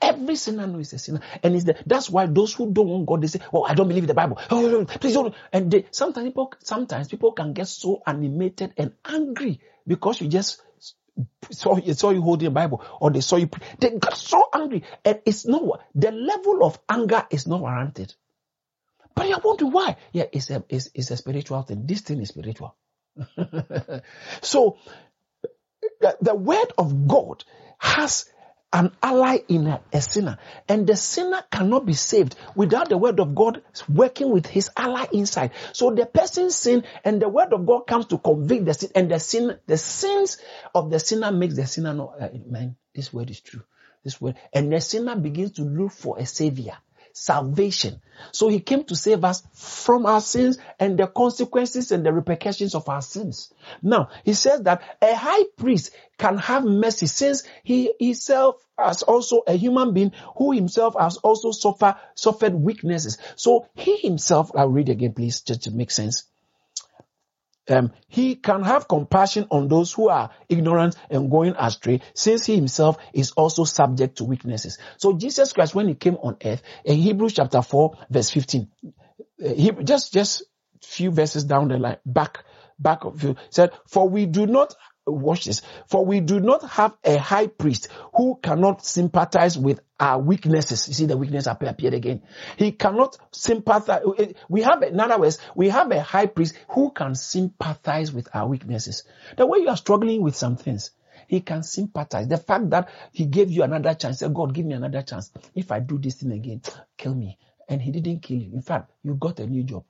Every 0.01 0.37
sinner 0.37 0.67
knows 0.67 0.91
he's 0.91 0.95
a 0.95 0.99
sinner. 0.99 1.21
And 1.43 1.55
it's 1.55 1.65
the, 1.65 1.77
that's 1.85 2.09
why 2.09 2.25
those 2.25 2.55
who 2.55 2.73
don't 2.73 2.89
want 2.89 3.05
God, 3.05 3.21
they 3.21 3.27
say, 3.27 3.41
Oh, 3.53 3.65
I 3.65 3.75
don't 3.75 3.89
believe 3.89 4.07
the 4.07 4.15
Bible. 4.15 4.39
Oh, 4.51 4.87
please 4.87 5.13
don't. 5.13 5.35
And 5.53 5.71
they, 5.71 5.85
sometimes 5.91 6.29
people, 6.29 6.55
sometimes 6.65 7.09
people 7.09 7.33
can 7.33 7.53
get 7.53 7.69
so 7.69 8.03
animated 8.07 8.73
and 8.79 8.95
angry 9.05 9.61
because 9.87 10.23
you 10.23 10.29
just 10.29 10.63
saw, 11.51 11.79
saw 11.93 12.09
you 12.09 12.23
holding 12.23 12.47
the 12.47 12.53
Bible 12.53 12.83
or 13.03 13.11
they 13.11 13.21
saw 13.21 13.37
you. 13.37 13.51
They 13.81 13.91
got 13.91 14.17
so 14.17 14.49
angry. 14.55 14.85
And 15.05 15.21
it's 15.27 15.45
not, 15.45 15.83
the 15.95 16.11
level 16.11 16.65
of 16.65 16.79
anger 16.89 17.27
is 17.31 17.47
not 17.47 17.61
warranted. 17.61 18.15
But 19.15 19.29
you're 19.29 19.41
wondering 19.43 19.73
why? 19.73 19.97
Yeah, 20.13 20.25
it's 20.33 20.51
a, 20.51 20.65
it's, 20.69 20.91
it's 20.95 21.11
a 21.11 21.17
spiritual 21.17 21.63
thing. 21.63 21.87
This 21.87 22.01
thing 22.01 22.21
is 22.21 22.29
spiritual. 22.29 22.77
so, 24.41 24.79
the, 26.01 26.17
the 26.21 26.35
word 26.35 26.73
of 26.79 27.07
God 27.07 27.45
has 27.79 28.31
an 28.73 28.93
ally 29.03 29.39
in 29.49 29.67
a, 29.67 29.81
a, 29.93 30.01
sinner. 30.01 30.39
And 30.69 30.87
the 30.87 30.97
sinner 30.97 31.43
cannot 31.51 31.87
be 31.87 31.93
saved 31.93 32.37
without 32.55 32.89
the 32.89 32.99
word 32.99 33.19
of 33.19 33.35
God 33.35 33.63
working 33.89 34.31
with 34.31 34.47
his 34.47 34.71
ally 34.77 35.07
inside. 35.13 35.51
So 35.73 35.91
the 35.91 36.07
person 36.07 36.51
sin 36.51 36.85
and 37.05 37.21
the 37.21 37.29
word 37.29 37.53
of 37.53 37.67
God 37.67 37.81
comes 37.87 38.07
to 38.07 38.19
convict 38.19 38.65
the 38.65 38.75
sin 38.75 38.91
and 38.95 39.11
the 39.11 39.19
sin, 39.19 39.59
the 39.67 39.77
sins 39.77 40.39
of 40.75 40.91
the 40.91 41.01
sinner 41.01 41.33
makes 41.33 41.57
the 41.57 41.67
sinner 41.67 41.95
know, 41.95 42.15
uh, 42.19 42.29
man, 42.47 42.77
this 42.95 43.13
word 43.13 43.31
is 43.31 43.41
true. 43.41 43.63
This 44.05 44.21
word. 44.21 44.37
And 44.53 44.73
the 44.73 44.81
sinner 44.81 45.17
begins 45.17 45.53
to 45.53 45.63
look 45.63 45.93
for 45.93 46.19
a 46.19 46.27
savior 46.27 46.79
salvation. 47.13 48.01
So 48.33 48.49
he 48.49 48.61
came 48.61 48.85
to 48.85 48.97
save 48.97 49.25
us 49.25 49.43
from 49.55 50.07
our 50.07 50.21
sins 50.21 50.59
and 50.79 50.99
the 50.99 51.07
consequences 51.07 51.93
and 51.93 52.05
the 52.05 52.13
repercussions 52.13 52.75
of 52.75 52.89
our 52.89 53.03
sins. 53.03 53.53
Now, 53.83 54.11
he 54.25 54.35
says 54.35 54.63
that 54.63 54.83
a 55.01 55.15
high 55.15 55.45
priest 55.57 55.93
can 56.19 56.39
have 56.39 56.65
mercy 56.65 57.07
since 57.07 57.45
he 57.65 57.93
himself 57.99 58.57
as 58.79 59.03
also 59.03 59.43
a 59.47 59.55
human 59.55 59.93
being 59.93 60.13
who 60.37 60.53
himself 60.53 60.95
has 60.99 61.17
also 61.19 61.51
suffered, 61.51 61.97
suffered 62.15 62.55
weaknesses. 62.55 63.19
So 63.37 63.67
he 63.75 63.97
himself, 63.97 64.51
I'll 64.55 64.69
read 64.69 64.89
again 64.89 65.13
please 65.15 65.41
just 65.41 65.63
to 65.65 65.71
make 65.71 65.91
sense. 65.91 66.30
Um, 67.71 67.93
he 68.09 68.35
can 68.35 68.63
have 68.63 68.89
compassion 68.89 69.47
on 69.51 69.69
those 69.69 69.93
who 69.93 70.09
are 70.09 70.31
ignorant 70.49 70.97
and 71.09 71.31
going 71.31 71.55
astray, 71.59 72.01
since 72.15 72.47
he 72.47 72.57
himself 72.57 72.99
is 73.13 73.33
also 73.33 73.65
subject 73.65 74.19
to 74.19 74.25
weaknesses. 74.25 74.79
So 74.99 75.15
Jesus 75.15 75.53
Christ, 75.53 75.75
when 75.75 75.89
he 75.89 75.95
came 75.95 76.17
on 76.17 76.37
earth, 76.45 76.63
in 76.85 76.97
Hebrews 76.97 77.35
chapter 77.35 77.63
4, 77.63 77.97
verse 78.11 78.31
15, 78.31 78.69
uh, 79.45 79.55
he, 79.55 79.71
just, 79.85 80.13
just 80.13 80.43
few 80.83 81.11
verses 81.11 81.45
down 81.45 81.69
the 81.69 81.79
line, 81.79 81.99
back, 82.05 82.45
back 82.79 83.05
of 83.05 83.23
you, 83.23 83.37
said, 83.51 83.71
for 83.87 84.09
we 84.09 84.27
do 84.27 84.47
not 84.47 84.75
watch 85.07 85.45
this. 85.45 85.63
For 85.89 86.05
we 86.05 86.21
do 86.21 86.41
not 86.41 86.69
have 86.71 86.97
a 87.05 87.17
high 87.19 87.47
priest 87.47 87.89
who 88.15 88.39
cannot 88.43 88.85
sympathize 88.85 89.59
with 89.59 89.81
our 90.01 90.19
weaknesses. 90.19 90.89
You 90.89 90.95
see 90.95 91.07
the 91.07 91.17
weakness 91.17 91.47
appeared 91.47 91.95
again. 91.95 92.23
He 92.57 92.73
cannot 92.73 93.19
sympathize. 93.33 94.03
Eh, 94.19 94.33
we 94.49 94.63
have, 94.63 94.83
in 94.83 94.99
other 94.99 95.19
words, 95.19 95.39
we 95.55 95.69
have 95.69 95.91
a 95.93 96.01
high 96.01 96.27
priest 96.27 96.59
who 96.71 96.91
can 96.91 97.15
sympathize 97.15 98.11
with 98.11 98.29
our 98.35 98.49
weaknesses. 98.49 99.05
The 99.37 99.47
way 99.47 99.59
you 99.59 99.69
are 99.69 99.77
struggling 99.77 100.23
with 100.23 100.35
some 100.35 100.57
things, 100.57 100.91
he 101.29 101.43
can 101.43 101.63
sympathize. 101.63 102.29
The 102.29 102.39
fact 102.39 102.71
that 102.71 102.89
he 103.13 103.27
gave 103.27 103.51
you 103.51 103.63
another 103.63 103.95
chance, 103.95 104.21
say, 104.21 104.29
God, 104.29 104.55
give 104.55 104.65
me 104.65 104.75
another 104.75 105.03
chance. 105.03 105.31
If 105.55 105.71
I 105.71 105.81
do 105.81 105.99
this 105.99 106.15
thing 106.15 106.33
again, 106.33 106.63
kill 106.97 107.15
me. 107.15 107.39
And 107.69 107.81
he 107.81 107.93
didn't 107.93 108.21
kill 108.21 108.39
you. 108.39 108.53
In 108.55 108.63
fact, 108.63 108.91
you 109.05 109.15
got 109.15 109.39
a 109.39 109.47
new 109.47 109.63
job. 109.63 109.85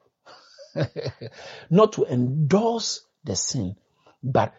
Not 1.71 1.93
to 1.95 2.05
endorse 2.05 3.03
the 3.25 3.37
sin, 3.37 3.77
but 4.23 4.55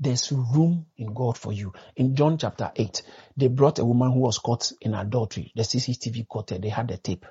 there's 0.00 0.32
room 0.32 0.86
in 0.96 1.12
God 1.12 1.36
for 1.36 1.52
you. 1.52 1.72
In 1.94 2.16
John 2.16 2.38
chapter 2.38 2.72
8, 2.74 3.02
they 3.36 3.48
brought 3.48 3.78
a 3.78 3.84
woman 3.84 4.12
who 4.12 4.20
was 4.20 4.38
caught 4.38 4.72
in 4.80 4.94
adultery. 4.94 5.52
The 5.54 5.62
CCTV 5.62 6.26
caught 6.26 6.50
her. 6.50 6.58
They 6.58 6.70
had 6.70 6.88
the 6.88 6.96
tape 6.96 7.26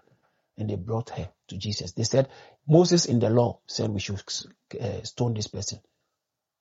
and 0.57 0.69
they 0.69 0.75
brought 0.75 1.09
her 1.11 1.29
to 1.47 1.57
Jesus. 1.57 1.93
They 1.93 2.03
said, 2.03 2.29
Moses 2.67 3.05
in 3.05 3.19
the 3.19 3.29
law 3.29 3.59
said 3.65 3.89
we 3.89 3.99
should 3.99 4.21
uh, 4.79 5.01
stone 5.03 5.33
this 5.33 5.47
person. 5.47 5.79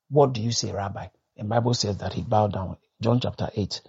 What 0.09 0.33
do 0.33 0.41
you 0.41 0.53
say, 0.53 0.73
Rabbi? 0.73 1.09
The 1.37 1.45
Bible 1.45 1.75
says 1.75 1.99
that 1.99 2.15
he 2.15 2.23
bowed 2.23 2.55
down. 2.55 2.79
John 3.01 3.21
chapter 3.21 3.51
8 3.55 3.81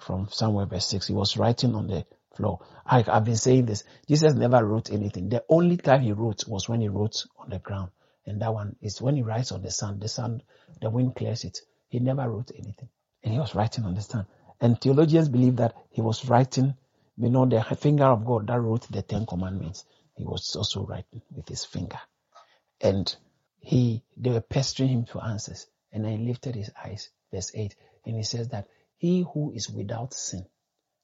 from 0.00 0.28
somewhere 0.30 0.66
verse 0.66 0.86
6. 0.86 1.06
He 1.06 1.12
was 1.14 1.36
writing 1.36 1.74
on 1.74 1.86
the 1.86 2.04
floor. 2.34 2.60
I, 2.84 3.04
I've 3.06 3.24
been 3.24 3.36
saying 3.36 3.66
this. 3.66 3.84
Jesus 4.08 4.34
never 4.34 4.64
wrote 4.64 4.90
anything. 4.90 5.28
The 5.28 5.44
only 5.48 5.76
time 5.76 6.02
he 6.02 6.12
wrote 6.12 6.48
was 6.48 6.68
when 6.68 6.80
he 6.80 6.88
wrote 6.88 7.24
on 7.38 7.50
the 7.50 7.58
ground. 7.60 7.90
And 8.26 8.42
that 8.42 8.52
one 8.52 8.76
is 8.80 9.00
when 9.00 9.16
he 9.16 9.22
writes 9.22 9.52
on 9.52 9.62
the 9.62 9.70
sand, 9.70 10.00
the 10.00 10.08
sand, 10.08 10.42
the 10.80 10.90
wind 10.90 11.14
clears 11.14 11.44
it. 11.44 11.60
He 11.88 12.00
never 12.00 12.28
wrote 12.28 12.50
anything. 12.54 12.88
And 13.22 13.32
he 13.32 13.38
was 13.38 13.54
writing 13.54 13.84
on 13.84 13.94
the 13.94 14.00
sand. 14.00 14.26
And 14.60 14.80
theologians 14.80 15.28
believe 15.28 15.56
that 15.56 15.76
he 15.90 16.00
was 16.00 16.28
writing, 16.28 16.74
you 17.16 17.30
know, 17.30 17.46
the 17.46 17.62
finger 17.76 18.04
of 18.04 18.24
God 18.24 18.46
that 18.48 18.60
wrote 18.60 18.88
the 18.90 19.02
Ten 19.02 19.26
Commandments. 19.26 19.84
He 20.16 20.24
was 20.24 20.56
also 20.56 20.84
writing 20.84 21.22
with 21.34 21.48
his 21.48 21.64
finger. 21.64 22.00
And 22.80 23.14
he, 23.60 24.02
they 24.16 24.30
were 24.30 24.40
pestering 24.40 24.90
him 24.90 25.04
for 25.04 25.24
answers. 25.24 25.66
And 25.92 26.04
then 26.04 26.18
he 26.18 26.26
lifted 26.26 26.54
his 26.54 26.70
eyes, 26.82 27.10
verse 27.32 27.52
8, 27.54 27.74
and 28.04 28.16
he 28.16 28.22
says 28.22 28.48
that 28.48 28.68
he 28.98 29.26
who 29.32 29.52
is 29.52 29.70
without 29.70 30.14
sin, 30.14 30.46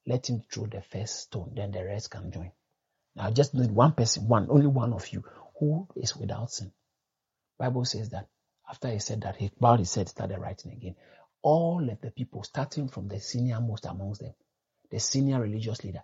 let 0.06 0.28
him 0.28 0.42
throw 0.50 0.66
the 0.66 0.82
first 0.82 1.20
stone, 1.20 1.52
then 1.54 1.72
the 1.72 1.84
rest 1.84 2.10
can 2.10 2.30
join. 2.30 2.52
Now 3.14 3.26
I 3.26 3.30
just 3.30 3.54
need 3.54 3.70
one 3.70 3.92
person, 3.92 4.28
one, 4.28 4.48
only 4.50 4.66
one 4.66 4.92
of 4.92 5.08
you 5.08 5.24
who 5.58 5.86
is 5.96 6.16
without 6.16 6.50
sin. 6.50 6.72
Bible 7.58 7.84
says 7.84 8.10
that 8.10 8.28
after 8.68 8.88
he 8.88 8.98
said 8.98 9.22
that, 9.22 9.36
he 9.36 9.50
bowed 9.60 9.80
his 9.80 9.94
head, 9.94 10.08
started 10.08 10.38
writing 10.38 10.72
again. 10.72 10.96
All 11.42 11.88
of 11.90 12.00
the 12.00 12.10
people, 12.10 12.42
starting 12.42 12.88
from 12.88 13.08
the 13.08 13.20
senior 13.20 13.60
most 13.60 13.86
amongst 13.86 14.20
them, 14.20 14.34
the 14.90 14.98
senior 15.00 15.40
religious 15.40 15.84
leader, 15.84 16.02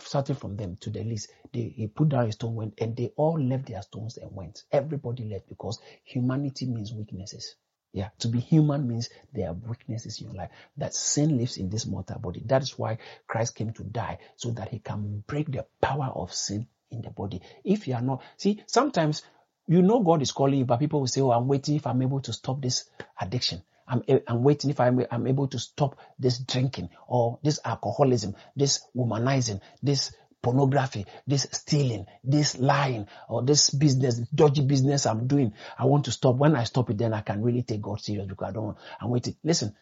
starting 0.00 0.36
from 0.36 0.56
them 0.56 0.76
to 0.80 0.90
the 0.90 1.02
least, 1.02 1.30
they, 1.52 1.72
he 1.76 1.86
put 1.86 2.08
down 2.08 2.26
his 2.26 2.36
stone 2.36 2.54
went, 2.54 2.74
and 2.80 2.96
they 2.96 3.12
all 3.16 3.40
left 3.40 3.66
their 3.66 3.82
stones 3.82 4.16
and 4.16 4.34
went. 4.34 4.62
Everybody 4.70 5.24
left 5.24 5.48
because 5.48 5.80
humanity 6.04 6.66
means 6.66 6.92
weaknesses. 6.92 7.56
Yeah, 7.92 8.10
to 8.18 8.28
be 8.28 8.38
human 8.38 8.86
means 8.86 9.08
there 9.32 9.48
are 9.48 9.54
weaknesses 9.54 10.20
in 10.20 10.26
your 10.26 10.36
life. 10.36 10.50
That 10.76 10.94
sin 10.94 11.38
lives 11.38 11.56
in 11.56 11.70
this 11.70 11.86
mortal 11.86 12.18
body. 12.18 12.42
That 12.46 12.62
is 12.62 12.78
why 12.78 12.98
Christ 13.26 13.54
came 13.54 13.72
to 13.72 13.82
die 13.82 14.18
so 14.36 14.50
that 14.52 14.68
he 14.68 14.78
can 14.78 15.24
break 15.26 15.50
the 15.50 15.66
power 15.80 16.12
of 16.14 16.34
sin 16.34 16.68
in 16.90 17.00
the 17.00 17.10
body. 17.10 17.40
If 17.64 17.88
you 17.88 17.94
are 17.94 18.02
not, 18.02 18.22
see, 18.36 18.62
sometimes 18.66 19.22
you 19.68 19.82
know 19.82 20.00
God 20.00 20.22
is 20.22 20.32
calling 20.32 20.58
you, 20.58 20.64
but 20.64 20.78
people 20.80 21.00
will 21.00 21.06
say, 21.06 21.20
Oh, 21.20 21.30
I'm 21.30 21.46
waiting 21.46 21.76
if 21.76 21.86
I'm 21.86 22.02
able 22.02 22.20
to 22.22 22.32
stop 22.32 22.60
this 22.62 22.84
addiction. 23.20 23.62
I'm, 23.86 24.02
I'm 24.26 24.42
waiting 24.42 24.70
if 24.70 24.80
I'm, 24.80 25.04
I'm 25.10 25.26
able 25.26 25.48
to 25.48 25.58
stop 25.58 25.98
this 26.18 26.38
drinking 26.38 26.90
or 27.06 27.38
this 27.42 27.60
alcoholism, 27.64 28.34
this 28.54 28.86
womanizing, 28.96 29.60
this 29.82 30.14
pornography, 30.42 31.06
this 31.26 31.46
stealing, 31.52 32.06
this 32.22 32.58
lying, 32.58 33.06
or 33.28 33.42
this 33.42 33.70
business, 33.70 34.18
dodgy 34.34 34.62
business 34.62 35.06
I'm 35.06 35.26
doing. 35.26 35.54
I 35.78 35.86
want 35.86 36.04
to 36.06 36.12
stop. 36.12 36.36
When 36.36 36.54
I 36.54 36.64
stop 36.64 36.90
it, 36.90 36.98
then 36.98 37.14
I 37.14 37.22
can 37.22 37.42
really 37.42 37.62
take 37.62 37.82
God 37.82 38.00
serious 38.00 38.26
because 38.26 38.48
I 38.48 38.52
don't 38.52 38.64
want, 38.64 38.78
I'm 39.00 39.10
waiting. 39.10 39.36
Listen, 39.42 39.74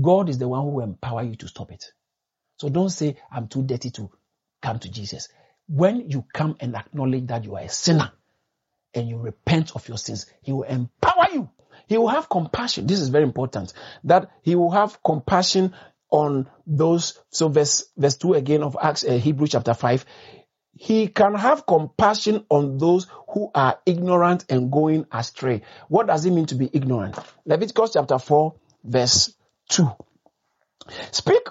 God 0.00 0.28
is 0.28 0.38
the 0.38 0.48
one 0.48 0.62
who 0.62 0.68
will 0.68 0.84
empower 0.84 1.22
you 1.22 1.36
to 1.36 1.48
stop 1.48 1.72
it. 1.72 1.84
So 2.58 2.68
don't 2.68 2.90
say, 2.90 3.16
I'm 3.30 3.48
too 3.48 3.62
dirty 3.62 3.90
to 3.92 4.10
come 4.60 4.78
to 4.78 4.90
Jesus. 4.90 5.28
When 5.66 6.10
you 6.10 6.24
come 6.32 6.56
and 6.60 6.76
acknowledge 6.76 7.26
that 7.26 7.44
you 7.44 7.56
are 7.56 7.62
a 7.62 7.68
sinner, 7.68 8.12
and 8.94 9.08
you 9.08 9.18
repent 9.18 9.74
of 9.74 9.88
your 9.88 9.98
sins, 9.98 10.26
He 10.42 10.52
will 10.52 10.64
empower 10.64 11.26
you. 11.32 11.50
He 11.86 11.98
will 11.98 12.08
have 12.08 12.28
compassion. 12.28 12.86
This 12.86 13.00
is 13.00 13.08
very 13.08 13.24
important. 13.24 13.72
That 14.04 14.30
He 14.42 14.54
will 14.54 14.70
have 14.70 15.02
compassion 15.02 15.74
on 16.10 16.48
those. 16.66 17.18
So 17.30 17.48
verse, 17.48 17.84
verse 17.96 18.16
2 18.16 18.34
again 18.34 18.62
of 18.62 18.76
Acts, 18.80 19.04
uh, 19.04 19.12
Hebrew 19.12 19.46
chapter 19.46 19.74
5. 19.74 20.04
He 20.74 21.08
can 21.08 21.34
have 21.34 21.66
compassion 21.66 22.46
on 22.48 22.78
those 22.78 23.06
who 23.28 23.50
are 23.54 23.78
ignorant 23.84 24.46
and 24.48 24.72
going 24.72 25.06
astray. 25.12 25.62
What 25.88 26.06
does 26.06 26.24
it 26.24 26.30
mean 26.30 26.46
to 26.46 26.54
be 26.54 26.68
ignorant? 26.72 27.18
Leviticus 27.44 27.92
chapter 27.92 28.18
4 28.18 28.54
verse 28.84 29.34
2. 29.68 29.88
Speak, 31.10 31.42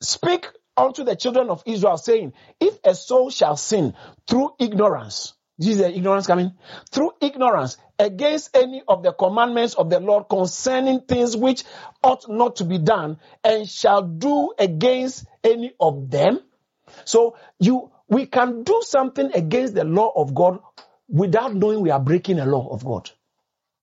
speak 0.00 0.46
unto 0.76 1.04
the 1.04 1.16
children 1.16 1.50
of 1.50 1.62
Israel 1.66 1.98
saying, 1.98 2.32
if 2.60 2.78
a 2.84 2.94
soul 2.94 3.30
shall 3.30 3.56
sin 3.56 3.94
through 4.26 4.54
ignorance, 4.58 5.34
this 5.58 5.76
is 5.76 5.80
ignorance 5.80 6.26
coming. 6.26 6.52
Through 6.90 7.12
ignorance 7.20 7.78
against 7.98 8.54
any 8.54 8.82
of 8.86 9.02
the 9.02 9.12
commandments 9.12 9.74
of 9.74 9.88
the 9.88 10.00
Lord 10.00 10.28
concerning 10.28 11.00
things 11.00 11.36
which 11.36 11.64
ought 12.02 12.28
not 12.28 12.56
to 12.56 12.64
be 12.64 12.78
done 12.78 13.18
and 13.42 13.68
shall 13.68 14.02
do 14.02 14.52
against 14.58 15.24
any 15.42 15.72
of 15.80 16.10
them. 16.10 16.40
So 17.04 17.36
you, 17.58 17.90
we 18.08 18.26
can 18.26 18.64
do 18.64 18.82
something 18.84 19.30
against 19.34 19.74
the 19.74 19.84
law 19.84 20.12
of 20.14 20.34
God 20.34 20.60
without 21.08 21.54
knowing 21.54 21.80
we 21.80 21.90
are 21.90 22.00
breaking 22.00 22.38
a 22.38 22.46
law 22.46 22.68
of 22.68 22.84
God. 22.84 23.10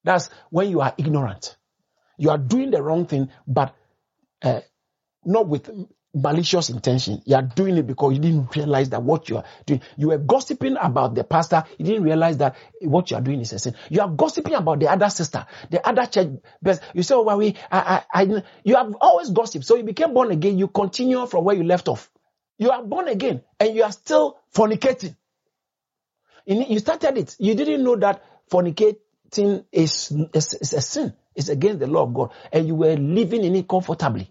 That's 0.03 0.29
when 0.49 0.69
you 0.69 0.81
are 0.81 0.93
ignorant. 0.97 1.57
You 2.17 2.29
are 2.29 2.37
doing 2.37 2.69
the 2.69 2.83
wrong 2.83 3.07
thing, 3.07 3.29
but 3.47 3.75
uh, 4.43 4.61
not 5.25 5.47
with 5.47 5.69
malicious 6.13 6.69
intention. 6.69 7.21
You 7.25 7.35
are 7.35 7.41
doing 7.41 7.77
it 7.77 7.87
because 7.87 8.13
you 8.13 8.19
didn't 8.19 8.55
realize 8.55 8.89
that 8.89 9.01
what 9.01 9.29
you 9.29 9.37
are 9.37 9.43
doing. 9.65 9.81
You 9.97 10.09
were 10.09 10.17
gossiping 10.17 10.77
about 10.77 11.15
the 11.15 11.23
pastor. 11.23 11.63
You 11.77 11.85
didn't 11.85 12.03
realize 12.03 12.37
that 12.37 12.55
what 12.81 13.09
you 13.09 13.17
are 13.17 13.21
doing 13.21 13.41
is 13.41 13.51
a 13.53 13.59
sin. 13.59 13.75
You 13.89 14.01
are 14.01 14.09
gossiping 14.09 14.53
about 14.53 14.79
the 14.79 14.89
other 14.89 15.09
sister, 15.09 15.45
the 15.71 15.85
other 15.87 16.05
church. 16.05 16.29
You 16.93 17.03
say, 17.03 17.15
oh, 17.15 17.23
well, 17.23 17.37
we, 17.37 17.55
I, 17.71 18.03
I, 18.13 18.21
I, 18.21 18.43
you 18.63 18.75
have 18.75 18.95
always 19.01 19.31
gossiped. 19.31 19.65
So 19.65 19.75
you 19.75 19.83
became 19.83 20.13
born 20.13 20.31
again. 20.31 20.57
You 20.57 20.67
continue 20.67 21.25
from 21.25 21.45
where 21.45 21.55
you 21.55 21.63
left 21.63 21.87
off. 21.87 22.09
You 22.59 22.69
are 22.69 22.83
born 22.83 23.07
again 23.07 23.41
and 23.59 23.75
you 23.75 23.83
are 23.83 23.91
still 23.91 24.37
fornicating. 24.55 25.15
You 26.45 26.77
started 26.79 27.17
it. 27.17 27.35
You 27.39 27.55
didn't 27.55 27.83
know 27.83 27.95
that 27.95 28.23
fornicating 28.51 29.65
is, 29.71 30.13
is, 30.33 30.53
is 30.53 30.73
a 30.73 30.81
sin. 30.81 31.13
It's 31.35 31.49
against 31.49 31.79
the 31.79 31.87
law 31.87 32.03
of 32.03 32.13
God. 32.13 32.31
And 32.51 32.67
you 32.67 32.75
were 32.75 32.95
living 32.95 33.43
in 33.43 33.55
it 33.55 33.67
comfortably 33.67 34.29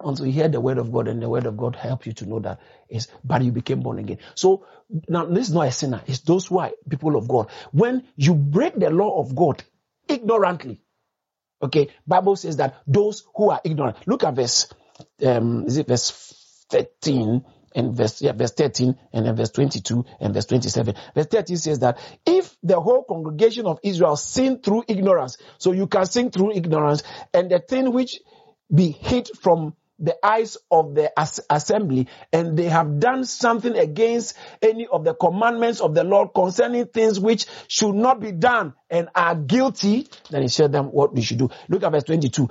until 0.00 0.26
you 0.26 0.32
hear 0.32 0.48
the 0.48 0.60
word 0.60 0.78
of 0.78 0.92
God 0.92 1.08
and 1.08 1.22
the 1.22 1.28
word 1.28 1.46
of 1.46 1.56
God 1.56 1.76
help 1.76 2.06
you 2.06 2.12
to 2.14 2.26
know 2.26 2.40
that 2.40 2.60
is, 2.88 3.08
but 3.24 3.42
you 3.42 3.52
became 3.52 3.80
born 3.80 3.98
again. 3.98 4.18
So 4.34 4.66
now 5.08 5.24
this 5.24 5.48
is 5.48 5.54
not 5.54 5.68
a 5.68 5.72
sinner. 5.72 6.02
It's 6.06 6.20
those 6.20 6.46
who 6.46 6.58
are 6.58 6.72
people 6.88 7.16
of 7.16 7.28
God. 7.28 7.50
When 7.72 8.04
you 8.16 8.34
break 8.34 8.78
the 8.78 8.90
law 8.90 9.20
of 9.20 9.34
God 9.34 9.62
ignorantly, 10.08 10.80
okay, 11.62 11.88
Bible 12.06 12.36
says 12.36 12.56
that 12.56 12.82
those 12.86 13.24
who 13.34 13.50
are 13.50 13.60
ignorant, 13.64 13.96
look 14.06 14.24
at 14.24 14.34
verse, 14.34 14.72
um, 15.24 15.66
is 15.66 15.76
it 15.76 15.88
verse 15.88 16.64
13 16.70 17.44
and 17.74 17.94
verse, 17.94 18.22
yeah, 18.22 18.32
verse 18.32 18.52
13 18.52 18.96
and 19.12 19.26
then 19.26 19.36
verse 19.36 19.50
22 19.50 20.04
and 20.20 20.34
verse 20.34 20.46
27. 20.46 20.94
Verse 21.14 21.26
13 21.26 21.56
says 21.56 21.78
that 21.80 21.98
if 22.24 22.56
the 22.62 22.80
whole 22.80 23.04
congregation 23.04 23.66
of 23.66 23.78
Israel 23.82 24.16
sin 24.16 24.60
through 24.60 24.84
ignorance, 24.88 25.36
so 25.58 25.72
you 25.72 25.86
can 25.86 26.06
sin 26.06 26.30
through 26.30 26.52
ignorance 26.52 27.02
and 27.34 27.50
the 27.50 27.58
thing 27.58 27.92
which 27.92 28.20
be 28.72 28.90
hid 28.90 29.30
from 29.40 29.74
the 29.98 30.16
eyes 30.24 30.56
of 30.70 30.94
the 30.94 31.18
as- 31.18 31.40
assembly 31.50 32.08
and 32.32 32.56
they 32.56 32.68
have 32.68 33.00
done 33.00 33.24
something 33.24 33.76
against 33.76 34.36
any 34.62 34.86
of 34.86 35.04
the 35.04 35.14
commandments 35.14 35.80
of 35.80 35.94
the 35.94 36.04
Lord 36.04 36.30
concerning 36.34 36.86
things 36.86 37.18
which 37.18 37.46
should 37.66 37.94
not 37.94 38.20
be 38.20 38.32
done 38.32 38.74
and 38.90 39.08
are 39.14 39.34
guilty, 39.34 40.08
then 40.30 40.42
he 40.42 40.48
said 40.48 40.72
them 40.72 40.86
what 40.86 41.14
we 41.14 41.22
should 41.22 41.38
do. 41.38 41.50
Look 41.68 41.82
at 41.82 41.92
verse 41.92 42.04
22. 42.04 42.48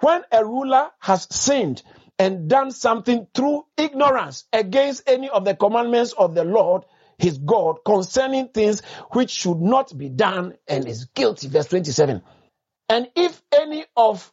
When 0.00 0.22
a 0.32 0.44
ruler 0.44 0.90
has 0.98 1.28
sinned 1.30 1.82
and 2.18 2.48
done 2.48 2.70
something 2.70 3.26
through 3.34 3.64
ignorance 3.76 4.44
against 4.52 5.08
any 5.08 5.28
of 5.28 5.44
the 5.44 5.54
commandments 5.54 6.12
of 6.12 6.34
the 6.34 6.44
Lord, 6.44 6.84
his 7.18 7.38
God 7.38 7.78
concerning 7.84 8.48
things 8.48 8.82
which 9.12 9.30
should 9.30 9.60
not 9.60 9.96
be 9.96 10.08
done 10.08 10.56
and 10.66 10.88
is 10.88 11.04
guilty. 11.06 11.48
Verse 11.48 11.66
27. 11.66 12.22
And 12.88 13.08
if 13.14 13.40
any 13.52 13.84
of 13.96 14.32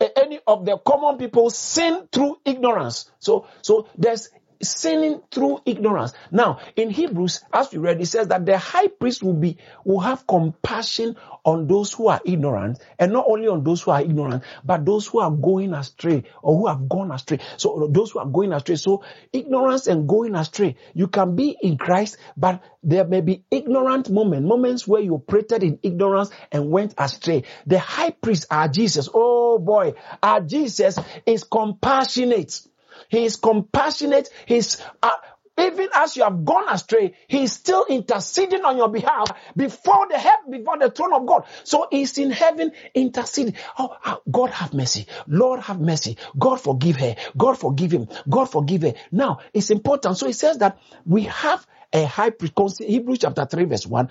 any 0.00 0.40
of 0.46 0.64
the 0.64 0.78
common 0.78 1.18
people 1.18 1.50
sin 1.50 2.08
through 2.12 2.38
ignorance. 2.44 3.10
So, 3.18 3.46
so 3.62 3.88
there's 3.96 4.30
sinning 4.62 5.20
through 5.30 5.60
ignorance. 5.64 6.12
Now, 6.30 6.60
in 6.76 6.90
Hebrews, 6.90 7.40
as 7.52 7.72
we 7.72 7.78
read, 7.78 8.00
it 8.00 8.06
says 8.06 8.28
that 8.28 8.44
the 8.44 8.58
high 8.58 8.88
priest 8.88 9.22
will 9.22 9.34
be, 9.34 9.58
will 9.84 10.00
have 10.00 10.26
compassion 10.26 11.16
on 11.44 11.66
those 11.66 11.92
who 11.92 12.08
are 12.08 12.20
ignorant, 12.24 12.78
and 12.98 13.12
not 13.12 13.26
only 13.28 13.48
on 13.48 13.64
those 13.64 13.82
who 13.82 13.90
are 13.90 14.00
ignorant, 14.00 14.44
but 14.64 14.84
those 14.84 15.06
who 15.06 15.20
are 15.20 15.30
going 15.30 15.72
astray 15.72 16.24
or 16.42 16.56
who 16.56 16.66
have 16.66 16.88
gone 16.88 17.10
astray. 17.10 17.38
So 17.56 17.88
those 17.90 18.10
who 18.10 18.18
are 18.18 18.26
going 18.26 18.52
astray. 18.52 18.76
So 18.76 19.04
ignorance 19.32 19.86
and 19.86 20.08
going 20.08 20.34
astray. 20.34 20.76
You 20.94 21.08
can 21.08 21.36
be 21.36 21.56
in 21.60 21.78
Christ, 21.78 22.18
but 22.36 22.62
there 22.82 23.04
may 23.04 23.20
be 23.20 23.44
ignorant 23.50 24.10
moments, 24.10 24.48
moments 24.48 24.88
where 24.88 25.00
you 25.00 25.14
operated 25.14 25.62
in 25.62 25.78
ignorance 25.82 26.30
and 26.52 26.70
went 26.70 26.94
astray. 26.98 27.44
The 27.66 27.78
high 27.78 28.10
priest, 28.10 28.46
our 28.50 28.68
Jesus, 28.68 29.08
oh 29.12 29.58
boy, 29.58 29.94
our 30.22 30.40
Jesus 30.40 30.98
is 31.26 31.44
compassionate. 31.44 32.60
He 33.08 33.24
is 33.24 33.36
compassionate. 33.36 34.28
He's, 34.46 34.82
uh, 35.02 35.10
even 35.58 35.88
as 35.94 36.16
you 36.16 36.22
have 36.22 36.44
gone 36.44 36.68
astray, 36.68 37.14
he 37.26 37.42
is 37.42 37.52
still 37.52 37.84
interceding 37.88 38.64
on 38.64 38.76
your 38.76 38.88
behalf 38.88 39.26
before 39.56 40.06
the 40.08 40.18
heaven, 40.18 40.50
before 40.50 40.78
the 40.78 40.90
throne 40.90 41.12
of 41.12 41.26
God. 41.26 41.44
So 41.64 41.88
he's 41.90 42.16
in 42.18 42.30
heaven 42.30 42.72
interceding. 42.94 43.54
Oh, 43.78 43.96
uh, 44.04 44.16
God 44.30 44.50
have 44.50 44.72
mercy. 44.72 45.06
Lord 45.26 45.60
have 45.60 45.80
mercy. 45.80 46.16
God 46.38 46.60
forgive 46.60 46.96
her. 46.96 47.16
God 47.36 47.58
forgive 47.58 47.92
him. 47.92 48.08
God 48.28 48.46
forgive 48.46 48.82
her. 48.82 48.94
Now, 49.10 49.40
it's 49.52 49.70
important. 49.70 50.16
So 50.16 50.26
he 50.26 50.32
says 50.32 50.58
that 50.58 50.78
we 51.04 51.24
have 51.24 51.66
a 51.92 52.04
high 52.04 52.30
priest, 52.30 52.82
Hebrews 52.82 53.20
chapter 53.20 53.46
3 53.46 53.64
verse 53.64 53.86
1, 53.86 54.08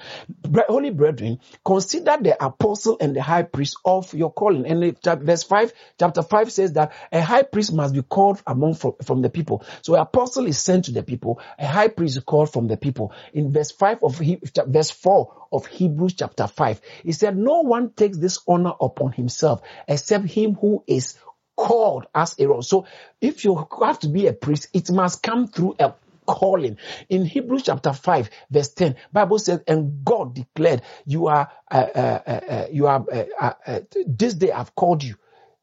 holy 0.68 0.90
brethren, 0.90 1.40
consider 1.64 2.18
the 2.20 2.44
apostle 2.44 2.98
and 3.00 3.16
the 3.16 3.22
high 3.22 3.44
priest 3.44 3.78
of 3.86 4.14
your 4.14 4.32
calling. 4.32 4.66
And 4.66 4.98
verse 5.04 5.44
5, 5.44 5.74
chapter 6.00 6.24
5 6.24 6.52
says 6.52 6.74
that 6.74 6.94
a 7.12 7.22
high 7.22 7.44
priest 7.44 7.74
must 7.74 7.94
be 7.94 8.02
called 8.02 8.42
among 8.48 8.76
from, 8.76 8.94
from 9.04 9.22
the 9.22 9.30
people. 9.30 9.64
So 9.82 9.96
apostle 9.96 10.48
is 10.48 10.58
sent 10.58 10.86
to 10.86 10.92
the 10.92 11.04
people, 11.04 11.40
a 11.60 11.68
high 11.68 11.90
priest 11.90 12.18
is 12.18 12.24
called 12.24 12.52
from 12.52 12.68
the 12.68 12.78
people. 12.78 13.14
In 13.34 13.52
verse 13.52 13.72
5 13.72 14.00
of 14.04 14.22
verse 14.68 14.92
4 14.92 15.48
of 15.52 15.66
Hebrews 15.68 16.16
chapter 16.16 16.48
5, 16.48 16.82
he 17.04 17.12
said, 17.12 17.38
no 17.38 17.62
one 17.62 17.92
takes 17.92 18.18
this 18.18 18.40
honor 18.48 18.74
upon 18.82 19.12
himself 19.12 19.62
except 19.88 20.26
him 20.26 20.56
who 20.56 20.84
is 20.88 21.18
called 21.56 22.06
as 22.14 22.36
a 22.40 22.44
Aaron. 22.44 22.62
So 22.62 22.86
if 23.20 23.44
you 23.44 23.68
have 23.82 24.00
to 24.00 24.08
be 24.08 24.28
a 24.28 24.34
priest, 24.34 24.70
it 24.74 24.92
must 24.92 25.24
come 25.24 25.48
through 25.48 25.76
a 25.80 25.94
calling. 26.28 26.78
In 27.10 27.26
Hebrews 27.26 27.64
chapter 27.64 27.94
5 27.94 28.30
verse 28.52 28.70
10, 28.70 28.96
Bible 29.14 29.40
says, 29.40 29.62
and 29.68 30.06
God 30.06 30.36
declared, 30.36 30.84
you 31.06 31.28
are, 31.28 31.50
uh, 31.72 31.88
uh, 31.96 32.20
uh, 32.28 32.32
uh 32.32 32.68
you 32.72 32.88
are, 32.88 33.06
uh, 33.42 33.54
uh, 33.66 33.80
this 34.06 34.36
day 34.36 34.52
I've 34.52 34.76
called 34.76 35.04
you. 35.04 35.16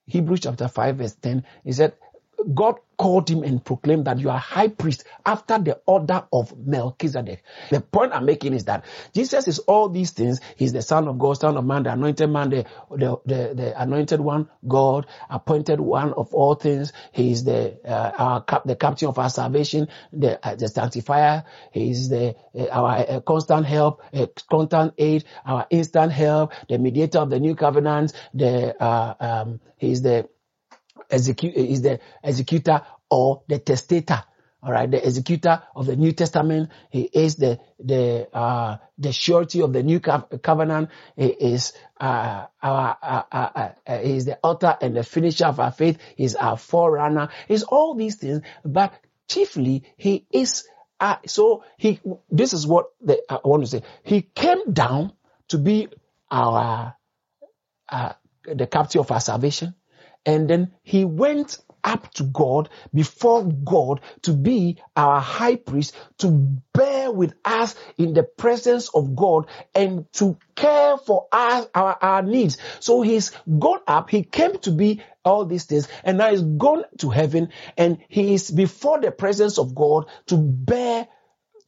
Hebrews 0.06 0.40
chapter 0.40 0.68
5 0.68 0.96
verse 0.96 1.14
10, 1.14 1.44
he 1.64 1.72
said, 1.72 1.94
God 2.54 2.76
called 2.96 3.28
him 3.28 3.42
and 3.42 3.64
proclaimed 3.64 4.04
that 4.06 4.18
you 4.18 4.30
are 4.30 4.38
high 4.38 4.68
priest 4.68 5.04
after 5.26 5.58
the 5.58 5.80
order 5.86 6.24
of 6.32 6.56
Melchizedek. 6.56 7.42
The 7.70 7.80
point 7.80 8.12
I'm 8.12 8.24
making 8.24 8.54
is 8.54 8.64
that 8.66 8.84
Jesus 9.14 9.48
is 9.48 9.58
all 9.60 9.88
these 9.88 10.10
things. 10.12 10.40
He's 10.56 10.72
the 10.72 10.82
son 10.82 11.08
of 11.08 11.18
God, 11.18 11.34
son 11.34 11.56
of 11.56 11.64
man, 11.64 11.84
the 11.84 11.92
anointed 11.92 12.30
man, 12.30 12.50
the, 12.50 12.64
the, 12.90 13.18
the, 13.26 13.54
the 13.54 13.82
anointed 13.82 14.20
one, 14.20 14.48
God, 14.66 15.06
appointed 15.30 15.80
one 15.80 16.12
of 16.14 16.34
all 16.34 16.54
things. 16.54 16.92
He 17.12 17.32
is 17.32 17.44
the, 17.44 17.78
uh, 17.84 18.12
our 18.16 18.42
cap, 18.42 18.64
the 18.64 18.76
captain 18.76 19.08
of 19.08 19.18
our 19.18 19.30
salvation, 19.30 19.88
the, 20.12 20.44
uh, 20.46 20.54
the 20.54 20.68
sanctifier. 20.68 21.44
He 21.72 21.90
is 21.90 22.08
the, 22.08 22.36
uh, 22.56 22.66
our 22.68 22.98
uh, 23.08 23.20
constant 23.20 23.66
help, 23.66 24.02
uh, 24.14 24.26
constant 24.50 24.94
aid, 24.98 25.24
our 25.44 25.66
instant 25.70 26.12
help, 26.12 26.52
the 26.68 26.78
mediator 26.78 27.18
of 27.18 27.30
the 27.30 27.40
new 27.40 27.54
covenant, 27.54 28.12
the, 28.34 28.80
uh, 28.82 29.14
um, 29.20 29.60
he 29.76 29.90
is 29.92 30.02
the, 30.02 30.28
execute 31.10 31.54
is 31.54 31.82
the 31.82 32.00
executor 32.22 32.82
or 33.10 33.42
the 33.48 33.58
testator. 33.58 34.22
All 34.62 34.72
right, 34.72 34.90
the 34.90 35.06
executor 35.06 35.62
of 35.76 35.84
the 35.84 35.94
New 35.94 36.12
Testament. 36.12 36.70
He 36.88 37.02
is 37.02 37.36
the 37.36 37.60
the 37.78 38.26
uh, 38.32 38.78
the 38.96 39.12
surety 39.12 39.60
of 39.60 39.74
the 39.74 39.82
new 39.82 40.00
covenant. 40.00 40.88
He 41.16 41.26
is 41.26 41.74
uh, 42.00 42.46
our 42.62 42.96
uh, 43.02 43.22
uh, 43.30 43.70
uh, 43.86 43.98
he 43.98 44.16
is 44.16 44.24
the 44.24 44.38
author 44.42 44.74
and 44.80 44.96
the 44.96 45.02
finisher 45.02 45.44
of 45.44 45.60
our 45.60 45.70
faith. 45.70 45.98
He 46.16 46.24
is 46.24 46.34
our 46.34 46.56
forerunner. 46.56 47.28
He's 47.46 47.62
all 47.62 47.94
these 47.94 48.16
things, 48.16 48.40
but 48.64 48.94
chiefly 49.28 49.84
he 49.98 50.26
is. 50.30 50.66
Uh, 50.98 51.16
so 51.26 51.64
he. 51.76 52.00
This 52.30 52.54
is 52.54 52.66
what 52.66 52.86
the, 53.02 53.22
I 53.28 53.40
want 53.44 53.64
to 53.64 53.66
say. 53.66 53.82
He 54.02 54.22
came 54.22 54.72
down 54.72 55.12
to 55.48 55.58
be 55.58 55.88
our 56.30 56.96
the 58.46 58.66
captain 58.66 59.00
of 59.00 59.10
our 59.10 59.20
salvation. 59.20 59.74
And 60.26 60.48
then 60.48 60.72
he 60.82 61.04
went 61.04 61.58
up 61.84 62.12
to 62.14 62.24
God 62.24 62.70
before 62.92 63.44
God 63.44 64.00
to 64.22 64.32
be 64.32 64.78
our 64.96 65.20
high 65.20 65.56
priest, 65.56 65.94
to 66.18 66.30
bear 66.72 67.12
with 67.12 67.34
us 67.44 67.76
in 67.98 68.14
the 68.14 68.22
presence 68.22 68.88
of 68.88 69.14
God 69.14 69.46
and 69.74 70.10
to 70.14 70.38
care 70.56 70.96
for 70.96 71.28
us, 71.30 71.66
our, 71.74 71.96
our 72.00 72.22
needs. 72.22 72.56
So 72.80 73.02
he's 73.02 73.30
gone 73.58 73.80
up, 73.86 74.10
he 74.10 74.24
came 74.24 74.58
to 74.60 74.70
be 74.70 75.02
all 75.24 75.44
these 75.44 75.64
things, 75.64 75.88
and 76.02 76.18
now 76.18 76.30
he's 76.30 76.42
gone 76.42 76.84
to 76.98 77.10
heaven 77.10 77.50
and 77.76 77.98
he 78.08 78.34
is 78.34 78.50
before 78.50 79.00
the 79.00 79.10
presence 79.10 79.58
of 79.58 79.74
God 79.74 80.06
to 80.26 80.36
bear, 80.36 81.06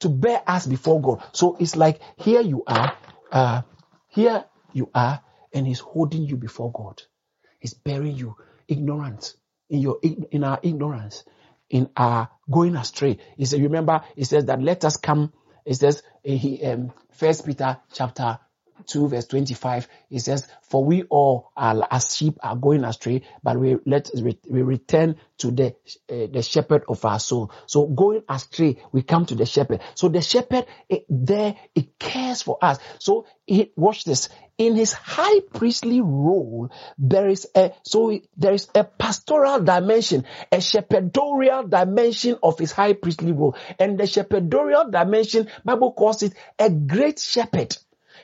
to 0.00 0.08
bear 0.08 0.42
us 0.46 0.66
before 0.66 1.00
God. 1.00 1.22
So 1.32 1.56
it's 1.60 1.76
like 1.76 2.00
here 2.16 2.40
you 2.40 2.64
are, 2.66 2.96
uh, 3.30 3.62
here 4.08 4.44
you 4.72 4.90
are, 4.94 5.22
and 5.52 5.66
he's 5.66 5.80
holding 5.80 6.22
you 6.22 6.36
before 6.36 6.72
God. 6.72 7.02
He's 7.60 7.74
bearing 7.74 8.16
you 8.16 8.36
ignorant 8.68 9.34
in 9.68 9.80
your 9.80 9.98
in 10.02 10.44
our 10.44 10.58
ignorance, 10.62 11.24
in 11.70 11.90
our 11.96 12.30
going 12.50 12.76
astray. 12.76 13.18
He 13.36 13.44
said, 13.44 13.62
remember, 13.62 14.02
he 14.14 14.24
says 14.24 14.46
that 14.46 14.62
let 14.62 14.84
us 14.84 14.96
come. 14.96 15.32
It 15.64 15.74
says 15.74 16.02
he 16.22 16.64
um, 16.64 16.92
First 17.12 17.44
Peter 17.46 17.78
chapter 17.92 18.38
2 18.86 19.08
verse 19.08 19.26
25 19.26 19.88
it 20.10 20.20
says 20.20 20.48
for 20.62 20.84
we 20.84 21.02
all 21.04 21.52
are 21.56 21.86
as 21.90 22.14
sheep 22.14 22.38
are 22.42 22.56
going 22.56 22.84
astray 22.84 23.22
but 23.42 23.58
we 23.58 23.76
let 23.86 24.10
we 24.14 24.62
return 24.62 25.16
to 25.38 25.50
the 25.50 25.74
uh, 26.10 26.26
the 26.32 26.42
shepherd 26.42 26.84
of 26.88 27.04
our 27.04 27.18
soul. 27.18 27.52
So 27.66 27.86
going 27.86 28.22
astray 28.28 28.82
we 28.92 29.02
come 29.02 29.26
to 29.26 29.34
the 29.34 29.46
shepherd. 29.46 29.80
So 29.94 30.08
the 30.08 30.22
shepherd 30.22 30.66
it, 30.88 31.04
there 31.08 31.56
it 31.74 31.98
cares 31.98 32.42
for 32.42 32.58
us. 32.62 32.78
So 32.98 33.26
it, 33.46 33.72
watch 33.76 34.04
this. 34.04 34.28
In 34.58 34.74
his 34.74 34.94
high 34.94 35.40
priestly 35.52 36.00
role 36.00 36.70
there 36.96 37.28
is 37.28 37.46
a 37.54 37.72
so 37.82 38.18
there 38.38 38.54
is 38.54 38.68
a 38.74 38.84
pastoral 38.84 39.60
dimension 39.60 40.24
a 40.50 40.56
shepherdorial 40.56 41.68
dimension 41.68 42.38
of 42.42 42.58
his 42.58 42.72
high 42.72 42.94
priestly 42.94 43.32
role. 43.32 43.56
And 43.78 43.98
the 43.98 44.04
shepherdorial 44.04 44.90
dimension 44.90 45.48
bible 45.64 45.92
calls 45.92 46.22
it 46.22 46.32
a 46.58 46.70
great 46.70 47.18
shepherd 47.18 47.76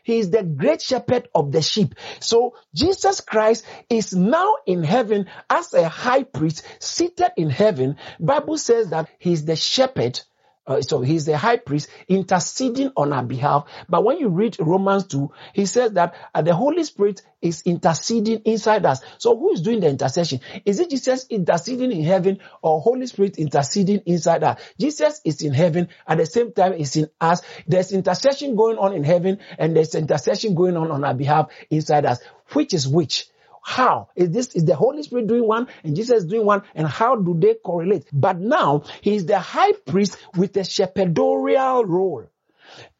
he 0.03 0.18
is 0.18 0.30
the 0.30 0.42
great 0.42 0.82
shepherd 0.82 1.28
of 1.34 1.53
the 1.53 1.62
sheep. 1.62 1.94
So 2.20 2.55
Jesus 2.74 3.20
Christ 3.20 3.64
is 3.88 4.12
now 4.12 4.57
in 4.66 4.82
heaven 4.82 5.26
as 5.48 5.72
a 5.74 5.88
high 5.88 6.24
priest 6.24 6.64
seated 6.80 7.30
in 7.36 7.50
heaven. 7.50 7.96
Bible 8.20 8.59
says 8.59 8.90
that 8.90 9.09
he 9.18 9.32
is 9.32 9.44
the 9.44 9.57
shepherd 9.57 10.20
uh, 10.67 10.81
so 10.81 11.01
he's 11.01 11.27
the 11.27 11.37
high 11.37 11.57
priest 11.57 11.89
interceding 12.09 12.93
on 12.97 13.13
our 13.13 13.25
behalf. 13.25 13.69
But 13.89 14.05
when 14.05 14.19
you 14.19 14.29
read 14.29 14.57
Romans 14.61 15.07
2, 15.09 15.31
he 15.55 15.67
says 15.67 15.93
that 15.93 16.15
uh, 16.35 16.43
the 16.43 16.55
Holy 16.55 16.85
Spirit 16.85 17.23
is 17.41 17.63
interceding 17.63 18.43
inside 18.45 18.87
us. 18.87 19.01
So 19.19 19.37
who 19.37 19.53
is 19.53 19.63
doing 19.63 19.81
the 19.81 19.89
intercession? 19.89 20.41
Is 20.65 20.79
it 20.79 20.91
Jesus 20.91 21.27
interceding 21.29 21.91
in 21.91 22.05
heaven 22.05 22.39
or 22.63 22.81
Holy 22.81 23.07
Spirit 23.09 23.39
interceding 23.39 24.03
inside 24.07 24.45
us? 24.45 24.61
Jesus 24.79 25.21
is 25.25 25.43
in 25.43 25.53
heaven 25.53 25.89
at 26.07 26.19
the 26.19 26.27
same 26.27 26.53
time 26.53 26.75
is 26.75 26.95
in 26.95 27.09
us. 27.21 27.43
There's 27.67 27.91
intercession 27.91 28.55
going 28.55 28.79
on 28.79 28.93
in 28.93 29.03
heaven 29.03 29.39
and 29.59 29.75
there's 29.77 29.97
intercession 29.97 30.55
going 30.55 30.77
on 30.77 30.93
on 30.93 31.05
our 31.05 31.15
behalf 31.15 31.51
inside 31.71 32.07
us. 32.07 32.21
Which 32.53 32.73
is 32.73 32.87
which? 32.87 33.29
How 33.63 34.09
is 34.17 34.31
this? 34.31 34.49
Is 34.55 34.65
the 34.65 34.75
Holy 34.75 35.03
Spirit 35.03 35.29
doing 35.29 35.47
one 35.47 35.69
and 35.85 35.95
Jesus 35.95 36.25
doing 36.25 36.45
one? 36.45 36.63
And 36.75 36.87
how 36.87 37.17
do 37.17 37.35
they 37.39 37.55
correlate? 37.55 38.07
But 38.13 38.39
now 38.39 38.83
he 39.01 39.15
is 39.15 39.27
the 39.27 39.39
high 39.39 39.73
priest 39.73 40.19
with 40.37 40.57
a 40.57 40.61
shepherdorial 40.61 41.87
role. 41.87 42.27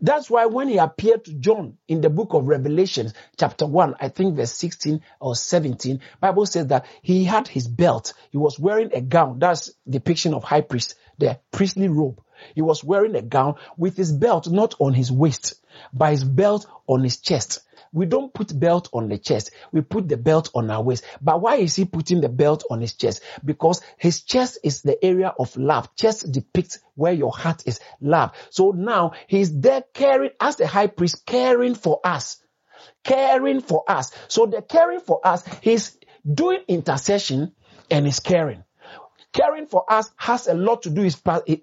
That's 0.01 0.31
why 0.31 0.47
when 0.47 0.69
he 0.69 0.79
appeared 0.79 1.25
to 1.25 1.35
John 1.35 1.79
in 1.89 2.01
the 2.01 2.11
book 2.11 2.35
of 2.35 2.47
Revelations, 2.47 3.15
chapter 3.39 3.67
1, 3.67 3.97
I 4.01 4.09
think 4.09 4.37
verse 4.37 4.53
16 4.53 5.01
or 5.21 5.35
17, 5.35 6.01
Bible 6.21 6.47
says 6.47 6.69
that 6.69 6.87
he 7.01 7.25
had 7.25 7.49
his 7.49 7.69
belt. 7.69 8.13
He 8.31 8.39
was 8.39 8.59
wearing 8.59 8.91
a 8.93 9.01
gown. 9.01 9.39
That's 9.39 9.71
depiction 9.89 10.35
of 10.35 10.45
high 10.45 10.61
priest, 10.61 10.95
the 11.19 11.41
priestly 11.51 11.89
robe. 11.89 12.21
He 12.55 12.63
was 12.63 12.85
wearing 12.85 13.15
a 13.15 13.23
gown 13.23 13.55
with 13.77 13.97
his 13.97 14.13
belt 14.13 14.49
not 14.49 14.75
on 14.79 14.95
his 14.95 15.11
waist, 15.11 15.55
but 15.93 16.11
his 16.11 16.25
belt 16.25 16.67
on 16.87 17.03
his 17.03 17.19
chest. 17.19 17.61
We 17.93 18.07
don't 18.07 18.33
put 18.33 18.59
belt 18.59 18.89
on 18.93 19.09
the 19.09 19.19
chest. 19.19 19.51
We 19.71 19.83
put 19.83 20.09
the 20.09 20.17
belt 20.17 20.51
on 20.55 20.71
our 20.71 20.83
waist. 20.83 21.05
But 21.21 21.41
why 21.41 21.57
is 21.57 21.77
he 21.77 21.85
putting 21.85 22.21
the 22.21 22.29
belt 22.29 22.65
on 22.71 22.81
his 22.81 22.95
chest? 22.95 23.23
Because 23.45 23.83
his 23.99 24.23
chest 24.23 24.59
is 24.65 24.83
the 24.83 25.03
area 25.05 25.35
of 25.39 25.57
love. 25.57 25.95
Chest 25.95 26.33
depicts 26.33 26.79
where 26.95 27.13
your 27.13 27.33
heart 27.33 27.65
is 27.67 27.81
love. 28.01 28.33
So 28.51 28.71
now 28.71 29.13
he's 29.27 29.61
there 29.61 29.85
caring 29.93 30.31
as 30.41 30.57
the 30.57 30.67
high 30.67 30.87
priest, 30.87 31.27
caring 31.27 31.75
for 31.75 32.01
us. 32.03 32.43
Caring 33.05 33.61
for 33.61 33.85
us. 33.87 34.13
So 34.29 34.47
the 34.47 34.63
caring 34.63 35.01
for 35.01 35.21
us, 35.27 35.45
he's 35.61 35.99
doing 36.27 36.61
intercession 36.69 37.53
and 37.91 38.07
is 38.07 38.21
caring. 38.21 38.65
Caring 39.33 39.67
for 39.67 39.91
us 39.91 40.11
has 40.17 40.47
a 40.47 40.55
lot 40.55 40.83
to 40.83 40.91
do 40.91 41.09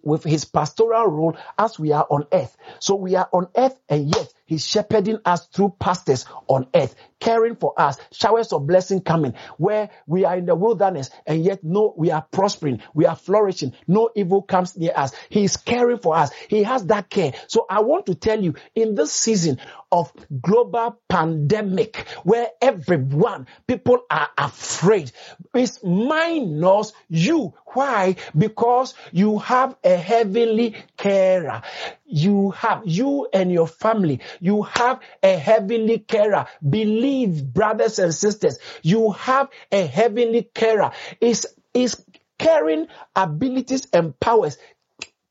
with 0.03 0.23
his 0.23 0.45
pastoral 0.45 1.05
role 1.05 1.37
as 1.57 1.77
we 1.77 1.91
are 1.91 2.05
on 2.09 2.25
earth. 2.31 2.55
So 2.79 2.95
we 2.95 3.15
are 3.15 3.29
on 3.31 3.47
earth 3.55 3.79
and 3.87 4.13
yet 4.13 4.33
he's 4.49 4.65
shepherding 4.65 5.19
us 5.25 5.47
through 5.47 5.75
pastors 5.79 6.25
on 6.47 6.67
earth, 6.75 6.95
caring 7.19 7.55
for 7.55 7.73
us, 7.77 7.97
showers 8.11 8.53
of 8.53 8.65
blessing 8.67 9.01
coming 9.01 9.33
where 9.57 9.89
we 10.07 10.25
are 10.25 10.37
in 10.37 10.45
the 10.45 10.55
wilderness 10.55 11.09
and 11.25 11.43
yet 11.43 11.63
no, 11.63 11.93
we 11.97 12.11
are 12.11 12.25
prospering, 12.31 12.81
we 12.93 13.05
are 13.05 13.15
flourishing, 13.15 13.73
no 13.87 14.09
evil 14.15 14.41
comes 14.41 14.77
near 14.77 14.93
us. 14.95 15.11
He 15.29 15.43
is 15.43 15.57
caring 15.57 15.99
for 15.99 16.15
us. 16.15 16.31
He 16.47 16.63
has 16.63 16.85
that 16.87 17.09
care. 17.09 17.33
So 17.47 17.65
I 17.69 17.81
want 17.81 18.05
to 18.07 18.15
tell 18.15 18.41
you 18.41 18.55
in 18.75 18.95
this 18.95 19.11
season 19.11 19.59
of 19.91 20.11
global 20.41 20.99
pandemic 21.09 22.05
where 22.23 22.47
everyone, 22.61 23.47
people 23.67 23.99
are 24.09 24.29
afraid, 24.37 25.11
it's 25.53 25.83
minus 25.83 26.93
you. 27.09 27.53
Why? 27.73 28.15
Because 28.37 28.93
you 29.11 29.39
have 29.39 29.75
a 29.83 29.95
heavenly 29.95 30.75
carer. 30.97 31.61
You 32.05 32.51
have, 32.51 32.81
you 32.85 33.27
and 33.31 33.51
your 33.51 33.67
family, 33.67 34.21
you 34.39 34.63
have 34.63 34.99
a 35.21 35.37
heavenly 35.37 35.99
carer. 35.99 36.47
Believe, 36.67 37.08
brothers 37.27 37.99
and 37.99 38.13
sisters, 38.13 38.59
you 38.81 39.11
have 39.11 39.49
a 39.71 39.85
heavenly 39.85 40.49
carer. 40.53 40.91
Is, 41.21 41.47
is 41.73 42.03
caring 42.37 42.87
abilities 43.15 43.87
and 43.93 44.19
powers 44.19 44.57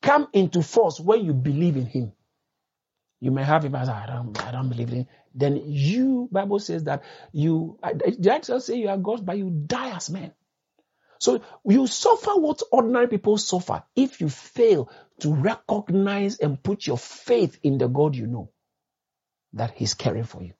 come 0.03 0.29
into 0.33 0.62
force 0.62 1.01
when 1.01 1.24
you 1.24 1.33
believe 1.33 1.76
in 1.76 1.87
him. 1.87 2.12
You 3.20 3.31
may 3.33 3.45
have 3.45 3.64
him 3.64 3.74
as 3.74 3.89
I 3.89 4.07
don't, 4.07 4.45
I 4.45 4.53
don't 4.53 4.68
believe 4.68 4.91
in. 4.91 4.97
Him. 4.97 5.07
Then 5.35 5.62
you, 5.66 6.29
Bible 6.33 6.59
says 6.61 6.85
that 6.85 7.03
you, 7.33 7.79
the 7.83 8.31
actually 8.33 8.61
say 8.61 8.76
you 8.76 8.89
are 8.89 8.97
God, 8.97 9.26
but 9.26 9.39
you 9.39 9.51
die 9.51 9.95
as 9.97 10.11
men. 10.11 10.33
So 11.18 11.43
you 11.64 11.87
suffer 11.87 12.33
what 12.33 12.62
ordinary 12.70 13.09
people 13.09 13.39
suffer 13.39 13.83
if 13.97 14.20
you 14.20 14.29
fail 14.29 14.91
to 15.20 15.35
recognize 15.35 16.39
and 16.39 16.62
put 16.62 16.87
your 16.87 16.99
faith 16.99 17.59
in 17.62 17.79
the 17.79 17.89
God 17.89 18.14
you 18.14 18.26
know 18.26 18.51
that 19.55 19.72
He's 19.72 19.95
caring 19.95 20.24
for 20.24 20.43
you. 20.43 20.55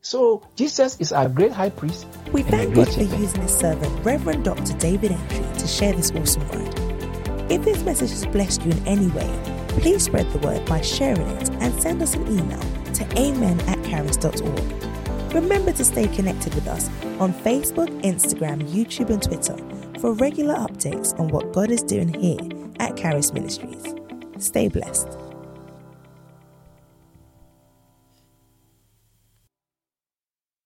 So 0.00 0.42
Jesus 0.56 0.96
is 1.00 1.12
our 1.12 1.28
great 1.28 1.52
high 1.52 1.70
priest. 1.70 2.06
We 2.32 2.42
thank 2.42 2.74
God 2.74 2.88
for 2.92 3.02
using 3.02 3.42
His 3.42 3.56
servant, 3.56 4.04
Reverend 4.04 4.44
Dr. 4.44 4.72
David 4.78 5.12
Entry, 5.12 5.44
to 5.58 5.66
share 5.66 5.92
this 5.92 6.10
awesome 6.12 6.48
word. 6.48 7.50
If 7.50 7.64
this 7.64 7.82
message 7.82 8.10
has 8.10 8.26
blessed 8.26 8.64
you 8.64 8.72
in 8.72 8.86
any 8.86 9.08
way, 9.08 9.58
Please 9.78 10.06
spread 10.06 10.28
the 10.32 10.40
word 10.40 10.64
by 10.66 10.80
sharing 10.80 11.28
it 11.28 11.50
and 11.60 11.80
send 11.80 12.02
us 12.02 12.14
an 12.14 12.26
email 12.26 12.60
to 12.94 13.04
amen 13.16 13.60
at 13.60 13.82
caris.org. 13.84 15.32
Remember 15.32 15.70
to 15.70 15.84
stay 15.84 16.08
connected 16.08 16.52
with 16.56 16.66
us 16.66 16.88
on 17.20 17.32
Facebook, 17.32 17.88
Instagram, 18.02 18.60
YouTube, 18.68 19.10
and 19.10 19.22
Twitter 19.22 19.56
for 20.00 20.14
regular 20.14 20.56
updates 20.56 21.16
on 21.20 21.28
what 21.28 21.52
God 21.52 21.70
is 21.70 21.82
doing 21.82 22.12
here 22.12 22.40
at 22.80 22.96
Caris 22.96 23.32
Ministries. 23.32 23.94
Stay 24.38 24.66
blessed. 24.66 25.16